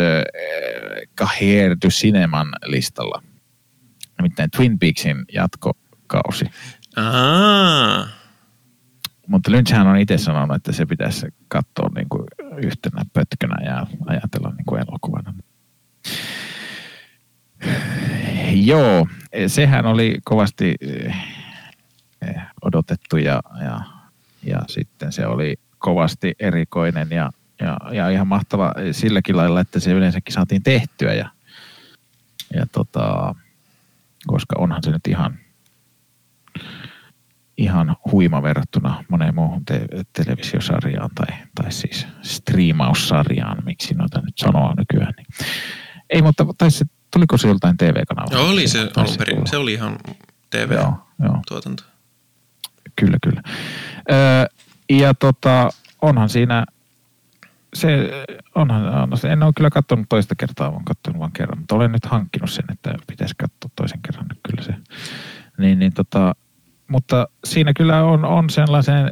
äh, 1.22 1.40
Cineman 1.90 2.48
listalla. 2.66 3.24
Nimittäin 4.18 4.52
Twin 4.52 4.80
Peaksin 4.80 5.26
jatkokausi. 5.34 6.46
Ah. 6.96 8.23
Mutta 9.34 9.52
Lynchhän 9.52 9.88
on 9.88 9.98
itse 9.98 10.18
sanonut, 10.18 10.56
että 10.56 10.72
se 10.72 10.86
pitäisi 10.86 11.28
katsoa 11.48 11.90
niin 11.96 12.10
kuin 12.10 12.24
yhtenä 12.58 13.06
pötkönä 13.14 13.66
ja 13.66 13.88
ajatella 14.06 14.54
niin 14.58 14.66
kuin 14.66 14.82
elokuvana. 14.82 15.34
Joo, 18.52 19.08
sehän 19.48 19.86
oli 19.86 20.18
kovasti 20.24 20.76
eh, 20.82 21.16
odotettu 22.62 23.18
ja, 23.18 23.42
ja, 23.64 23.80
ja 24.44 24.60
sitten 24.68 25.12
se 25.12 25.28
oli 25.28 25.56
kovasti 25.78 26.36
erikoinen 26.40 27.08
ja, 27.10 27.32
ja, 27.62 27.78
ja 27.92 28.10
ihan 28.10 28.28
mahtava 28.28 28.74
silläkin 28.92 29.38
lailla, 29.38 29.62
että 29.62 29.80
se 29.80 29.92
yleensäkin 29.92 30.34
saatiin 30.34 30.64
tehtyä 30.64 31.14
ja, 31.14 31.30
ja 32.56 32.66
tota, 32.72 33.36
koska 34.28 34.56
onhan 34.60 34.84
se 34.84 34.92
nyt 34.92 35.08
ihan 35.08 35.40
ihan 37.58 37.96
huima 38.12 38.44
verrattuna 38.44 39.04
moneen 39.10 39.36
muuhun 39.36 39.66
te- 39.66 39.88
televisiosarjaan 40.14 41.10
tai, 41.16 41.38
tai 41.56 41.72
siis 41.72 42.08
striimaussarjaan, 42.22 43.58
miksi 43.66 43.94
noita 43.94 44.22
nyt 44.22 44.38
sanoa 44.38 44.74
nykyään. 44.78 45.14
Niin. 45.18 45.26
Ei, 46.10 46.22
mutta 46.22 46.46
taisi 46.58 46.78
se, 46.78 46.86
tuliko 47.12 47.38
se 47.38 47.48
joltain 47.48 47.78
TV-kanavalta? 47.78 48.36
Joo, 48.36 48.50
oli 48.50 48.68
se 48.68 48.90
alun 48.96 49.16
perin. 49.18 49.48
Se 49.48 49.58
oli 49.58 49.74
ihan. 49.74 49.98
TV-tuotanto. 50.50 51.84
Kyllä, 52.96 53.18
kyllä. 53.24 53.42
Öö, 54.12 54.46
ja 54.90 55.14
tota, 55.14 55.70
onhan 56.02 56.30
siinä, 56.30 56.66
se, 57.74 58.10
onhan, 58.56 59.12
on, 59.12 59.18
se- 59.18 59.30
en 59.30 59.44
ole 59.44 59.54
kyllä 59.56 59.70
katsonut 59.70 60.06
toista 60.10 60.36
kertaa, 60.36 60.72
vaan 60.72 60.86
katsonut 60.86 61.20
vain 61.20 61.32
kerran, 61.32 61.58
mutta 61.60 61.76
olen 61.76 61.92
nyt 61.92 62.06
hankkinut 62.06 62.52
sen, 62.52 62.66
että 62.72 62.96
pitäisi 63.08 63.36
katsoa 63.38 63.72
toisen 63.76 64.00
kerran 64.06 64.26
nyt 64.30 64.40
kyllä 64.50 64.64
se. 64.64 64.76
Niin, 65.58 65.80
niin 65.80 65.94
tota, 65.94 66.36
mutta 66.88 67.28
siinä 67.46 67.74
kyllä 67.74 68.04
on, 68.04 68.26
on 68.26 68.50
sellaisen, 68.50 69.12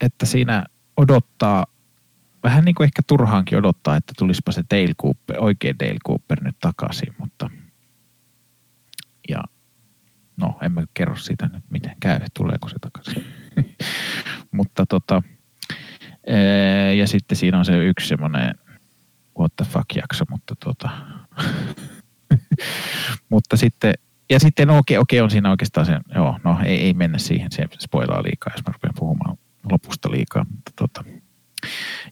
että 0.00 0.26
siinä 0.26 0.64
odottaa, 0.96 1.66
vähän 2.42 2.64
niin 2.64 2.74
kuin 2.74 2.84
ehkä 2.84 3.02
turhaankin 3.06 3.58
odottaa, 3.58 3.96
että 3.96 4.12
tulispa 4.18 4.52
se 4.52 4.62
Dale 4.70 4.94
Cooper, 5.02 5.36
oikein 5.38 5.78
Dale 5.78 5.98
Cooper 6.06 6.44
nyt 6.44 6.56
takaisin, 6.60 7.14
mutta 7.18 7.50
ja 9.28 9.44
no 10.36 10.58
en 10.62 10.72
mä 10.72 10.84
kerro 10.94 11.16
siitä 11.16 11.50
nyt 11.52 11.64
miten 11.70 11.96
käy, 12.00 12.20
tuleeko 12.34 12.68
se 12.68 12.76
takaisin. 12.80 13.26
Mutta 14.56 14.86
tota, 14.86 15.22
ee, 16.26 16.94
ja 16.94 17.06
sitten 17.06 17.36
siinä 17.36 17.58
on 17.58 17.64
se 17.64 17.84
yksi 17.84 18.08
semmoinen 18.08 18.54
what 19.38 19.52
the 19.56 19.64
fuck 19.64 19.96
jakso, 19.96 20.24
mutta 20.30 20.54
tota, 20.64 20.90
mutta 23.32 23.56
sitten, 23.56 23.94
ja 24.30 24.40
sitten 24.40 24.68
no 24.68 24.78
okei, 24.78 24.98
okei 24.98 25.20
on 25.20 25.30
siinä 25.30 25.50
oikeastaan 25.50 25.86
se, 25.86 25.92
joo, 26.14 26.38
no 26.44 26.58
ei, 26.64 26.78
ei 26.78 26.94
mennä 26.94 27.18
siihen, 27.18 27.52
se 27.52 27.66
spoilaa 27.80 28.22
liikaa, 28.22 28.52
jos 28.56 28.66
mä 28.66 28.72
rupean 28.72 28.94
puhumaan 28.98 29.38
lopusta 29.70 30.10
liikaa, 30.10 30.46
mutta 30.50 30.72
tota, 30.76 31.04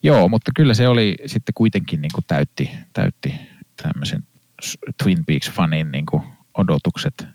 joo, 0.02 0.28
mutta 0.28 0.50
kyllä 0.54 0.74
se 0.74 0.88
oli 0.88 1.16
sitten 1.26 1.54
kuitenkin 1.54 2.00
niin 2.02 2.12
kuin 2.14 2.24
täytti, 2.26 2.70
täytti 2.92 3.34
tämmöisen 3.82 4.22
Twin 5.02 5.18
Peaks-fanin 5.18 5.92
niin 5.92 6.06
kuin 6.06 6.22
odotukset 6.54 7.26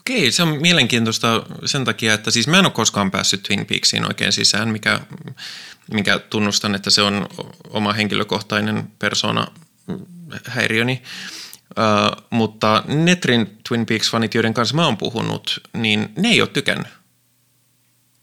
Okei, 0.00 0.32
se 0.32 0.42
on 0.42 0.58
mielenkiintoista 0.60 1.42
sen 1.64 1.84
takia, 1.84 2.14
että 2.14 2.30
siis 2.30 2.48
mä 2.48 2.58
en 2.58 2.64
ole 2.64 2.72
koskaan 2.72 3.10
päässyt 3.10 3.42
Twin 3.42 3.66
Peaksiin 3.66 4.06
oikein 4.06 4.32
sisään, 4.32 4.68
mikä, 4.68 5.00
mikä 5.92 6.18
tunnustan, 6.18 6.74
että 6.74 6.90
se 6.90 7.02
on 7.02 7.28
oma 7.70 7.92
henkilökohtainen 7.92 8.90
persona 8.98 9.46
häiriöni. 10.48 11.02
Mutta 12.30 12.84
Netrin 12.88 13.58
Twin 13.68 13.86
Peaks-fanit, 13.86 14.34
joiden 14.34 14.54
kanssa 14.54 14.76
mä 14.76 14.84
oon 14.84 14.96
puhunut, 14.96 15.60
niin 15.76 16.12
ne 16.16 16.28
ei 16.28 16.40
ole 16.40 16.48
tykännyt. 16.48 16.88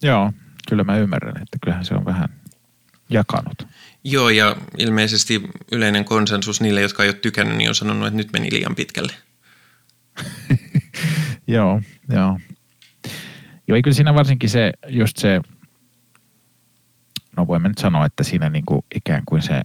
Joo, 0.01 0.33
kyllä 0.69 0.83
mä 0.83 0.97
ymmärrän, 0.97 1.41
että 1.41 1.57
kyllähän 1.61 1.85
se 1.85 1.95
on 1.95 2.05
vähän 2.05 2.29
jakanut. 3.09 3.67
Joo, 4.03 4.29
ja 4.29 4.55
ilmeisesti 4.77 5.41
yleinen 5.71 6.05
konsensus 6.05 6.61
niille, 6.61 6.81
jotka 6.81 7.03
ei 7.03 7.09
ole 7.09 7.15
tykännyt, 7.15 7.57
niin 7.57 7.69
on 7.69 7.75
sanonut, 7.75 8.07
että 8.07 8.17
nyt 8.17 8.33
meni 8.33 8.51
liian 8.51 8.75
pitkälle. 8.75 9.13
Joo, 11.47 11.81
joo. 12.09 12.39
Joo, 13.67 13.75
ei 13.75 13.81
kyllä 13.81 13.95
siinä 13.95 14.13
varsinkin 14.13 14.49
se, 14.49 14.71
just 14.87 15.17
se, 15.17 15.41
no 17.37 17.47
voimme 17.47 17.67
nyt 17.67 17.77
sanoa, 17.77 18.05
että 18.05 18.23
siinä 18.23 18.49
niinku 18.49 18.85
ikään 18.95 19.23
kuin 19.25 19.41
se 19.41 19.61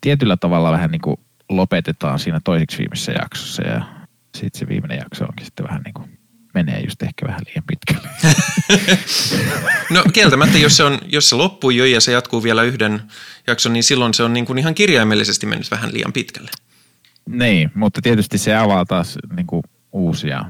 tietyllä 0.00 0.36
tavalla 0.36 0.72
vähän 0.72 0.90
niinku 0.90 1.20
lopetetaan 1.48 2.18
siinä 2.18 2.40
toiseksi 2.44 2.78
viimeisessä 2.78 3.12
jaksossa 3.12 3.62
ja 3.62 3.82
sitten 4.36 4.58
se 4.58 4.68
viimeinen 4.68 4.98
jakso 4.98 5.24
onkin 5.24 5.46
sitten 5.46 5.66
vähän 5.66 5.82
niin 5.82 5.94
kuin 5.94 6.18
menee 6.54 6.80
just 6.80 7.02
ehkä 7.02 7.26
vähän 7.26 7.40
liian 7.46 7.64
pitkälle. 7.66 8.08
No 9.90 10.04
kieltämättä, 10.12 10.58
jos 10.58 10.76
se, 10.76 10.84
on, 10.84 10.98
jos 11.06 11.28
se 11.28 11.34
loppuu 11.34 11.70
jo 11.70 11.84
ja 11.84 12.00
se 12.00 12.12
jatkuu 12.12 12.42
vielä 12.42 12.62
yhden 12.62 13.02
jakson, 13.46 13.72
niin 13.72 13.84
silloin 13.84 14.14
se 14.14 14.22
on 14.22 14.32
niin 14.32 14.46
kuin 14.46 14.58
ihan 14.58 14.74
kirjaimellisesti 14.74 15.46
mennyt 15.46 15.70
vähän 15.70 15.92
liian 15.92 16.12
pitkälle. 16.12 16.50
niin, 17.28 17.70
mutta 17.74 18.02
tietysti 18.02 18.38
se 18.38 18.56
avaa 18.56 18.84
taas 18.84 19.18
niin 19.36 19.46
kuin 19.46 19.62
uusia, 19.92 20.44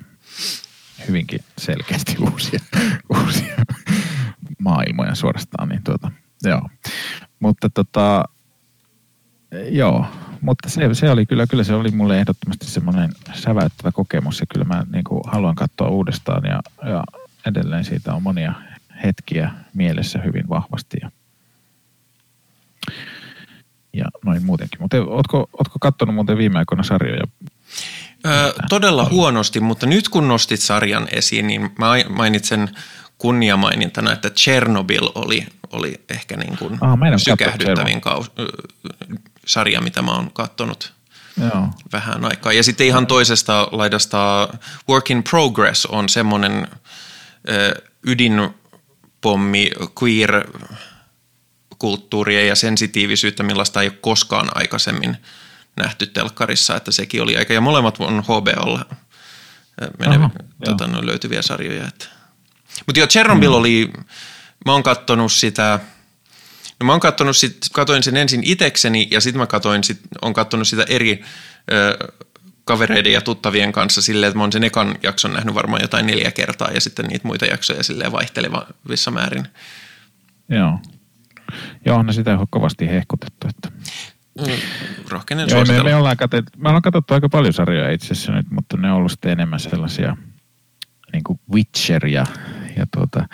hyvinkin 1.08 1.40
selkeästi 1.58 2.16
uusia, 2.20 2.60
uusia 3.24 3.56
maailmoja 4.58 5.14
suorastaan. 5.14 5.68
Niin 5.68 5.84
tuota, 5.84 6.10
joo. 6.42 6.68
Mutta 7.40 7.70
tota, 7.70 8.24
joo, 9.70 10.06
mutta 10.40 10.68
se, 10.68 10.94
se 10.94 11.10
oli 11.10 11.26
kyllä, 11.26 11.46
kyllä 11.46 11.64
se 11.64 11.74
oli 11.74 11.90
mulle 11.90 12.18
ehdottomasti 12.18 12.66
semmoinen 12.66 13.10
säväyttävä 13.34 13.92
kokemus 13.92 14.40
ja 14.40 14.46
kyllä 14.46 14.64
mä 14.64 14.86
niin 14.92 15.04
kuin 15.04 15.20
haluan 15.26 15.54
katsoa 15.54 15.88
uudestaan 15.88 16.44
ja, 16.44 16.60
ja 16.90 17.04
edelleen 17.46 17.84
siitä 17.84 18.14
on 18.14 18.22
monia 18.22 18.52
hetkiä 19.04 19.50
mielessä 19.74 20.18
hyvin 20.18 20.48
vahvasti 20.48 20.96
ja, 21.02 21.10
ja 23.92 24.04
noin 24.24 24.44
muutenkin. 24.44 24.80
Mutta 24.82 24.96
ootko, 24.96 25.48
ootko 25.58 25.78
katsonut 25.80 26.14
muuten 26.14 26.38
viime 26.38 26.58
aikoina 26.58 26.82
sarjoja? 26.82 27.24
Öö, 28.26 28.52
todella 28.68 29.04
huonosti, 29.04 29.60
mutta 29.60 29.86
nyt 29.86 30.08
kun 30.08 30.28
nostit 30.28 30.60
sarjan 30.60 31.08
esiin, 31.12 31.46
niin 31.46 31.70
mä 31.78 31.86
mainitsen 32.08 32.68
kunniamainintana, 33.18 34.12
että 34.12 34.30
Chernobyl 34.30 35.08
oli, 35.14 35.46
oli 35.72 36.00
ehkä 36.08 36.36
niin 36.36 36.58
kuin 36.58 36.78
Ah, 36.80 36.98
sykähdyttävin 37.16 38.00
kaus, 38.00 38.30
sarja, 39.48 39.80
mitä 39.80 40.02
mä 40.02 40.10
oon 40.10 40.30
katsonut 40.32 40.92
Joo. 41.40 41.68
vähän 41.92 42.24
aikaa. 42.24 42.52
Ja 42.52 42.62
sitten 42.62 42.86
ihan 42.86 43.06
toisesta 43.06 43.68
laidasta 43.72 44.48
Work 44.88 45.10
in 45.10 45.22
Progress 45.22 45.86
on 45.86 46.08
semmoinen 46.08 46.68
ydinpommi, 48.06 49.70
queer 50.02 50.50
kulttuuria 51.78 52.46
ja 52.46 52.54
sensitiivisyyttä, 52.54 53.42
millaista 53.42 53.82
ei 53.82 53.88
ole 53.88 53.98
koskaan 54.00 54.48
aikaisemmin 54.54 55.16
nähty 55.76 56.06
telkkarissa, 56.06 56.76
että 56.76 56.92
sekin 56.92 57.22
oli 57.22 57.36
aika, 57.36 57.52
ja 57.52 57.60
molemmat 57.60 57.96
on 58.00 58.22
HBOlla 58.22 58.86
menevi, 59.98 60.24
Aha, 60.24 60.30
tota, 60.64 60.86
no, 60.86 61.06
löytyviä 61.06 61.42
sarjoja. 61.42 61.88
Mutta 62.86 63.00
joo, 63.00 63.06
Chernobyl 63.06 63.52
oli, 63.52 63.92
mä 64.66 64.72
oon 64.72 64.82
kattonut 64.82 65.32
sitä, 65.32 65.80
no 66.80 66.86
mä 66.86 66.92
oon 66.92 67.00
kattonut 67.00 67.36
sit, 67.36 67.56
katoin 67.72 68.02
sen 68.02 68.16
ensin 68.16 68.42
itekseni, 68.44 69.08
ja 69.10 69.20
sitten 69.20 69.40
mä 69.40 69.46
katoin 69.46 69.84
sit, 69.84 70.00
on 70.22 70.34
kattonut 70.34 70.68
sitä 70.68 70.84
eri 70.88 71.22
ö, 71.72 72.12
kavereiden 72.64 73.12
ja 73.12 73.20
tuttavien 73.20 73.72
kanssa 73.72 74.02
silleen, 74.02 74.28
että 74.28 74.38
mä 74.38 74.42
oon 74.42 74.52
sen 74.52 74.64
ekan 74.64 74.98
jakson 75.02 75.32
nähnyt 75.32 75.54
varmaan 75.54 75.82
jotain 75.82 76.06
neljä 76.06 76.30
kertaa, 76.30 76.70
ja 76.70 76.80
sitten 76.80 77.06
niitä 77.06 77.28
muita 77.28 77.46
jaksoja 77.46 77.82
silleen 77.82 78.12
vaihtelevissa 78.12 79.10
määrin. 79.10 79.48
Joo. 80.48 80.78
Joo, 81.84 82.02
no 82.02 82.12
sitä 82.12 82.38
on 82.38 82.46
kovasti 82.50 82.88
hehkutettu. 82.88 83.48
Että. 83.48 83.68
Mm, 84.38 84.52
rohkenen 85.08 85.48
Joo, 85.50 85.64
me, 85.64 85.82
me, 85.82 85.94
ollaan 85.94 86.16
katsottu, 86.16 86.52
me 86.56 86.68
ollaan 86.68 86.82
katsottu 86.82 87.14
aika 87.14 87.28
paljon 87.28 87.52
sarjoja 87.52 87.90
itse 87.90 88.12
asiassa 88.12 88.32
nyt, 88.32 88.50
mutta 88.50 88.76
ne 88.76 88.90
on 88.90 88.96
ollut 88.96 89.10
sitten 89.10 89.32
enemmän 89.32 89.60
sellaisia 89.60 90.16
niin 91.12 91.24
kuin 91.24 91.40
Witcher 91.52 92.06
ja, 92.06 92.26
ja 92.76 92.86
tuota, 92.96 93.28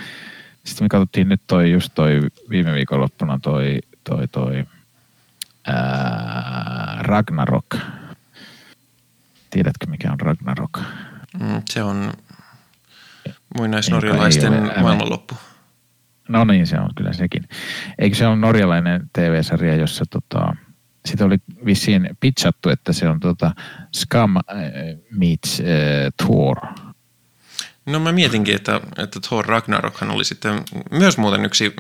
sitten 0.64 0.84
me 0.84 0.88
katsottiin 0.88 1.28
nyt 1.28 1.40
toi 1.46 1.72
just 1.72 1.92
toi 1.94 2.20
viime 2.50 2.74
viikonloppuna 2.74 3.38
toi, 3.42 3.78
toi, 4.04 4.28
toi 4.28 4.64
ää, 5.66 6.98
Ragnarok. 7.00 7.76
Tiedätkö 9.50 9.86
mikä 9.86 10.12
on 10.12 10.20
Ragnarok? 10.20 10.80
Mm, 11.40 11.62
se 11.70 11.82
on 11.82 12.12
muinaisnorjalaisten 13.58 14.52
maailmanloppu. 14.80 15.34
No 16.28 16.44
niin, 16.44 16.66
se 16.66 16.78
on 16.78 16.90
kyllä 16.94 17.12
sekin. 17.12 17.48
Eikö 17.98 18.16
se 18.16 18.26
ole 18.26 18.36
norjalainen 18.36 19.10
TV-sarja, 19.12 19.76
jossa 19.76 20.04
tota, 20.10 20.56
sitä 21.06 21.24
oli 21.24 21.36
vissiin 21.64 22.10
pitchattu, 22.20 22.68
että 22.68 22.92
se 22.92 23.08
on 23.08 23.20
tota 23.20 23.52
Scum 23.94 24.36
äh, 24.36 24.44
meets 25.10 25.60
äh, 25.60 25.66
Thor. 26.16 26.56
No 27.86 27.98
mä 27.98 28.12
mietinkin, 28.12 28.54
että, 28.54 28.80
että 28.98 29.20
Thor 29.20 29.46
Ragnarokhan 29.46 30.10
oli 30.10 30.24
sitten 30.24 30.62
myös 30.90 31.18
muuten 31.18 31.44
yksi, 31.44 31.76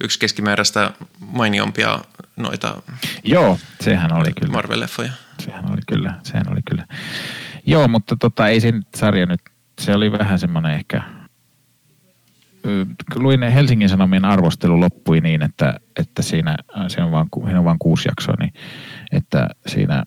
yksi 0.00 0.18
keskimääräistä 0.18 0.90
mainiompia 1.20 1.98
noita 2.36 2.82
Joo, 3.24 3.58
sehän 3.80 4.12
oli 4.12 4.32
kyllä. 4.32 4.52
Marvel-leffoja. 4.52 5.10
Sehän 5.38 5.72
oli 5.72 5.80
kyllä, 5.86 6.14
sehän 6.22 6.52
oli 6.52 6.60
kyllä. 6.70 6.86
Joo, 7.66 7.88
mutta 7.88 8.16
tota, 8.16 8.48
ei 8.48 8.60
se 8.60 8.72
sarja 8.96 9.26
nyt, 9.26 9.40
se 9.80 9.94
oli 9.94 10.12
vähän 10.12 10.38
semmoinen 10.38 10.72
ehkä, 10.72 11.02
luin 13.14 13.42
Helsingin 13.42 13.88
Sanomien 13.88 14.24
arvostelu 14.24 14.80
loppui 14.80 15.20
niin, 15.20 15.42
että, 15.42 15.80
että 15.96 16.22
siinä, 16.22 16.56
siinä, 16.88 17.06
on 17.06 17.12
vain, 17.12 17.28
siinä 17.44 17.58
on 17.58 17.64
vain 17.64 17.78
kuusi 17.78 18.08
jaksoa, 18.08 18.34
niin 18.40 18.52
että 19.12 19.48
siinä 19.66 20.04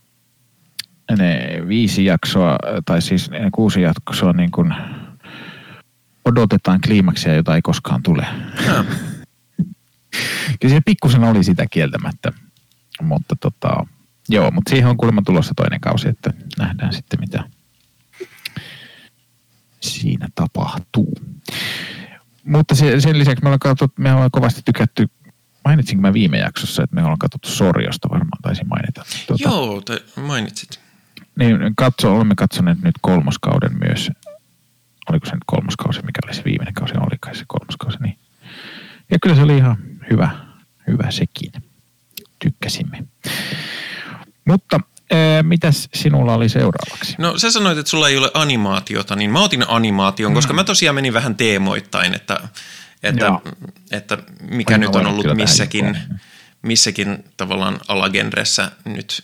ne 1.17 1.63
viisi 1.67 2.05
jaksoa, 2.05 2.57
tai 2.85 3.01
siis 3.01 3.29
ne 3.29 3.49
kuusi 3.51 3.81
jaksoa 3.81 4.33
niin 4.33 4.51
kuin 4.51 4.73
odotetaan 6.29 6.81
kliimaksia, 6.81 7.35
jota 7.35 7.55
ei 7.55 7.61
koskaan 7.61 8.03
tule. 8.03 8.25
Ah, 8.69 8.85
Kyllä 10.59 10.75
se 10.75 10.81
pikkusen 10.85 11.23
oli 11.23 11.43
sitä 11.43 11.65
kieltämättä, 11.71 12.31
mutta 13.01 13.35
tota, 13.35 13.85
joo, 14.29 14.51
mutta 14.51 14.69
siihen 14.69 14.89
on 14.89 14.97
kuulemma 14.97 15.21
tulossa 15.25 15.53
toinen 15.55 15.81
kausi, 15.81 16.09
että 16.09 16.33
nähdään 16.57 16.93
sitten 16.93 17.19
mitä 17.19 17.43
siinä 19.81 20.27
tapahtuu. 20.35 21.13
Mutta 22.43 22.75
se, 22.75 23.01
sen 23.01 23.19
lisäksi 23.19 23.43
me 23.43 23.47
ollaan, 23.47 23.59
katsottu, 23.59 24.01
me 24.01 24.13
ollaan 24.13 24.31
kovasti 24.31 24.61
tykätty, 24.65 25.07
mainitsinko 25.65 26.01
mä 26.01 26.13
viime 26.13 26.37
jaksossa, 26.37 26.83
että 26.83 26.95
me 26.95 27.01
ollaan 27.01 27.19
katsottu 27.19 27.49
Sorjosta, 27.49 28.09
varmaan 28.09 28.41
taisin 28.41 28.67
mainita. 28.67 29.03
Tuota, 29.27 29.43
Joo, 29.43 29.81
te 29.81 30.21
mainitsit. 30.21 30.79
Niin, 31.35 31.57
katso, 31.77 32.15
olemme 32.15 32.35
katsoneet 32.35 32.81
nyt 32.81 32.95
kolmoskauden 33.01 33.77
myös. 33.79 34.11
Oliko 35.09 35.25
se 35.25 35.31
nyt 35.31 35.43
kolmoskausi, 35.45 36.01
mikä 36.01 36.19
oli 36.25 36.33
se 36.33 36.43
viimeinen 36.45 36.73
kausi, 36.73 36.93
oli 36.97 37.17
kai 37.19 37.35
se 37.35 37.43
kolmoskausi, 37.47 37.97
niin. 38.01 38.17
Ja 39.11 39.17
kyllä 39.21 39.35
se 39.35 39.41
oli 39.41 39.57
ihan 39.57 39.77
hyvä, 40.11 40.29
hyvä 40.87 41.11
sekin. 41.11 41.51
Tykkäsimme. 42.39 43.03
Mutta 44.45 44.79
Ee, 45.11 45.43
mitäs 45.43 45.89
sinulla 45.93 46.33
oli 46.33 46.49
seuraavaksi? 46.49 47.15
No 47.17 47.37
sä 47.37 47.51
sanoit, 47.51 47.77
että 47.77 47.89
sulla 47.89 48.09
ei 48.09 48.17
ole 48.17 48.31
animaatiota, 48.33 49.15
niin 49.15 49.31
mä 49.31 49.43
otin 49.43 49.65
animaation, 49.67 50.31
mm. 50.31 50.35
koska 50.35 50.53
mä 50.53 50.63
tosiaan 50.63 50.95
menin 50.95 51.13
vähän 51.13 51.35
teemoittain, 51.35 52.15
että, 52.15 52.39
että, 53.03 53.31
että 53.91 54.17
mikä 54.41 54.73
Aina 54.73 54.87
nyt 54.87 54.95
on 54.95 55.07
ollut 55.07 55.25
missäkin, 55.33 55.97
missäkin 56.61 57.23
tavallaan 57.37 57.79
alagenressä 57.87 58.71
nyt 58.85 59.23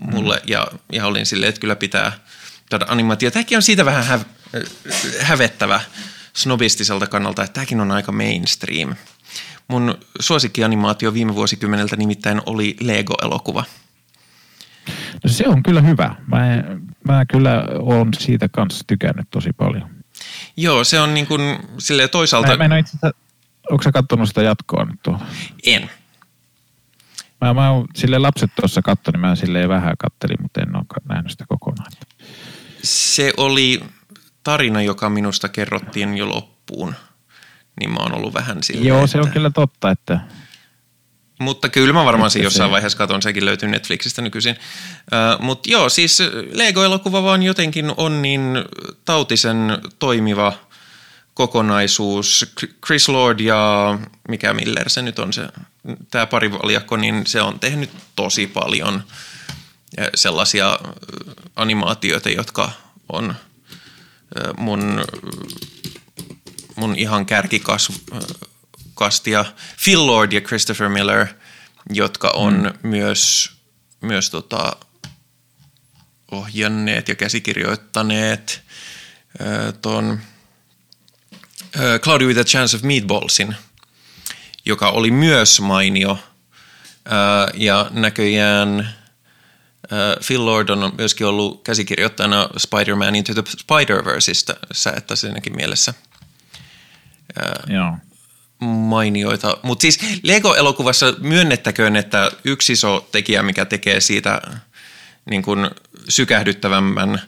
mulle. 0.00 0.36
Mm. 0.36 0.42
Ja, 0.46 0.66
ja 0.92 1.06
olin 1.06 1.26
silleen, 1.26 1.48
että 1.48 1.60
kyllä 1.60 1.76
pitää 1.76 2.12
tuoda 2.70 2.86
animaatio. 2.88 3.30
Tämäkin 3.30 3.58
on 3.58 3.62
siitä 3.62 3.84
vähän 3.84 4.04
hä, 4.04 4.20
hävettävä 5.20 5.80
snobistiselta 6.32 7.06
kannalta, 7.06 7.42
että 7.44 7.54
tämäkin 7.54 7.80
on 7.80 7.90
aika 7.90 8.12
mainstream. 8.12 8.94
Mun 9.68 9.98
suosikkianimaatio 10.20 11.14
viime 11.14 11.34
vuosikymmeneltä 11.34 11.96
nimittäin 11.96 12.42
oli 12.46 12.76
Lego-elokuva– 12.80 13.64
No 15.24 15.30
se 15.30 15.48
on 15.48 15.62
kyllä 15.62 15.80
hyvä. 15.80 16.14
Mä, 16.26 16.38
mä 17.04 17.24
kyllä 17.26 17.64
olen 17.78 18.08
siitä 18.18 18.48
kanssa 18.48 18.84
tykännyt 18.86 19.26
tosi 19.30 19.52
paljon. 19.52 19.90
Joo, 20.56 20.84
se 20.84 21.00
on 21.00 21.14
niin 21.14 21.26
kuin 21.26 21.58
sille 21.78 22.08
toisaalta... 22.08 22.56
Mä, 22.56 22.68
mä 22.68 22.74
en 22.74 22.80
itse 22.80 22.98
onko 23.70 23.82
sä 23.82 23.92
katsonut 23.92 24.28
sitä 24.28 24.42
jatkoa 24.42 24.84
nyt 24.84 25.02
tuolla? 25.02 25.26
En. 25.66 25.90
Mä, 27.40 27.54
mä 27.54 27.70
oon 27.70 27.86
sille 27.94 28.18
lapset 28.18 28.50
tuossa 28.60 28.82
katsoin, 28.82 29.12
niin 29.12 29.20
mä 29.20 29.36
silleen 29.36 29.68
vähän 29.68 29.94
kattelin, 29.98 30.42
mutta 30.42 30.60
en 30.60 30.76
ole 30.76 30.84
nähnyt 31.08 31.30
sitä 31.30 31.44
kokonaan. 31.48 31.92
Se 32.82 33.32
oli 33.36 33.80
tarina, 34.44 34.82
joka 34.82 35.10
minusta 35.10 35.48
kerrottiin 35.48 36.16
jo 36.16 36.28
loppuun. 36.28 36.94
Niin 37.80 37.90
mä 37.90 37.98
oon 37.98 38.14
ollut 38.14 38.34
vähän 38.34 38.62
silleen, 38.62 38.86
Joo, 38.86 39.06
se 39.06 39.18
on 39.18 39.30
kyllä 39.30 39.50
totta, 39.50 39.90
että 39.90 40.20
mutta 41.40 41.68
kyllä 41.68 41.92
mä 41.92 42.04
varmaan 42.04 42.30
siinä 42.30 42.46
jossain 42.46 42.70
vaiheessa 42.70 42.98
katon, 42.98 43.22
sekin 43.22 43.44
löytyy 43.44 43.68
Netflixistä 43.68 44.22
nykyisin. 44.22 44.56
Mutta 45.38 45.70
joo, 45.70 45.88
siis 45.88 46.18
Lego-elokuva 46.52 47.22
vaan 47.22 47.42
jotenkin 47.42 47.92
on 47.96 48.22
niin 48.22 48.42
tautisen 49.04 49.78
toimiva 49.98 50.52
kokonaisuus. 51.34 52.52
Chris 52.86 53.08
Lord 53.08 53.40
ja 53.40 53.98
mikä 54.28 54.54
Miller 54.54 54.90
se 54.90 55.02
nyt 55.02 55.18
on 55.18 55.32
se, 55.32 55.48
tämä 56.10 56.26
parivaljakko, 56.26 56.96
niin 56.96 57.26
se 57.26 57.42
on 57.42 57.60
tehnyt 57.60 57.90
tosi 58.16 58.46
paljon 58.46 59.02
sellaisia 60.14 60.78
animaatioita, 61.56 62.30
jotka 62.30 62.70
on 63.12 63.34
mun, 64.58 65.04
mun 66.76 66.94
ihan 66.98 67.26
kärkikasvu 67.26 67.94
kastia 68.94 69.44
Phil 69.84 70.06
Lord 70.06 70.32
ja 70.32 70.40
Christopher 70.40 70.88
Miller, 70.88 71.26
jotka 71.90 72.30
on 72.34 72.54
mm. 72.54 72.88
myös, 72.88 73.50
myös 74.00 74.30
tota, 74.30 74.76
ohjanneet 76.30 77.08
ja 77.08 77.14
käsikirjoittaneet 77.14 78.62
ton 79.82 80.20
äh, 81.76 82.00
Cloudy 82.00 82.26
with 82.26 82.40
a 82.40 82.44
Chance 82.44 82.76
of 82.76 82.82
Meatballsin, 82.82 83.56
joka 84.64 84.88
oli 84.88 85.10
myös 85.10 85.60
mainio. 85.60 86.18
Ja 87.54 87.90
näköjään 87.90 88.99
Phil 90.26 90.46
Lord 90.46 90.68
on 90.68 90.92
myöskin 90.98 91.26
ollut 91.26 91.62
käsikirjoittajana 91.64 92.48
Spider-Man 92.56 93.14
Into 93.14 93.34
the 93.34 93.42
Spider-Verseistä, 93.42 94.56
että 94.96 95.16
siinäkin 95.16 95.56
mielessä. 95.56 95.94
Äh, 97.38 97.74
Joo 97.74 97.96
mainioita. 98.60 99.58
Mutta 99.62 99.82
siis 99.82 100.00
Lego-elokuvassa 100.22 101.14
myönnettäköön, 101.18 101.96
että 101.96 102.30
yksi 102.44 102.72
iso 102.72 103.08
tekijä, 103.12 103.42
mikä 103.42 103.64
tekee 103.64 104.00
siitä 104.00 104.42
niin 105.30 105.42
kun 105.42 105.70
sykähdyttävämmän 106.08 107.22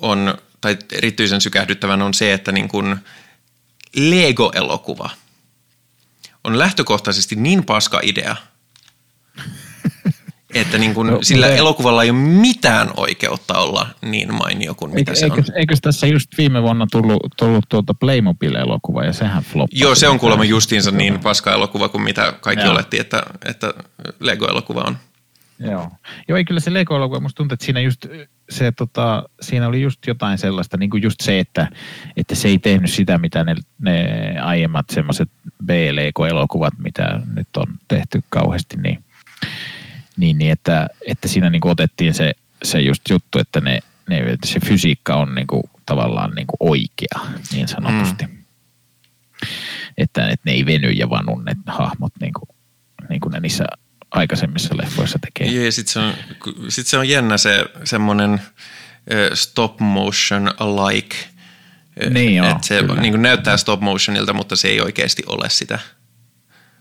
on, 0.00 0.38
tai 0.60 0.76
erityisen 0.92 1.40
sykähdyttävän 1.40 2.02
on 2.02 2.14
se, 2.14 2.32
että 2.32 2.52
niin 2.52 2.68
kun 2.68 2.98
Lego-elokuva 3.96 5.10
on 6.44 6.58
lähtökohtaisesti 6.58 7.36
niin 7.36 7.64
paska 7.64 8.00
idea– 8.02 8.36
että 10.54 10.78
niin 10.78 10.94
kun, 10.94 11.06
no, 11.06 11.18
sillä 11.22 11.46
me... 11.46 11.56
elokuvalla 11.56 12.02
ei 12.02 12.10
ole 12.10 12.18
mitään 12.18 12.90
oikeutta 12.96 13.58
olla 13.58 13.86
niin 14.02 14.34
mainio 14.34 14.74
kuin 14.74 14.94
mitä 14.94 15.10
Eikö, 15.10 15.20
se 15.20 15.26
on. 15.26 15.56
Eikö 15.56 15.76
tässä 15.82 16.06
just 16.06 16.28
viime 16.38 16.62
vuonna 16.62 16.86
tullut, 16.92 17.22
tullut 17.36 17.64
tuota 17.68 17.94
Playmobil-elokuva 17.94 19.04
ja 19.04 19.12
sehän 19.12 19.42
floppasi? 19.42 19.82
Joo, 19.82 19.94
se 19.94 20.08
on 20.08 20.18
kuulemma 20.18 20.44
justiinsa 20.44 20.90
niin 20.90 21.20
paska 21.20 21.52
elokuva 21.52 21.88
kuin 21.88 22.02
mitä 22.02 22.32
kaikki 22.40 22.64
Joo. 22.64 22.72
oletti, 22.72 23.00
että, 23.00 23.22
että 23.44 23.74
Lego-elokuva 24.20 24.84
on. 24.86 24.96
Joo. 25.58 25.90
Joo, 26.28 26.36
ei 26.36 26.44
kyllä 26.44 26.60
se 26.60 26.72
Lego-elokuva, 26.72 27.20
musta 27.20 27.36
tuntuu, 27.36 27.54
että 27.54 27.64
siinä 27.64 27.80
just 27.80 28.06
se, 28.50 28.72
tota, 28.72 29.22
siinä 29.40 29.68
oli 29.68 29.82
just 29.82 30.06
jotain 30.06 30.38
sellaista, 30.38 30.76
niin 30.76 30.90
kuin 30.90 31.02
just 31.02 31.20
se, 31.20 31.38
että, 31.38 31.68
että 32.16 32.34
se 32.34 32.48
ei 32.48 32.58
tehnyt 32.58 32.90
sitä, 32.90 33.18
mitä 33.18 33.44
ne, 33.44 33.54
ne 33.78 34.04
aiemmat 34.40 34.86
semmoiset 34.90 35.28
B-Lego-elokuvat, 35.64 36.74
mitä 36.78 37.20
nyt 37.34 37.56
on 37.56 37.66
tehty 37.88 38.22
kauheasti, 38.28 38.76
niin 38.76 39.04
niin, 40.16 40.38
niin 40.38 40.52
että, 40.52 40.88
että 41.06 41.28
siinä 41.28 41.50
niin 41.50 41.60
kuin 41.60 41.72
otettiin 41.72 42.14
se, 42.14 42.32
se 42.62 42.80
just 42.80 43.02
juttu, 43.10 43.38
että 43.38 43.60
ne, 43.60 43.80
ne, 44.08 44.36
se 44.44 44.60
fysiikka 44.60 45.16
on 45.16 45.34
niin 45.34 45.46
kuin, 45.46 45.62
tavallaan 45.86 46.30
niin 46.30 46.46
kuin 46.46 46.56
oikea, 46.60 47.36
niin 47.52 47.68
sanotusti. 47.68 48.26
Mm. 48.26 48.38
Että, 49.98 50.28
että 50.28 50.50
ne 50.50 50.52
ei 50.52 50.66
veny 50.66 50.90
ja 50.90 51.10
vanu 51.10 51.38
ne 51.38 51.56
hahmot 51.66 52.12
niin 52.20 52.32
kuin, 52.32 52.48
niin 53.08 53.20
kuin 53.20 53.32
ne 53.32 53.40
niissä 53.40 53.64
aikaisemmissa 54.10 54.76
leffoissa 54.76 55.18
tekee. 55.18 55.64
Ja 55.64 55.72
sitten 55.72 55.92
se, 55.92 55.98
on, 55.98 56.14
sit 56.68 56.86
se 56.86 56.98
on 56.98 57.08
jännä 57.08 57.38
se 57.38 57.64
semmoinen 57.84 58.40
stop 59.34 59.80
motion 59.80 60.50
alike. 60.58 61.16
Niin 62.10 62.34
joo, 62.34 62.50
että 62.50 62.66
se 62.66 62.82
niin 62.82 63.12
kuin 63.12 63.22
näyttää 63.22 63.56
stop 63.56 63.80
motionilta, 63.80 64.32
mutta 64.32 64.56
se 64.56 64.68
ei 64.68 64.80
oikeasti 64.80 65.22
ole 65.26 65.50
sitä. 65.50 65.78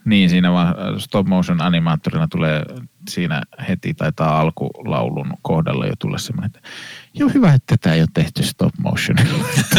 Niin, 0.05 0.29
siinä 0.29 0.51
vaan 0.51 0.75
stop 0.99 1.27
motion 1.27 1.61
animaattorina 1.61 2.27
tulee 2.27 2.63
siinä 3.09 3.41
heti 3.69 3.93
taitaa 3.93 4.39
alkulaulun 4.39 5.33
kohdalla 5.41 5.85
jo 5.85 5.93
tulla 5.99 6.17
semmoinen, 6.17 6.51
että 6.55 6.69
joo 7.13 7.29
hyvä, 7.33 7.53
että 7.53 7.77
tätä 7.77 7.93
ei 7.93 8.01
ole 8.01 8.07
tehty 8.13 8.43
stop 8.43 8.73
motion. 8.77 9.17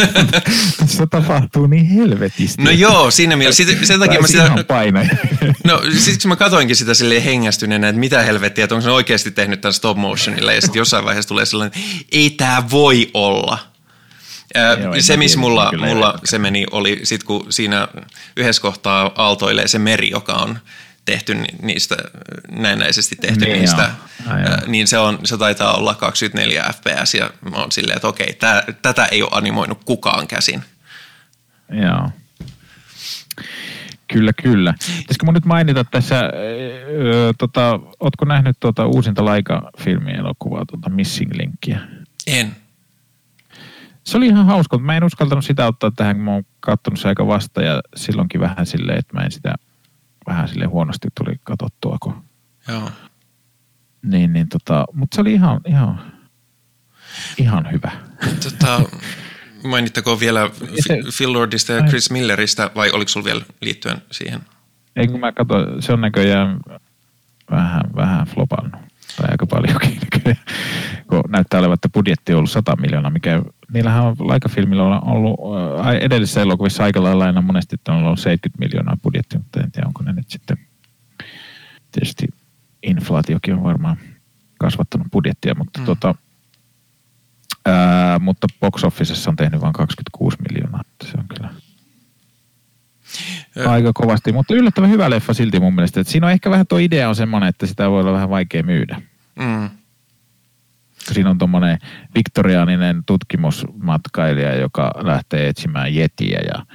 Tässä 0.78 1.06
tapahtuu 1.06 1.66
niin 1.66 1.86
helvetisti. 1.86 2.62
No 2.62 2.70
joo, 2.70 3.10
siinä 3.10 3.36
mielessä. 3.36 3.64
Sen 3.82 4.00
takia 4.00 4.20
mä 4.20 4.26
sitä... 4.26 4.50
No 5.64 5.82
siksi 5.98 6.28
mä 6.28 6.36
katoinkin 6.36 6.76
sitä 6.76 6.94
sille 6.94 7.24
hengästyneenä, 7.24 7.88
että 7.88 8.00
mitä 8.00 8.22
helvettiä, 8.22 8.64
että 8.64 8.74
onko 8.74 8.84
se 8.84 8.90
oikeasti 8.90 9.30
tehnyt 9.30 9.60
tämän 9.60 9.72
stop 9.72 9.98
motionilla. 9.98 10.52
Ja 10.52 10.60
sitten 10.60 10.80
jossain 10.80 11.04
vaiheessa 11.04 11.28
tulee 11.28 11.46
sellainen, 11.46 11.80
ei 12.12 12.30
tämä 12.30 12.62
voi 12.70 13.10
olla. 13.14 13.71
Joo, 14.82 14.94
se, 15.00 15.16
missä 15.16 15.38
mulla, 15.38 15.72
mulla 15.78 16.18
se 16.24 16.38
meni, 16.38 16.66
oli 16.70 17.00
sitten 17.03 17.26
kun 17.26 17.46
siinä 17.50 17.88
yhdessä 18.36 18.62
kohtaa 18.62 19.12
aaltoilee 19.14 19.68
se 19.68 19.78
meri, 19.78 20.11
joka 20.11 20.32
on 20.32 20.59
tehty 21.05 21.34
niistä, 21.62 21.96
näennäisesti 22.50 23.16
tehty 23.16 23.44
niin 23.44 23.59
niistä, 23.59 23.90
Ai 24.26 24.42
niin 24.66 24.86
se, 24.86 24.98
on, 24.98 25.18
se 25.24 25.38
taitaa 25.38 25.74
olla 25.74 25.94
24 25.94 26.64
fps 26.72 27.14
ja 27.14 27.30
mä 27.50 27.57
oon 27.57 27.72
silleen, 27.72 27.96
että 27.96 28.09
okei, 28.09 28.32
tää, 28.32 28.64
tätä 28.82 29.07
ei 29.07 29.22
ole 29.22 29.30
animoinut 29.32 29.84
kukaan 29.84 30.26
käsin. 30.26 30.62
Joo. 31.72 32.11
Kyllä, 34.12 34.32
kyllä. 34.42 34.74
Pitäisikö 34.98 35.24
mun 35.24 35.34
nyt 35.34 35.44
mainita 35.44 35.84
tässä, 35.84 36.20
öö, 36.20 37.32
tota, 37.38 37.80
ootko 38.00 38.24
nähnyt 38.24 38.57
tuota 38.61 38.86
uusinta 38.86 39.24
Laika-filmin 39.24 40.16
elokuvaa, 40.16 40.64
tuota 40.66 40.90
Missing 40.90 41.30
Linkia? 41.34 41.78
En. 42.26 42.57
Se 44.05 44.16
oli 44.16 44.26
ihan 44.26 44.46
hauska, 44.46 44.76
mutta 44.76 44.86
mä 44.86 44.96
en 44.96 45.05
uskaltanut 45.05 45.44
sitä 45.44 45.66
ottaa 45.66 45.90
tähän, 45.90 46.16
kun 46.16 46.24
mä 46.24 46.30
oon 46.30 46.44
katsonut 46.61 47.00
se 47.00 47.09
aika 47.09 47.26
vasta 47.26 47.62
ja 47.62 47.80
silloinkin 47.96 48.40
vähän 48.40 48.66
silleen, 48.66 48.98
että 48.98 49.14
mä 49.14 49.24
en 49.24 49.32
sitä 49.32 49.55
vähän 50.26 50.48
sille 50.48 50.64
huonosti 50.64 51.09
tuli 51.14 51.36
katsottua. 51.44 51.96
Kun... 52.00 52.24
Joo. 52.68 52.90
Niin, 54.03 54.32
niin 54.32 54.48
tota, 54.48 54.84
mutta 54.92 55.14
se 55.14 55.20
oli 55.20 55.32
ihan, 55.32 55.61
ihan, 55.66 56.12
ihan 57.38 57.72
hyvä. 57.72 57.90
Tota, 58.42 58.82
mainittakoon 59.64 60.20
vielä 60.20 60.50
se, 60.86 60.98
Phil 61.16 61.32
Lordista 61.32 61.72
ja 61.72 61.82
Chris 61.82 62.11
Milleristä, 62.11 62.70
vai 62.74 62.90
oliko 62.90 63.09
sulla 63.09 63.24
vielä 63.24 63.42
liittyen 63.61 64.03
siihen? 64.11 64.40
Ei 64.96 65.09
kun 65.09 65.20
mä 65.20 65.32
katsoin, 65.32 65.82
se 65.82 65.92
on 65.92 66.00
näköjään 66.00 66.61
vähän, 67.50 67.82
vähän 67.96 68.26
flopannut. 68.26 68.80
Tai 69.16 69.28
aika 69.30 69.46
paljonkin. 69.46 69.98
kun 71.09 71.22
näyttää 71.28 71.61
olevan, 71.61 71.74
että 71.74 71.88
budjetti 71.88 72.32
on 72.32 72.38
ollut 72.38 72.50
100 72.50 72.76
miljoonaa, 72.76 73.11
mikä 73.11 73.42
niillähän 73.72 74.04
on 74.04 74.16
Laika-filmillä 74.18 75.00
ollut 75.00 75.40
ää, 75.84 75.92
edellisessä 75.92 76.42
elokuvissa 76.42 76.84
aika 76.84 77.02
lailla 77.02 77.24
aina 77.24 77.42
monesti, 77.42 77.74
että 77.74 77.92
on 77.92 78.04
ollut 78.04 78.20
70 78.20 78.64
miljoonaa 78.64 78.96
budjetti, 79.02 79.38
mutta 79.38 79.60
en 79.60 79.72
tiedä, 79.72 79.86
onko 79.86 80.02
ne 80.02 80.12
nyt 80.12 80.30
sitten 80.30 80.56
tietysti 81.92 82.28
inflaatiokin 82.82 83.54
on 83.54 83.62
varmaan 83.62 83.96
kasvattanut 84.58 85.06
budjettia, 85.12 85.54
mutta 85.54 85.80
mm. 85.80 85.86
tota, 85.86 86.14
ää, 87.66 88.18
mutta 88.18 88.46
box 88.60 88.84
officessa 88.84 89.30
on 89.30 89.36
tehnyt 89.36 89.60
vain 89.60 89.72
26 89.72 90.36
miljoonaa, 90.48 90.80
että 90.80 91.06
se 91.06 91.18
on 91.18 91.28
kyllä 91.28 91.50
aika 93.66 93.90
kovasti, 93.94 94.32
mutta 94.32 94.54
yllättävän 94.54 94.90
hyvä 94.90 95.10
leffa 95.10 95.34
silti 95.34 95.60
mun 95.60 95.74
mielestä. 95.74 96.00
Että 96.00 96.10
siinä 96.10 96.26
on 96.26 96.32
ehkä 96.32 96.50
vähän 96.50 96.66
tuo 96.66 96.78
idea 96.78 97.08
on 97.08 97.16
semmoinen, 97.16 97.48
että 97.48 97.66
sitä 97.66 97.90
voi 97.90 98.00
olla 98.00 98.12
vähän 98.12 98.30
vaikea 98.30 98.62
myydä. 98.62 99.02
Mm. 99.38 99.70
Siinä 101.12 101.30
on 101.30 101.38
tuommoinen 101.38 101.78
viktoriaaninen 102.14 103.03
tutkimusmatkailija, 103.07 104.55
joka 104.55 104.90
lähtee 104.96 105.48
etsimään 105.48 105.94
jetiä 105.94 106.40
ja 106.55 106.66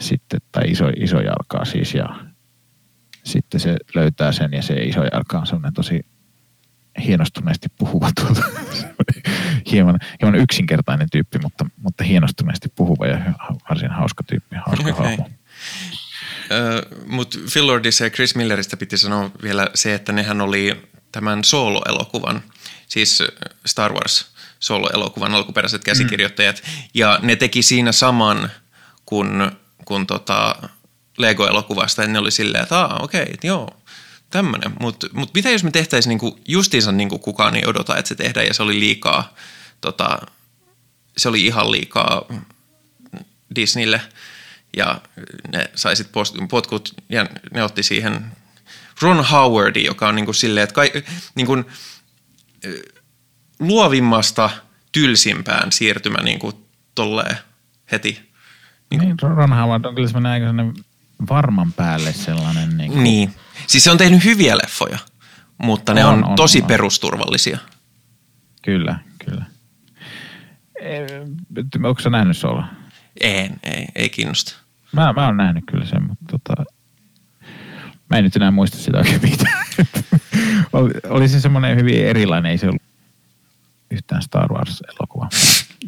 sitten, 0.00 0.40
tai 0.52 0.70
iso, 0.70 0.88
iso 0.96 1.20
jalkaa 1.20 1.64
siis 1.64 1.94
ja 1.94 2.06
sitten 3.24 3.60
se 3.60 3.76
löytää 3.94 4.32
sen 4.32 4.52
ja 4.52 4.62
se 4.62 4.74
iso 4.74 5.04
jalka 5.12 5.38
on 5.38 5.46
semmoinen 5.46 5.74
tosi 5.74 6.00
hienostuneesti 7.04 7.68
puhuva 7.78 8.10
tuolta. 8.20 8.42
hieman, 9.72 9.98
hieman 10.22 10.40
yksinkertainen 10.40 11.08
tyyppi, 11.12 11.38
mutta, 11.38 11.66
mutta 11.76 12.04
hienostuneesti 12.04 12.68
puhuva 12.74 13.06
ja 13.06 13.18
varsin 13.68 13.90
hauska 13.90 14.22
tyyppi, 14.22 14.56
hauska 14.66 14.90
okay. 14.90 15.06
hahmo. 15.06 15.30
Mutta 17.06 17.38
Phil 17.52 17.66
Lordissa 17.66 18.04
ja 18.04 18.10
Chris 18.10 18.34
Milleristä 18.34 18.76
piti 18.76 18.98
sanoa 18.98 19.30
vielä 19.42 19.68
se, 19.74 19.94
että 19.94 20.12
nehän 20.12 20.40
oli 20.40 20.88
tämän 21.12 21.44
solo-elokuvan, 21.44 22.42
siis 22.92 23.22
Star 23.66 23.92
Wars 23.92 24.26
solo-elokuvan 24.60 25.34
alkuperäiset 25.34 25.84
käsikirjoittajat, 25.84 26.62
mm. 26.66 26.82
ja 26.94 27.18
ne 27.22 27.36
teki 27.36 27.62
siinä 27.62 27.92
saman 27.92 28.50
kuin 29.06 29.50
kun 29.84 30.06
tota 30.06 30.56
Lego-elokuvasta, 31.18 32.02
ja 32.02 32.08
ne 32.08 32.18
oli 32.18 32.30
silleen, 32.30 32.62
että 32.62 32.86
okei, 32.86 33.22
okay, 33.22 33.34
joo, 33.42 33.76
tämmöinen. 34.30 34.72
Mutta 34.80 35.06
mut 35.12 35.34
mitä 35.34 35.50
jos 35.50 35.64
me 35.64 35.70
tehtäisiin 35.70 36.08
niinku 36.08 36.38
justiinsa 36.48 36.92
niin 36.92 37.08
kuin 37.08 37.22
kukaan 37.22 37.56
ei 37.56 37.66
odota, 37.66 37.96
että 37.96 38.08
se 38.08 38.14
tehdään, 38.14 38.46
ja 38.46 38.54
se 38.54 38.62
oli 38.62 38.80
liikaa, 38.80 39.34
tota, 39.80 40.18
se 41.16 41.28
oli 41.28 41.46
ihan 41.46 41.70
liikaa 41.70 42.24
Disneylle– 43.54 44.00
ja 44.76 45.00
ne 45.52 45.70
sai 45.74 45.96
sitten 45.96 46.48
potkut 46.48 46.94
ja 47.08 47.26
ne 47.54 47.62
otti 47.62 47.82
siihen 47.82 48.24
Ron 49.00 49.24
Howardi, 49.24 49.84
joka 49.84 50.08
on 50.08 50.14
niin 50.14 50.24
kuin 50.24 50.34
silleen, 50.34 50.64
että 50.64 50.74
kai, 50.74 50.92
niin 51.34 51.46
kuin, 51.46 51.64
luovimmasta 53.60 54.50
tylsimpään 54.92 55.72
siirtymä 55.72 56.18
niin 56.22 56.38
kuin 56.38 56.56
tolleen 56.94 57.36
heti. 57.92 58.32
Niin, 58.90 59.00
niin 59.00 59.16
Ron 59.22 59.52
Howard 59.52 59.84
on 59.84 59.94
kyllä 59.94 60.08
semmoinen 60.08 60.32
aika 60.32 60.46
sellainen 60.46 60.74
varman 61.30 61.72
päälle 61.72 62.12
sellainen. 62.12 62.76
Niin, 62.76 62.92
kuin... 62.92 63.04
niin. 63.04 63.34
Siis 63.66 63.84
se 63.84 63.90
on 63.90 63.98
tehnyt 63.98 64.24
hyviä 64.24 64.56
leffoja, 64.56 64.98
mutta 65.58 65.94
ne 65.94 66.04
on, 66.04 66.14
on, 66.14 66.24
on 66.24 66.36
tosi 66.36 66.60
on. 66.60 66.66
perusturvallisia. 66.66 67.58
Kyllä, 68.62 68.98
kyllä. 69.26 69.44
Onko 71.84 72.00
sä 72.00 72.10
nähnyt 72.10 72.36
Sola? 72.36 72.68
En, 73.20 73.60
ei, 73.62 73.86
ei 73.94 74.08
kiinnosta. 74.08 74.54
Mä, 74.92 75.12
mä 75.12 75.26
oon 75.26 75.36
nähnyt 75.36 75.64
kyllä 75.70 75.84
sen, 75.84 76.02
mutta 76.02 76.24
tota, 76.30 76.64
mä 78.12 78.18
en 78.18 78.24
nyt 78.24 78.36
enää 78.36 78.50
muista 78.50 78.76
sitä 78.76 78.98
oikein 78.98 79.20
mitään. 79.22 79.64
oli, 80.72 80.92
oli 81.08 81.28
se 81.28 81.40
semmoinen 81.40 81.76
hyvin 81.76 82.06
erilainen, 82.06 82.50
ei 82.50 82.58
se 82.58 82.66
ollut 82.66 82.82
yhtään 83.90 84.22
Star 84.22 84.52
Wars-elokuva 84.52 85.28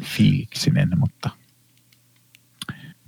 fiiliksinen, 0.03 0.89
mutta 0.97 1.29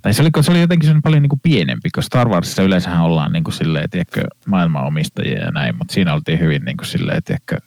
tai 0.02 0.14
se 0.14 0.22
oli, 0.22 0.30
se 0.40 0.50
oli 0.50 0.60
jotenkin 0.60 0.88
se 0.88 0.96
paljon 1.02 1.22
niin 1.22 1.30
kuin 1.30 1.40
pienempi, 1.40 1.90
koska 1.90 2.06
Star 2.06 2.28
Warsissa 2.28 2.62
yleensähän 2.62 3.02
ollaan 3.02 3.32
niin 3.32 3.44
kuin 3.44 3.54
silleen, 3.54 3.90
tiedätkö, 3.90 4.22
maailmanomistajia 4.46 5.38
ja 5.38 5.50
näin, 5.50 5.76
mutta 5.76 5.94
siinä 5.94 6.14
oltiin 6.14 6.40
hyvin 6.40 6.64
niin 6.64 6.76
kuin 6.76 6.86
silleen, 6.86 7.22
tiedätkö, 7.22 7.58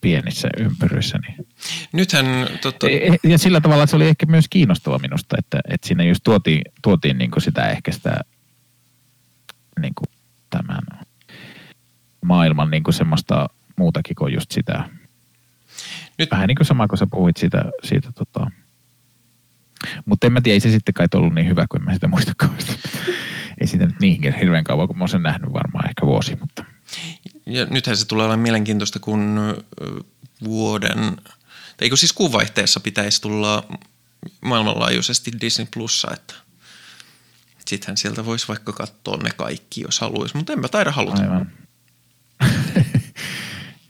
pienissä 0.00 0.48
ympyröissä. 0.58 1.18
Niin. 1.18 1.48
Nythän... 1.92 2.26
Totta... 2.62 2.86
Ja 3.24 3.38
sillä 3.38 3.60
tavalla 3.60 3.86
se 3.86 3.96
oli 3.96 4.08
ehkä 4.08 4.26
myös 4.26 4.46
kiinnostava 4.50 4.98
minusta, 4.98 5.36
että, 5.38 5.60
että 5.70 5.86
siinä 5.86 6.04
just 6.04 6.20
tuotiin, 6.24 6.62
tuotiin 6.82 7.18
niin 7.18 7.30
kuin 7.30 7.42
sitä 7.42 7.68
ehkä 7.68 7.92
sitä 7.92 8.20
niin 9.80 9.94
kuin 9.94 10.18
tämän 10.50 11.06
maailman 12.24 12.70
niin 12.70 12.82
kuin 12.82 12.94
semmoista 12.94 13.48
muutakin 13.76 14.16
kuin 14.16 14.34
just 14.34 14.50
sitä. 14.50 14.88
Nyt... 16.18 16.30
Vähän 16.30 16.48
niin 16.48 16.56
kuin 16.56 16.66
sama 16.66 16.88
kuin 16.88 16.98
sä 16.98 17.06
puhuit 17.10 17.36
siitä, 17.36 17.64
siitä 17.84 18.12
tota... 18.12 18.50
mutta 20.04 20.26
en 20.26 20.32
mä 20.32 20.40
tiedä, 20.40 20.54
ei 20.54 20.60
se 20.60 20.70
sitten 20.70 20.94
kai 20.94 21.06
ollut 21.14 21.34
niin 21.34 21.48
hyvä 21.48 21.66
kuin 21.68 21.84
mä 21.84 21.94
sitä 21.94 22.08
muista 22.08 22.32
ei 23.60 23.66
siitä 23.66 23.86
nyt 23.86 24.00
niin 24.00 24.34
hirveän 24.34 24.64
kauan, 24.64 24.88
kun 24.88 24.98
mä 24.98 25.02
oon 25.02 25.08
sen 25.08 25.22
nähnyt 25.22 25.52
varmaan 25.52 25.88
ehkä 25.88 26.06
vuosi, 26.06 26.36
mutta 26.40 26.64
ja 27.46 27.66
nythän 27.70 27.96
se 27.96 28.04
tulee 28.04 28.26
olemaan 28.26 28.40
mielenkiintoista, 28.40 28.98
kun 28.98 29.40
vuoden, 30.44 31.16
eikö 31.80 31.96
siis 31.96 32.12
kuuvaihteessa 32.12 32.80
pitäisi 32.80 33.22
tulla 33.22 33.66
maailmanlaajuisesti 34.40 35.30
Disney 35.40 35.66
Plussa, 35.74 36.10
että 36.14 36.34
sittenhän 37.68 37.96
sieltä 37.96 38.24
voisi 38.24 38.48
vaikka 38.48 38.72
katsoa 38.72 39.16
ne 39.16 39.30
kaikki, 39.36 39.80
jos 39.80 40.00
haluaisi, 40.00 40.36
mutta 40.36 40.52
en 40.52 40.60
mä 40.60 40.68
taida 40.68 40.90
haluta. 40.90 41.22
Aivan. 41.22 41.50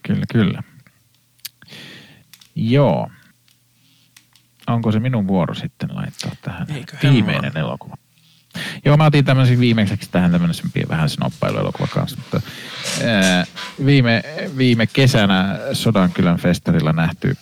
kyllä, 0.07 0.25
kyllä. 0.33 0.63
Joo. 2.55 3.11
Onko 4.67 4.93
se 4.93 5.01
minun 5.01 5.29
vuoro 5.29 5.55
sitten 5.55 5.97
laittaa 5.97 6.33
tähän 6.43 6.71
Eiköhän 6.71 7.15
viimeinen 7.15 7.55
vaan. 7.55 7.65
elokuva? 7.65 7.95
Joo, 8.85 8.97
mä 8.97 9.05
otin 9.05 9.25
tämmöisen 9.25 9.61
viimeiseksi 9.61 10.11
tähän 10.11 10.33
tämmöisen 10.33 10.71
vähän 10.89 11.11
snoppailuelokuva 11.11 11.87
kanssa, 11.87 12.17
mutta 12.17 12.41
ää, 13.05 13.45
viime, 13.85 14.23
viime 14.57 14.87
kesänä 14.87 15.59
Sodankylän 15.73 16.37
festarilla 16.37 16.93
nähty, 16.93 17.37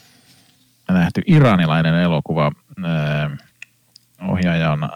nähty 0.88 1.22
iranilainen 1.26 1.94
elokuva. 1.94 2.52
Ää, 2.84 3.36
ohjaaja 4.28 4.72
on 4.72 4.88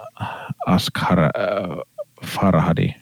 Asghar 0.67 1.21
ää, 1.21 1.31
Farhadi. 2.27 2.95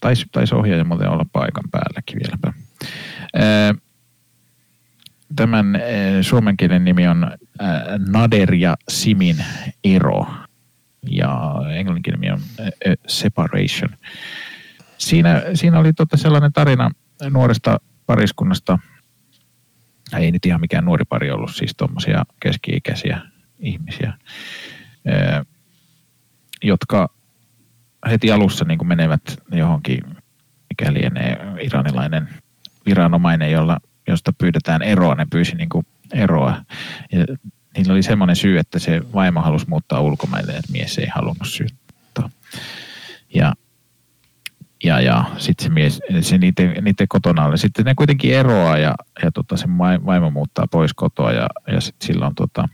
Taisi, 0.00 0.26
taisi 0.32 0.54
ohjaaja 0.54 0.84
muuten 0.84 1.08
olla 1.08 1.26
paikan 1.32 1.64
päälläkin 1.70 2.18
vieläpä. 2.24 2.52
Ää, 3.34 3.74
tämän 5.36 5.76
ää, 5.76 6.22
suomenkielen 6.22 6.84
nimi 6.84 7.08
on 7.08 7.24
ää, 7.60 7.84
Nader 8.08 8.54
ja 8.54 8.76
Simin 8.88 9.36
ero 9.84 10.26
ja 11.10 11.52
englannin 11.74 12.02
nimi 12.10 12.30
on 12.30 12.40
Separation. 13.06 13.90
Siinä, 14.98 15.42
siinä 15.54 15.78
oli 15.78 15.92
tota 15.92 16.16
sellainen 16.16 16.52
tarina 16.52 16.90
nuoresta 17.30 17.80
pariskunnasta, 18.06 18.78
ei 20.18 20.32
nyt 20.32 20.46
ihan 20.46 20.60
mikään 20.60 20.84
nuori 20.84 21.04
pari 21.04 21.30
ollut, 21.30 21.54
siis 21.54 21.74
tuommoisia 21.76 22.24
keski-ikäisiä 22.40 23.20
ihmisiä, 23.58 24.12
jotka 26.62 27.08
heti 28.10 28.32
alussa 28.32 28.64
niin 28.64 28.86
menevät 28.86 29.22
johonkin, 29.52 30.00
mikä 30.70 30.92
lienee 30.92 31.38
iranilainen 31.60 32.28
viranomainen, 32.86 33.52
jolla, 33.52 33.78
josta 34.08 34.32
pyydetään 34.32 34.82
eroa. 34.82 35.14
Ne 35.14 35.26
pyysi 35.30 35.54
niin 35.54 35.68
eroa. 36.12 36.64
Ja 37.12 37.18
niillä 37.76 37.92
oli 37.92 38.02
semmoinen 38.02 38.36
syy, 38.36 38.58
että 38.58 38.78
se 38.78 39.02
vaimo 39.14 39.40
halusi 39.40 39.68
muuttaa 39.68 40.00
ulkomaille, 40.00 40.52
että 40.52 40.72
mies 40.72 40.98
ei 40.98 41.06
halunnut 41.14 41.48
syyttää. 41.48 42.28
Ja, 43.34 43.52
ja, 44.84 45.00
ja 45.00 45.24
sitten 45.38 45.64
se 45.64 45.72
mies, 45.72 46.00
se 46.20 46.38
niiden, 46.38 46.84
niiden 46.84 47.08
kotona 47.08 47.44
oli. 47.44 47.58
Sitten 47.58 47.84
ne 47.84 47.94
kuitenkin 47.94 48.34
eroaa 48.34 48.78
ja, 48.78 48.94
ja 49.22 49.32
tota, 49.32 49.56
se 49.56 49.66
vaimo 50.06 50.30
muuttaa 50.30 50.66
pois 50.70 50.94
kotoa 50.94 51.32
ja, 51.32 51.46
ja 51.66 51.80
sitten 51.80 52.06
silloin 52.06 52.34
tota, 52.34 52.68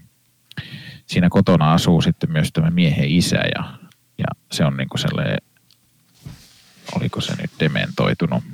siinä 1.08 1.28
kotona 1.30 1.72
asuu 1.72 2.00
sitten 2.00 2.32
myös 2.32 2.52
tämä 2.52 2.70
miehen 2.70 3.10
isä 3.10 3.36
ja, 3.36 3.78
ja 4.18 4.26
se 4.52 4.64
on 4.64 4.76
niinku 4.76 4.98
sellainen, 4.98 5.38
oliko 6.96 7.20
se 7.20 7.34
nyt 7.40 7.50
dementoitunut, 7.60 8.44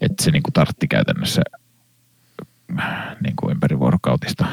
että 0.00 0.24
se 0.24 0.30
niinku 0.30 0.50
tartti 0.50 0.88
käytännössä 0.88 1.42
niin 3.22 3.36
kuin 3.36 3.50
ympärivuorokautista 3.50 4.46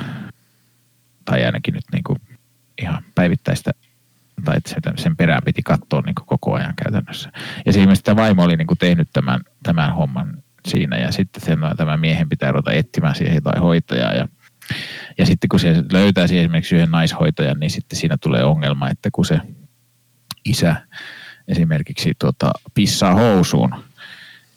tai 1.25 1.45
ainakin 1.45 1.73
nyt 1.73 1.85
niin 1.91 2.03
kuin 2.03 2.21
ihan 2.81 3.03
päivittäistä 3.15 3.71
tai 4.45 4.57
että 4.57 4.93
sen 4.97 5.17
perään 5.17 5.41
piti 5.45 5.61
katsoa 5.63 6.01
niin 6.01 6.15
kuin 6.15 6.25
koko 6.25 6.53
ajan 6.53 6.73
käytännössä. 6.83 7.31
Ja 7.65 7.73
se 7.73 7.79
tämä 8.03 8.21
vaimo 8.21 8.43
oli 8.43 8.57
niin 8.57 8.67
kuin 8.67 8.77
tehnyt 8.77 9.09
tämän, 9.13 9.41
tämän 9.63 9.95
homman 9.95 10.43
siinä 10.67 10.97
ja 10.97 11.11
sitten 11.11 11.43
sen, 11.43 11.59
tämä 11.77 11.97
miehen 11.97 12.29
pitää 12.29 12.51
ruveta 12.51 12.71
etsimään 12.71 13.15
siihen 13.15 13.35
jotain 13.35 13.61
hoitajaa 13.61 14.13
ja 14.13 14.27
ja 15.17 15.25
sitten 15.25 15.49
kun 15.49 15.59
se 15.59 15.83
löytää 15.91 16.23
esimerkiksi 16.23 16.75
yhden 16.75 16.91
naishoitajan, 16.91 17.59
niin 17.59 17.69
sitten 17.69 17.99
siinä 17.99 18.17
tulee 18.21 18.43
ongelma, 18.43 18.89
että 18.89 19.09
kun 19.11 19.25
se 19.25 19.39
isä 20.45 20.75
esimerkiksi 21.47 22.13
tuota, 22.19 22.51
pissaa 22.73 23.13
housuun, 23.13 23.75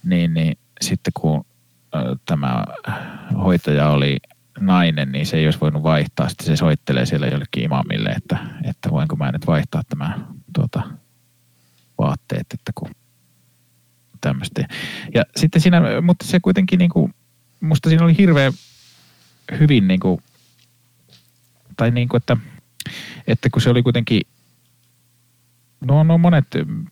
niin, 0.04 0.34
niin 0.34 0.58
sitten 0.80 1.12
kun 1.20 1.44
tämä 2.26 2.64
hoitaja 3.44 3.88
oli 3.88 4.16
nainen, 4.60 5.12
niin 5.12 5.26
se 5.26 5.36
ei 5.36 5.46
olisi 5.46 5.60
voinut 5.60 5.82
vaihtaa. 5.82 6.28
Sitten 6.28 6.46
se 6.46 6.56
soittelee 6.56 7.06
siellä 7.06 7.26
jollekin 7.26 7.64
imamille, 7.64 8.08
että, 8.08 8.38
että 8.64 8.90
voinko 8.90 9.16
mä 9.16 9.32
nyt 9.32 9.46
vaihtaa 9.46 9.82
tämä 9.88 10.18
tuota, 10.54 10.82
vaatteet, 11.98 12.46
että 12.54 12.72
kun 12.74 12.90
tämmöistä. 14.20 14.68
Ja 15.14 15.24
sitten 15.36 15.60
siinä, 15.60 15.80
mutta 16.02 16.26
se 16.26 16.40
kuitenkin 16.40 16.78
niin 16.78 16.90
kuin, 16.90 17.14
musta 17.60 17.88
siinä 17.88 18.04
oli 18.04 18.18
hirveän 18.18 18.52
hyvin 19.58 19.88
niin 19.88 20.00
kuin, 20.00 20.22
tai 21.76 21.90
niin 21.90 22.08
kuin, 22.08 22.16
että, 22.16 22.36
että 23.26 23.48
kun 23.50 23.62
se 23.62 23.70
oli 23.70 23.82
kuitenkin 23.82 24.20
No, 25.84 26.02
no 26.02 26.18
monet, 26.18 26.46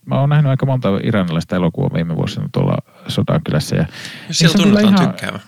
mä 0.06 0.20
oon 0.20 0.28
nähnyt 0.28 0.50
aika 0.50 0.66
monta 0.66 0.88
iranilaista 1.02 1.56
elokuvaa 1.56 1.90
viime 1.94 2.16
vuosina 2.16 2.48
tuolla 2.52 2.78
Sodankylässä. 3.08 3.76
Ja 3.76 3.86
Siellä 4.30 4.56
tunnetaan 4.58 4.94
ihan, 4.94 5.08
tykkäävä. 5.08 5.40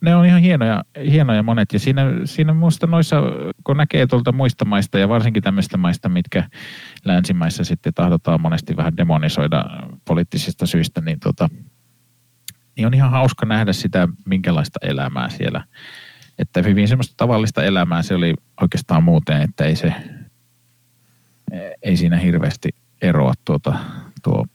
Ne 0.00 0.16
on 0.16 0.26
ihan 0.26 0.40
hienoja, 0.40 0.84
hienoja 1.10 1.42
monet 1.42 1.72
ja 1.72 1.78
siinä, 1.78 2.02
siinä 2.24 2.54
muista 2.54 2.86
noissa, 2.86 3.22
kun 3.64 3.76
näkee 3.76 4.06
tuolta 4.06 4.32
muista 4.32 4.64
maista 4.64 4.98
ja 4.98 5.08
varsinkin 5.08 5.42
tämmöistä 5.42 5.76
maista, 5.76 6.08
mitkä 6.08 6.48
länsimaissa 7.04 7.64
sitten 7.64 7.94
tahdotaan 7.94 8.40
monesti 8.40 8.76
vähän 8.76 8.96
demonisoida 8.96 9.64
poliittisista 10.04 10.66
syistä, 10.66 11.00
niin, 11.00 11.20
tota, 11.20 11.48
niin 12.76 12.86
on 12.86 12.94
ihan 12.94 13.10
hauska 13.10 13.46
nähdä 13.46 13.72
sitä, 13.72 14.08
minkälaista 14.26 14.78
elämää 14.82 15.28
siellä. 15.28 15.64
Että 16.38 16.62
hyvin 16.62 16.88
semmoista 16.88 17.14
tavallista 17.16 17.64
elämää 17.64 18.02
se 18.02 18.14
oli 18.14 18.34
oikeastaan 18.60 19.04
muuten, 19.04 19.42
että 19.42 19.64
ei 19.64 19.76
se, 19.76 19.94
ei 21.82 21.96
siinä 21.96 22.16
hirveästi 22.16 22.68
eroa 23.02 23.32
tuota, 23.44 23.78
tuo 24.22 24.46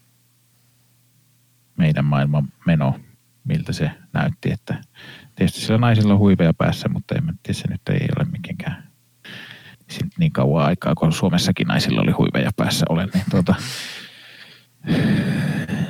meidän 1.77 2.05
maailman 2.05 2.47
meno, 2.65 2.99
miltä 3.43 3.73
se 3.73 3.91
näytti. 4.13 4.51
Että 4.51 4.81
tietysti 5.35 5.61
sillä 5.61 5.77
naisilla 5.77 6.13
on 6.13 6.19
huiveja 6.19 6.53
päässä, 6.53 6.89
mutta 6.89 7.15
en 7.15 7.23
tiedä, 7.23 7.59
se 7.59 7.67
nyt 7.67 7.81
ei 7.89 8.07
ole 8.17 8.25
mitenkään 8.31 8.89
niin 10.19 10.31
kauan 10.31 10.65
aikaa, 10.65 10.95
kun 10.95 11.13
Suomessakin 11.13 11.67
naisilla 11.67 12.01
oli 12.01 12.11
huiveja 12.11 12.51
päässä 12.55 12.85
olen, 12.89 13.09
niin, 13.13 13.23
tuota, 13.31 13.55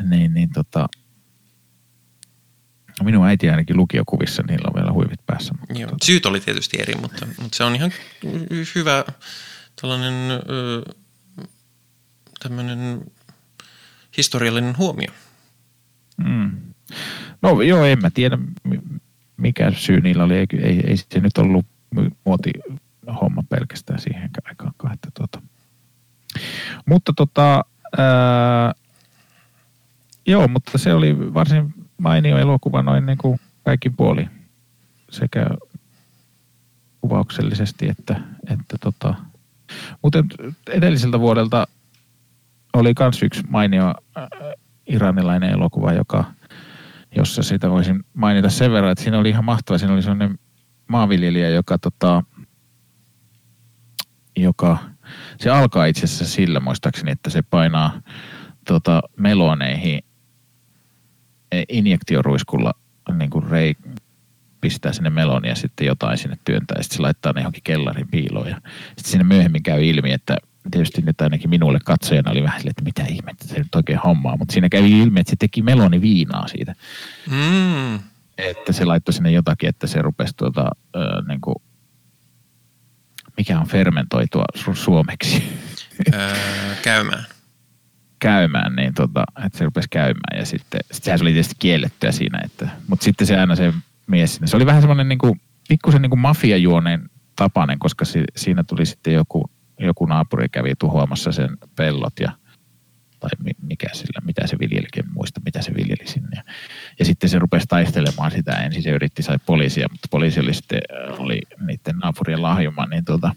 niin, 0.09 0.33
niin 0.33 0.49
tota, 0.53 0.87
minun 3.03 3.27
äiti 3.27 3.49
ainakin 3.49 3.77
lukiokuvissa, 3.77 4.43
niillä 4.47 4.67
on 4.67 4.75
vielä 4.75 4.93
huivit 4.93 5.25
päässä. 5.25 5.53
Mutta 5.59 5.79
Joo, 5.79 5.89
tuota. 5.89 6.05
Syyt 6.05 6.25
oli 6.25 6.39
tietysti 6.39 6.77
eri, 6.81 6.93
mutta, 7.01 7.27
mutta 7.41 7.57
se 7.57 7.63
on 7.63 7.75
ihan 7.75 7.91
hyvä 8.75 9.05
tällainen 9.81 10.13
tämmöinen 12.39 13.01
historiallinen 14.17 14.77
huomio. 14.77 15.11
Mm. 16.17 16.51
No 17.41 17.61
joo, 17.61 17.85
en 17.85 18.01
mä 18.01 18.09
tiedä 18.09 18.37
mikä 19.37 19.71
syy 19.71 20.01
niillä 20.01 20.23
oli. 20.23 20.35
Ei, 20.35 20.47
ei, 20.61 20.83
ei 20.87 20.97
se 20.97 21.19
nyt 21.19 21.37
ollut 21.37 21.65
muoti 22.25 22.51
homma 23.21 23.43
pelkästään 23.49 23.99
siihen 23.99 24.29
aikaan. 24.45 24.93
Että 24.93 25.09
tuota. 25.13 25.41
Mutta 26.85 27.13
tota, 27.15 27.65
ää, 27.97 28.73
joo, 30.25 30.47
mutta 30.47 30.77
se 30.77 30.93
oli 30.93 31.33
varsin 31.33 31.73
mainio 31.99 32.37
elokuva 32.37 32.81
noin 32.81 33.05
niin 33.05 33.17
kuin 33.17 33.39
kaikki 33.63 33.89
puoli. 33.89 34.27
Sekä 35.11 35.45
kuvauksellisesti 37.01 37.89
että, 37.89 38.21
että 38.49 38.77
tota, 38.79 39.15
mutta 40.03 40.23
edelliseltä 40.69 41.19
vuodelta 41.19 41.67
oli 42.73 42.93
myös 42.99 43.23
yksi 43.23 43.43
mainio 43.49 43.87
äh, 44.17 44.27
iranilainen 44.87 45.49
elokuva, 45.49 45.93
joka, 45.93 46.25
jossa 47.15 47.43
sitä 47.43 47.69
voisin 47.69 48.03
mainita 48.13 48.49
sen 48.49 48.71
verran, 48.71 48.91
että 48.91 49.03
siinä 49.03 49.19
oli 49.19 49.29
ihan 49.29 49.45
mahtava. 49.45 49.77
Siinä 49.77 49.93
oli 49.93 50.01
sellainen 50.01 50.39
maanviljelijä, 50.87 51.49
joka, 51.49 51.77
tota, 51.77 52.23
joka 54.37 54.77
se 55.37 55.49
alkaa 55.49 55.85
itse 55.85 56.03
asiassa 56.03 56.25
sillä 56.25 56.59
muistaakseni, 56.59 57.11
että 57.11 57.29
se 57.29 57.41
painaa 57.41 58.01
tota, 58.67 59.01
meloneihin 59.17 60.03
injektioruiskulla 61.69 62.73
niin 63.17 63.29
kuin 63.29 63.49
rei, 63.49 63.75
pistää 64.61 64.93
sinne 64.93 65.09
melonia 65.09 65.51
ja 65.51 65.55
sitten 65.55 65.87
jotain 65.87 66.17
sinne 66.17 66.37
työntää 66.45 66.75
ja 66.77 66.83
sitten 66.83 66.97
se 66.97 67.01
laittaa 67.01 67.33
ne 67.33 67.41
johonkin 67.41 67.63
kellarin 67.63 68.07
piiloon. 68.07 68.47
Ja 68.47 68.61
sitten 68.87 69.11
sinne 69.11 69.23
myöhemmin 69.23 69.63
käy 69.63 69.85
ilmi, 69.85 70.11
että 70.11 70.37
tietysti 70.71 71.01
nyt 71.01 71.21
ainakin 71.21 71.49
minulle 71.49 71.79
katsojana 71.85 72.31
oli 72.31 72.43
vähän 72.43 72.61
että 72.67 72.83
mitä 72.83 73.05
ihmettä 73.05 73.47
se 73.47 73.57
nyt 73.57 73.75
oikein 73.75 73.99
hommaa, 73.99 74.37
mutta 74.37 74.53
siinä 74.53 74.69
kävi 74.69 74.99
ilmi, 74.99 75.19
että 75.19 75.29
se 75.29 75.35
teki 75.39 75.61
meloni 75.61 76.01
viinaa 76.01 76.47
siitä. 76.47 76.75
Mm. 77.31 77.99
Että 78.37 78.73
se 78.73 78.85
laittoi 78.85 79.13
sinne 79.13 79.31
jotakin, 79.31 79.69
että 79.69 79.87
se 79.87 80.01
rupesi 80.01 80.33
tuota, 80.37 80.61
äh, 80.95 81.27
niin 81.27 81.41
kuin, 81.41 81.55
mikä 83.37 83.59
on 83.59 83.67
fermentoitua 83.67 84.45
su- 84.57 84.75
suomeksi? 84.75 85.43
Öö, 86.13 86.35
käymään. 86.81 87.25
Käymään, 88.19 88.75
niin 88.75 88.93
tota, 88.93 89.23
että 89.45 89.57
se 89.57 89.65
rupesi 89.65 89.87
käymään. 89.89 90.39
Ja 90.39 90.45
sitten, 90.45 90.81
sit 90.91 91.03
sehän 91.03 91.21
oli 91.21 91.31
tietysti 91.31 91.55
kiellettyä 91.59 92.11
siinä, 92.11 92.39
että, 92.45 92.69
mutta 92.87 93.03
sitten 93.03 93.27
se 93.27 93.39
aina 93.39 93.55
se 93.55 93.73
mies 94.07 94.39
Se 94.45 94.55
oli 94.55 94.65
vähän 94.65 94.81
semmoinen 94.81 95.09
niin 95.09 95.19
kuin, 95.19 95.41
pikkusen 95.69 96.01
niin 96.01 96.09
kuin 96.09 96.19
mafiajuoneen 96.19 97.09
tapainen, 97.35 97.79
koska 97.79 98.05
si, 98.05 98.23
siinä 98.35 98.63
tuli 98.63 98.85
sitten 98.85 99.13
joku, 99.13 99.49
joku 99.79 100.05
naapuri 100.05 100.49
kävi 100.49 100.73
tuhoamassa 100.79 101.31
sen 101.31 101.57
pellot 101.75 102.19
ja 102.19 102.31
tai 103.19 103.29
mikä 103.61 103.87
sillä, 103.93 104.21
mitä 104.25 104.47
se 104.47 104.59
viljelikin, 104.59 105.03
muista 105.13 105.41
mitä 105.45 105.61
se 105.61 105.73
viljeli 105.73 106.07
sinne. 106.07 106.29
Ja, 106.35 106.43
ja 106.99 107.05
sitten 107.05 107.29
se 107.29 107.39
rupesi 107.39 107.67
taistelemaan 107.67 108.31
sitä, 108.31 108.51
ensin 108.51 108.83
se 108.83 108.89
yritti 108.89 109.23
sai 109.23 109.37
poliisia, 109.45 109.87
mutta 109.91 110.07
poliisi 110.11 110.39
oli 110.39 110.53
sitten, 110.53 110.81
oli 111.17 111.41
niiden 111.67 111.97
naapurien 111.97 112.41
lahjuma, 112.41 112.85
niin, 112.85 113.05
tuota, 113.05 113.35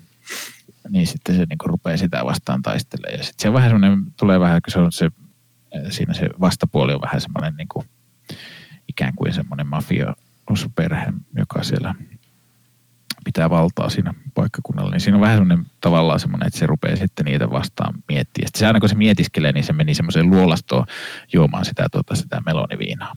niin 0.89 1.07
sitten 1.07 1.37
se 1.37 1.45
niin 1.49 1.59
rupeaa 1.64 1.97
sitä 1.97 2.24
vastaan 2.24 2.62
taistelemaan. 2.62 3.18
Ja 3.18 3.24
sitten 3.24 3.43
se 3.43 3.49
on 3.49 3.55
vähän 3.55 3.70
semmoinen, 3.70 4.05
tulee 4.18 4.41
vähän, 4.41 4.62
kun 4.62 4.72
se 4.72 4.78
on 4.78 4.93
se, 4.93 5.05
äh, 5.05 5.83
siinä 5.91 6.14
se 6.14 6.28
vastapuoli 6.41 6.95
on 6.95 7.01
vähän 7.01 7.20
semmoinen 7.20 7.55
niin 7.57 7.68
kuin, 7.68 7.87
ikään 8.89 9.14
kuin 9.16 9.35
semmoinen 9.35 9.66
mafia 9.66 10.14
perhe, 10.74 11.12
joka 11.37 11.62
siellä 11.62 11.95
pitää 13.24 13.51
valtaa 13.51 13.89
siinä 13.89 14.14
paikkakunnalla, 14.35 14.91
niin 14.91 15.01
siinä 15.01 15.16
on 15.16 15.20
vähän 15.20 15.37
semmoinen 15.39 15.66
tavallaan 15.80 16.20
semmoinen, 16.20 16.47
että 16.47 16.59
se 16.59 16.66
rupeaa 16.66 16.97
sitten 16.97 17.24
niitä 17.24 17.51
vastaan 17.51 17.95
miettiä. 18.09 18.47
Sitten 18.47 18.59
se 18.59 18.66
aina 18.66 18.80
kun 18.80 18.89
se 18.89 18.95
mietiskelee, 18.95 19.53
niin 19.53 19.64
se 19.64 19.72
meni 19.72 19.95
semmoiseen 19.95 20.30
luolastoon 20.30 20.87
juomaan 21.33 21.64
sitä, 21.64 21.89
tuota, 21.93 22.14
sitä 22.14 22.43
meloniviinaa. 22.47 23.16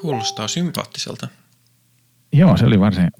Kuulostaa 0.00 0.48
sympaattiselta. 0.48 1.28
Joo, 2.32 2.56
se 2.56 2.66
oli 2.66 2.80
varsin 2.80 3.10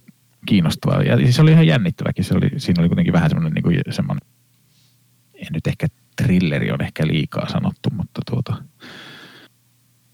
kiinnostavaa. 0.47 1.03
Ja 1.03 1.16
siis 1.16 1.36
se 1.36 1.43
oli 1.43 1.53
ihan 1.53 1.66
jännittäväkin. 1.66 2.24
Se 2.24 2.34
oli, 2.34 2.51
siinä 2.57 2.80
oli 2.80 2.88
kuitenkin 2.88 3.12
vähän 3.12 3.30
semmoinen, 3.30 3.53
niin 3.53 3.62
kuin 3.62 3.80
semmoinen 3.91 4.28
en 5.41 5.53
nyt 5.53 5.66
ehkä 5.66 5.86
trilleri 6.16 6.70
on 6.70 6.82
ehkä 6.82 7.07
liikaa 7.07 7.49
sanottu, 7.49 7.91
mutta 7.91 8.20
tuota, 8.30 8.55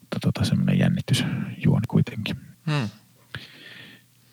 mutta 0.00 0.20
tota, 0.20 0.44
semmoinen 0.44 0.78
jännitysjuoni 0.78 1.86
kuitenkin. 1.88 2.36
Hmm. 2.70 2.88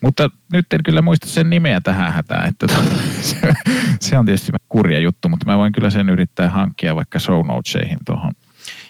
Mutta 0.00 0.30
nyt 0.52 0.72
en 0.72 0.82
kyllä 0.82 1.02
muista 1.02 1.26
sen 1.26 1.50
nimeä 1.50 1.80
tähän 1.80 2.12
hätään, 2.12 2.48
että 2.48 2.66
tuota, 2.66 2.96
se, 3.20 3.54
se 4.00 4.18
on 4.18 4.26
tietysti 4.26 4.52
kurja 4.68 4.98
juttu, 4.98 5.28
mutta 5.28 5.46
mä 5.46 5.58
voin 5.58 5.72
kyllä 5.72 5.90
sen 5.90 6.08
yrittää 6.08 6.50
hankkia 6.50 6.96
vaikka 6.96 7.18
show 7.18 7.46
notesihin 7.46 7.98
tuohon 8.06 8.32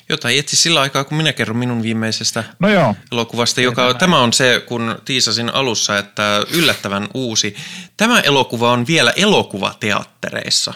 jotain 0.08 0.38
etsi 0.38 0.56
sillä 0.56 0.80
aikaa, 0.80 1.04
kun 1.04 1.16
minä 1.16 1.32
kerron 1.32 1.56
minun 1.56 1.82
viimeisestä 1.82 2.44
no 2.58 2.68
joo. 2.68 2.96
elokuvasta, 3.12 3.60
joka 3.60 3.94
tämä 3.94 4.18
on 4.18 4.32
se, 4.32 4.62
kun 4.66 4.98
tiisasin 5.04 5.54
alussa, 5.54 5.98
että 5.98 6.42
yllättävän 6.50 7.08
uusi. 7.14 7.56
Tämä 7.96 8.20
elokuva 8.20 8.72
on 8.72 8.86
vielä 8.86 9.12
elokuvateattereissa. 9.16 10.74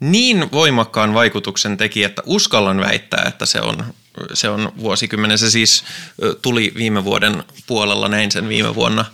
Niin 0.00 0.52
voimakkaan 0.52 1.14
vaikutuksen 1.14 1.76
teki, 1.76 2.04
että 2.04 2.22
uskallan 2.26 2.80
väittää, 2.80 3.24
että 3.28 3.46
se 3.46 3.60
on 3.60 3.94
se 4.34 4.48
on 4.48 4.72
vuosikymmenen. 4.78 5.38
Se 5.38 5.50
siis 5.50 5.84
tuli 6.42 6.72
viime 6.76 7.04
vuoden 7.04 7.44
puolella, 7.66 8.08
näin 8.08 8.30
sen 8.30 8.48
viime 8.48 8.74
vuonna. 8.74 9.04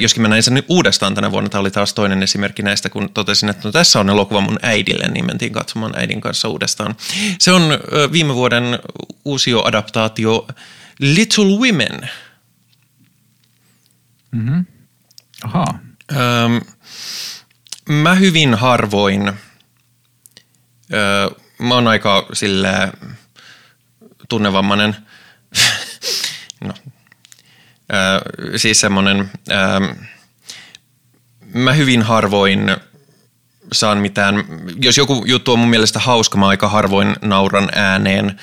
Joskin 0.00 0.22
mä 0.22 0.28
näin 0.28 0.42
sen 0.42 0.62
uudestaan 0.68 1.14
tänä 1.14 1.30
vuonna. 1.30 1.50
Tämä 1.50 1.60
oli 1.60 1.70
taas 1.70 1.94
toinen 1.94 2.22
esimerkki 2.22 2.62
näistä, 2.62 2.90
kun 2.90 3.10
totesin, 3.14 3.48
että 3.48 3.68
no, 3.68 3.72
tässä 3.72 4.00
on 4.00 4.10
elokuva 4.10 4.40
mun 4.40 4.58
äidille, 4.62 5.08
niin 5.08 5.26
mentiin 5.26 5.52
katsomaan 5.52 5.98
äidin 5.98 6.20
kanssa 6.20 6.48
uudestaan. 6.48 6.96
Se 7.38 7.52
on 7.52 7.62
viime 8.12 8.34
vuoden 8.34 8.64
uusioadaptaatio 9.24 10.46
Little 10.98 11.44
Women. 11.44 12.10
Mm-hmm. 14.32 14.66
Aha. 15.44 15.64
Öm, 16.12 16.60
mä 17.88 18.14
hyvin 18.14 18.54
harvoin, 18.54 19.32
öö, 20.92 21.30
mä 21.58 21.74
oon 21.74 21.88
aika 21.88 22.26
silleen, 22.32 22.92
tunnevammainen, 24.32 24.96
no, 26.64 26.74
ää, 27.92 28.20
siis 28.56 28.80
semmoinen, 28.80 29.30
mä 31.54 31.72
hyvin 31.72 32.02
harvoin 32.02 32.76
saan 33.72 33.98
mitään, 33.98 34.44
jos 34.82 34.98
joku 34.98 35.24
juttu 35.26 35.52
on 35.52 35.58
mun 35.58 35.68
mielestä 35.68 35.98
hauska, 35.98 36.38
mä 36.38 36.48
aika 36.48 36.68
harvoin 36.68 37.16
nauran 37.22 37.68
ääneen 37.74 38.40